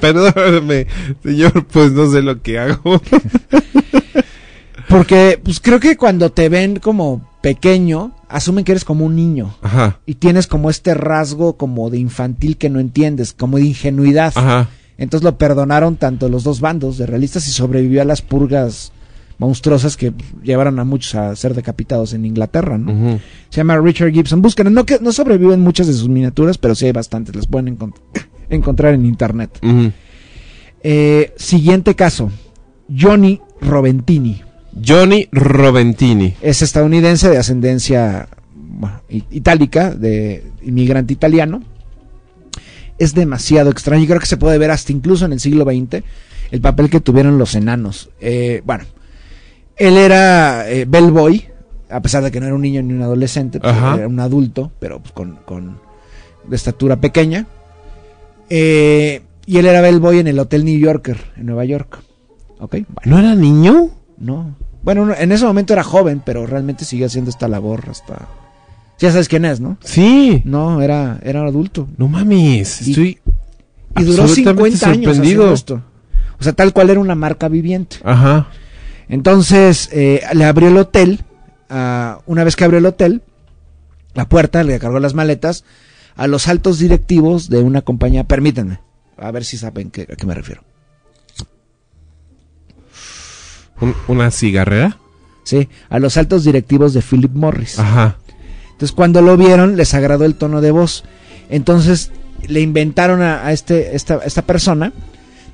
[0.00, 0.86] Perdóname,
[1.22, 3.00] señor, pues no sé lo que hago.
[4.88, 9.56] Porque, pues creo que cuando te ven como pequeño, asumen que eres como un niño.
[9.62, 14.32] Ajá, Y tienes como este rasgo como de infantil que no entiendes, como de ingenuidad.
[14.34, 14.68] ajá.
[14.98, 18.92] Entonces lo perdonaron tanto los dos bandos de realistas y sobrevivió a las purgas
[19.42, 20.12] monstruosas que
[20.44, 23.18] llevaron a muchos a ser decapitados en Inglaterra, ¿no?
[23.50, 24.40] Se llama Richard Gibson.
[24.40, 27.76] Busquen, no que no sobreviven muchas de sus miniaturas, pero sí hay bastantes, las pueden
[27.76, 27.96] encont-
[28.50, 29.58] encontrar en internet.
[30.84, 32.30] Eh, siguiente caso,
[32.96, 34.42] Johnny Roventini.
[34.86, 36.34] Johnny Roventini.
[36.40, 41.62] Es estadounidense de ascendencia bueno, itálica, de inmigrante italiano.
[42.96, 44.02] Es demasiado extraño.
[44.02, 46.04] Yo creo que se puede ver hasta incluso en el siglo XX
[46.52, 48.10] el papel que tuvieron los enanos.
[48.20, 48.84] Eh, bueno,
[49.88, 51.44] él era eh, bellboy,
[51.90, 54.70] a pesar de que no era un niño ni un adolescente, pues, era un adulto,
[54.78, 55.78] pero pues, con, con
[56.46, 57.46] de estatura pequeña.
[58.48, 61.98] Eh, y él era bellboy en el Hotel New Yorker, en Nueva York.
[62.60, 62.76] ¿Ok?
[62.88, 63.02] Bueno.
[63.06, 63.90] ¿No era niño?
[64.18, 64.54] No.
[64.82, 68.28] Bueno, no, en ese momento era joven, pero realmente sigue haciendo esta labor hasta...
[68.98, 69.78] Ya sabes quién es, ¿no?
[69.82, 70.42] Sí.
[70.44, 71.88] No, era, era adulto.
[71.96, 73.18] No mames, Y- estoy
[73.98, 75.82] Y duró absolutamente 50 años haciendo esto.
[76.38, 77.96] O sea, tal cual era una marca viviente.
[78.04, 78.48] Ajá.
[79.12, 81.20] Entonces, eh, le abrió el hotel.
[82.26, 83.22] una vez que abrió el hotel,
[84.14, 85.64] la puerta, le cargó las maletas
[86.16, 88.24] a los altos directivos de una compañía.
[88.24, 88.80] Permítanme,
[89.18, 90.62] a ver si saben qué- a qué me refiero.
[93.80, 94.98] Un- ¿Una cigarrera?
[95.44, 97.78] Sí, a los altos directivos de Philip Morris.
[97.78, 98.16] Ajá.
[98.72, 101.04] Entonces cuando lo vieron les agradó el tono de voz.
[101.50, 102.12] Entonces
[102.46, 104.92] le inventaron a, a este, esta, esta persona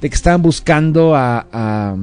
[0.00, 1.96] de que estaban buscando a, a-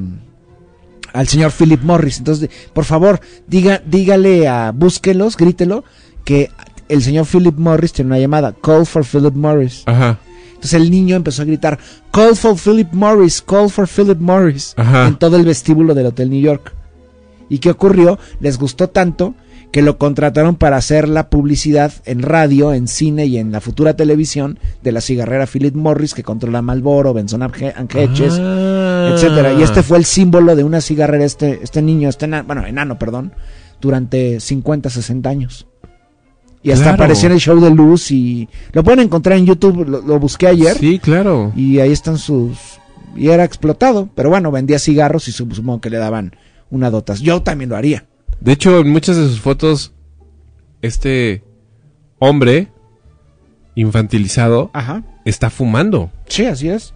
[1.16, 2.18] al señor Philip Morris.
[2.19, 5.84] Entonces, por favor, diga, dígale a, búsquelos, grítelo,
[6.24, 6.52] que
[6.90, 9.84] el señor Philip Morris tiene una llamada, call for Philip Morris.
[9.85, 10.19] Ajá.
[10.50, 11.77] Entonces el niño empezó a gritar,
[12.11, 15.08] call for Philip Morris, call for Philip Morris, Ajá.
[15.08, 16.74] en todo el vestíbulo del Hotel New York.
[17.50, 18.18] ¿Y qué ocurrió?
[18.40, 19.35] Les gustó tanto
[19.72, 23.95] que lo contrataron para hacer la publicidad en radio, en cine y en la futura
[23.95, 28.85] televisión de la cigarrera Philip Morris que controla Marlboro, Benson and Hedges, Ah.
[29.14, 29.53] Etcétera.
[29.53, 33.34] Y este fue el símbolo de una cigarrera, este, este niño, este bueno, enano, perdón,
[33.82, 35.67] durante 50, 60 años.
[36.64, 36.95] Y hasta Claro.
[36.95, 40.48] apareció en el show de Luz y lo pueden encontrar en YouTube, lo, lo busqué
[40.48, 41.51] ayer Sí, claro.
[41.56, 42.58] y ahí están sus...
[43.16, 46.35] Y era explotado, pero bueno, vendía cigarros y supongo que le daban
[46.72, 47.22] una dotas.
[47.22, 48.06] Yo también lo haría.
[48.42, 49.93] De hecho, en muchas de sus fotos,
[50.82, 51.43] este
[52.19, 52.69] hombre
[53.75, 55.03] infantilizado Ajá.
[55.24, 56.09] está fumando.
[56.27, 56.94] Sí, así es.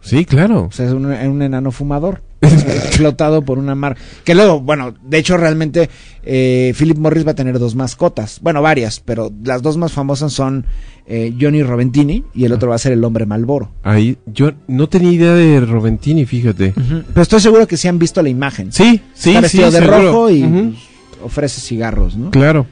[0.00, 0.64] Sí, claro.
[0.66, 2.22] O sea, es un, un enano fumador.
[2.40, 4.00] explotado por una marca.
[4.24, 5.90] Que luego, bueno, de hecho realmente
[6.22, 8.38] eh, Philip Morris va a tener dos mascotas.
[8.42, 10.64] Bueno, varias, pero las dos más famosas son
[11.06, 13.72] eh, Johnny Roventini y el otro va a ser el hombre Malboro.
[13.82, 16.74] Ahí, yo no tenía idea de Roventini, fíjate.
[16.76, 18.70] Pero estoy seguro que sí han visto la imagen.
[18.72, 20.02] Sí, sí, Está vestido sí, de seguro.
[20.02, 20.78] rojo y
[21.24, 22.30] ofrece cigarros, ¿no?
[22.30, 22.66] Claro.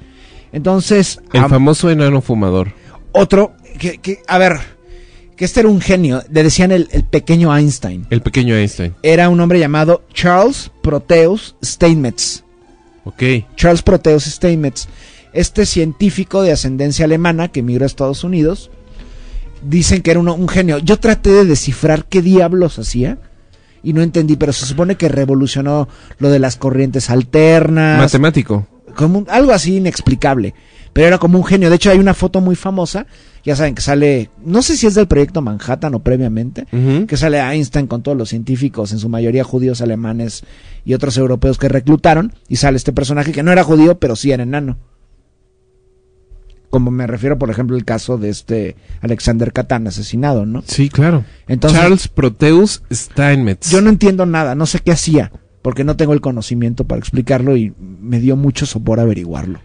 [0.52, 2.72] Entonces, El am- famoso enano fumador.
[3.12, 4.58] otro que, que, a ver,
[5.36, 8.06] que este era un genio, le decían el, el pequeño Einstein.
[8.10, 8.94] El pequeño Einstein.
[9.02, 12.42] Era un hombre llamado Charles Proteus Steinmetz.
[13.04, 13.22] Ok.
[13.54, 14.88] Charles Proteus Steinmetz.
[15.32, 18.70] Este científico de ascendencia alemana que emigró a Estados Unidos,
[19.62, 20.78] dicen que era uno- un genio.
[20.78, 23.18] Yo traté de descifrar qué diablos hacía
[23.82, 27.98] y no entendí, pero se supone que revolucionó lo de las corrientes alternas.
[27.98, 28.66] Matemático.
[28.96, 30.54] como un- algo así inexplicable.
[30.96, 31.68] Pero era como un genio.
[31.68, 33.06] De hecho, hay una foto muy famosa.
[33.44, 36.66] Ya saben que sale, no sé si es del proyecto Manhattan o previamente,
[37.06, 40.44] que sale Einstein con todos los científicos, en su mayoría judíos, alemanes
[40.86, 42.32] y otros europeos que reclutaron.
[42.48, 44.78] Y sale este personaje que no era judío, pero sí era enano.
[46.70, 50.62] Como me refiero, por ejemplo, el caso de este Alexander Catán asesinado, ¿no?
[50.66, 51.26] Sí, claro.
[51.46, 53.70] Entonces, Charles Proteus Steinmetz.
[53.70, 57.54] yo no entiendo nada, no sé qué hacía, porque no tengo el conocimiento para explicarlo
[57.54, 59.60] y me dio mucho sopor averiguarlo.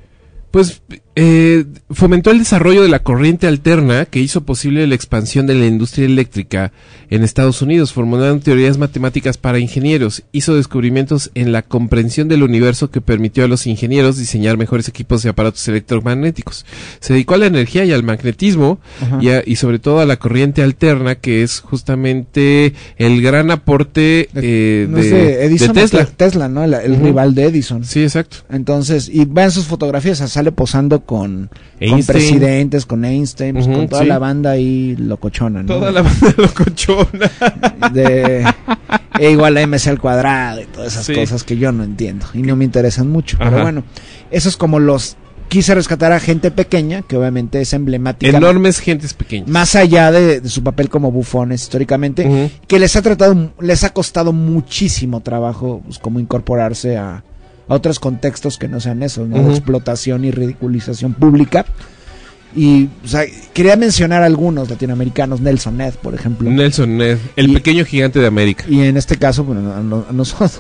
[0.51, 0.81] Pues
[1.15, 5.65] eh, fomentó el desarrollo de la corriente alterna que hizo posible la expansión de la
[5.65, 6.71] industria eléctrica
[7.09, 12.89] en Estados Unidos, formulando teorías matemáticas para ingenieros, hizo descubrimientos en la comprensión del universo
[12.91, 16.65] que permitió a los ingenieros diseñar mejores equipos y aparatos electromagnéticos.
[17.01, 18.80] Se dedicó a la energía y al magnetismo
[19.21, 24.30] y, a- y sobre todo a la corriente alterna que es justamente el gran aporte
[24.35, 26.05] eh, No de, de Edison de Tesla.
[26.05, 26.63] Te- Tesla, ¿no?
[26.63, 27.83] El, el rival de Edison.
[27.83, 28.38] Sí, exacto.
[28.49, 31.49] Entonces, y vean sus fotografías, o sea, sale posando con,
[31.87, 34.07] con presidentes, con Einstein, pues, con toda sí.
[34.07, 35.67] la banda ahí locochona, ¿no?
[35.67, 37.31] Toda la banda locochona.
[37.93, 38.43] de
[39.19, 41.13] E igual a MC al cuadrado y todas esas Sí.
[41.13, 43.37] cosas que yo no entiendo y no me interesan mucho.
[43.37, 43.83] Pero bueno,
[44.31, 45.15] eso es como los
[45.47, 48.35] quise rescatar a gente pequeña, que obviamente es emblemática.
[48.37, 49.49] Enormes gentes pequeñas.
[49.49, 53.89] Más allá de, de su papel como bufones históricamente, que les ha tratado, les ha
[53.91, 57.23] costado muchísimo trabajo, pues, como incorporarse a,
[57.72, 59.35] a otros contextos que no sean esos, ¿no?
[59.38, 59.51] De Ujú.
[59.51, 61.66] explotación y ridiculización pública.
[62.53, 66.50] Y, o sea, quería mencionar algunos latinoamericanos, Nelson Ned, por ejemplo.
[66.50, 70.06] Nelson Ned, el Y- pequeño gigante de América, Y en este caso, bueno, a, no-
[70.09, 70.59] a nosotros,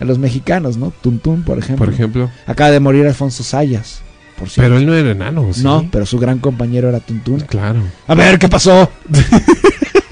[0.00, 0.90] a los mexicanos, ¿no?
[1.02, 1.84] Tuntún, por ejemplo.
[1.84, 2.30] por ejemplo.
[2.46, 4.00] Acaba de morir Alfonso Sayas,
[4.38, 4.70] por cierto.
[4.70, 5.62] Pero él no era enano, ¿sí?
[5.62, 7.40] No, pero su gran compañero era Tuntún.
[7.40, 7.80] Claro.
[8.06, 8.90] A ver, ¿qué pasó?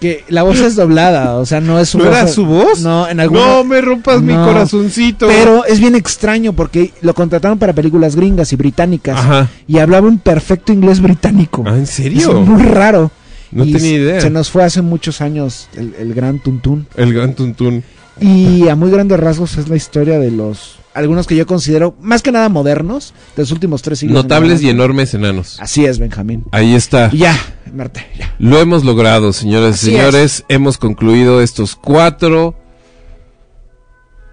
[0.00, 2.14] que la voz es doblada, o sea, no es su ¿No voz.
[2.16, 2.80] era su voz?
[2.80, 5.26] No, en algún No me rompas mi corazoncito.
[5.28, 9.48] Pero es bien extraño porque lo contrataron para películas gringas y británicas Ajá.
[9.68, 11.62] y hablaba un perfecto inglés británico.
[11.66, 12.40] Ah, ¿en Es serio?
[12.40, 13.10] muy raro.
[13.52, 14.20] No Y tenía idea.
[14.20, 16.86] Se nos fue hace muchos años el, el gran Tuntún.
[16.96, 17.84] El gran tuntún.
[18.20, 22.20] Y a muy grandes rasgos es la historia de los algunos que yo considero más
[22.22, 24.16] que nada modernos de los últimos tres siglos.
[24.16, 25.58] en Notables y enormes enanos.
[25.60, 26.44] Así es, Benjamín.
[26.52, 27.10] Ahí está.
[27.12, 27.36] Y ya,
[27.72, 28.34] Marta, ya.
[28.38, 30.44] Lo hemos logrado, señoras y Así señores.
[30.48, 32.56] Hemos concluido estos cuatro.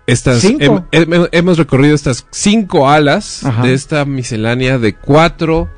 [0.07, 0.85] Estas, Cinco.
[0.91, 3.63] hem- hem- hemos recorrido estas cinco alas Ajá.
[3.63, 5.69] de esta miscelánea de cuatro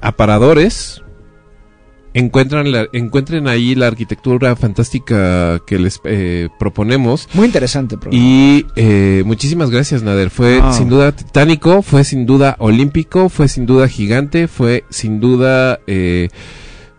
[0.00, 1.02] aparadores.
[2.18, 7.28] Encuentran la- encuentren ahí la arquitectura fantástica que les eh, proponemos.
[7.34, 8.24] Muy interesante, programa.
[8.24, 10.30] Y eh, muchísimas gracias, Nader.
[10.30, 15.78] Fue sin duda titánico, fue sin duda olímpico, fue sin duda gigante, fue sin duda,
[15.86, 16.28] eh,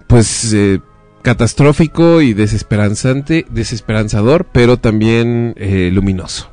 [0.07, 0.80] pues, eh,
[1.22, 6.49] catastrófico y desesperanzante, desesperanzador, pero también eh, luminoso.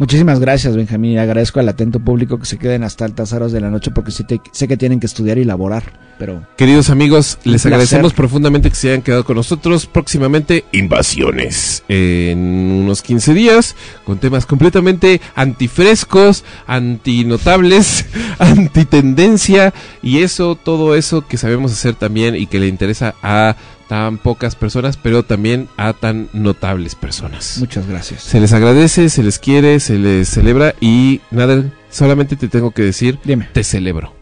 [0.00, 1.12] Muchísimas gracias, Benjamín.
[1.12, 4.10] y Agradezco al atento público que se queden hasta altas horas de la noche porque
[4.10, 5.82] sí te- sé que tienen que estudiar y laborar.
[6.18, 7.72] Pero Queridos amigos, les placer.
[7.74, 9.84] agradecemos profundamente que se hayan quedado con nosotros.
[9.86, 11.82] Próximamente, invasiones.
[11.88, 12.38] En
[12.82, 18.06] unos 15 días, con temas completamente antifrescos, antinotables,
[18.38, 23.54] antitendencia, y eso, todo eso que sabemos hacer también y que le interesa a
[23.90, 27.56] tan pocas personas, pero también a tan notables personas.
[27.58, 28.22] muchas gracias.
[28.22, 32.82] Se les agradece, se les quiere, se les celebra y nada, solamente te tengo que
[32.82, 33.48] decir, Dime.
[33.52, 34.14] te celebro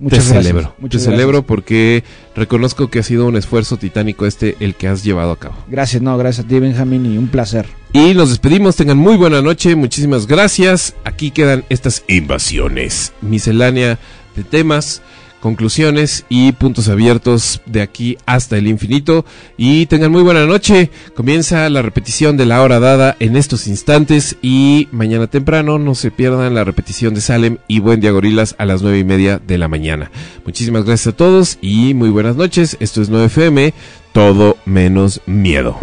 [0.00, 0.44] Muchas te gracias.
[0.46, 0.74] celebro.
[0.80, 2.02] Muchas te celebro porque
[2.34, 5.54] reconozco que ha sido un esfuerzo titánico este el que has llevado a cabo.
[5.68, 7.66] Gracias, no, gracias a ti, Benjamín, y un placer.
[7.92, 10.96] Y nos despedimos, tengan muy buena noche, muchísimas gracias.
[11.04, 14.00] Aquí quedan estas invasiones, miscelánea
[14.34, 15.02] de temas,
[15.44, 19.26] conclusiones y puntos abiertos de aquí hasta el infinito.
[19.58, 20.90] Y tengan muy buena noche.
[21.14, 26.10] Comienza la repetición de la hora dada en estos instantes y mañana temprano no se
[26.10, 29.58] pierdan la repetición de Salem y Buen Día Gorilas a las nueve y media de
[29.58, 30.10] la mañana.
[30.46, 32.78] Muchísimas gracias a todos y muy buenas noches.
[32.80, 33.74] Esto es 9FM,
[34.14, 35.78] todo menos miedo.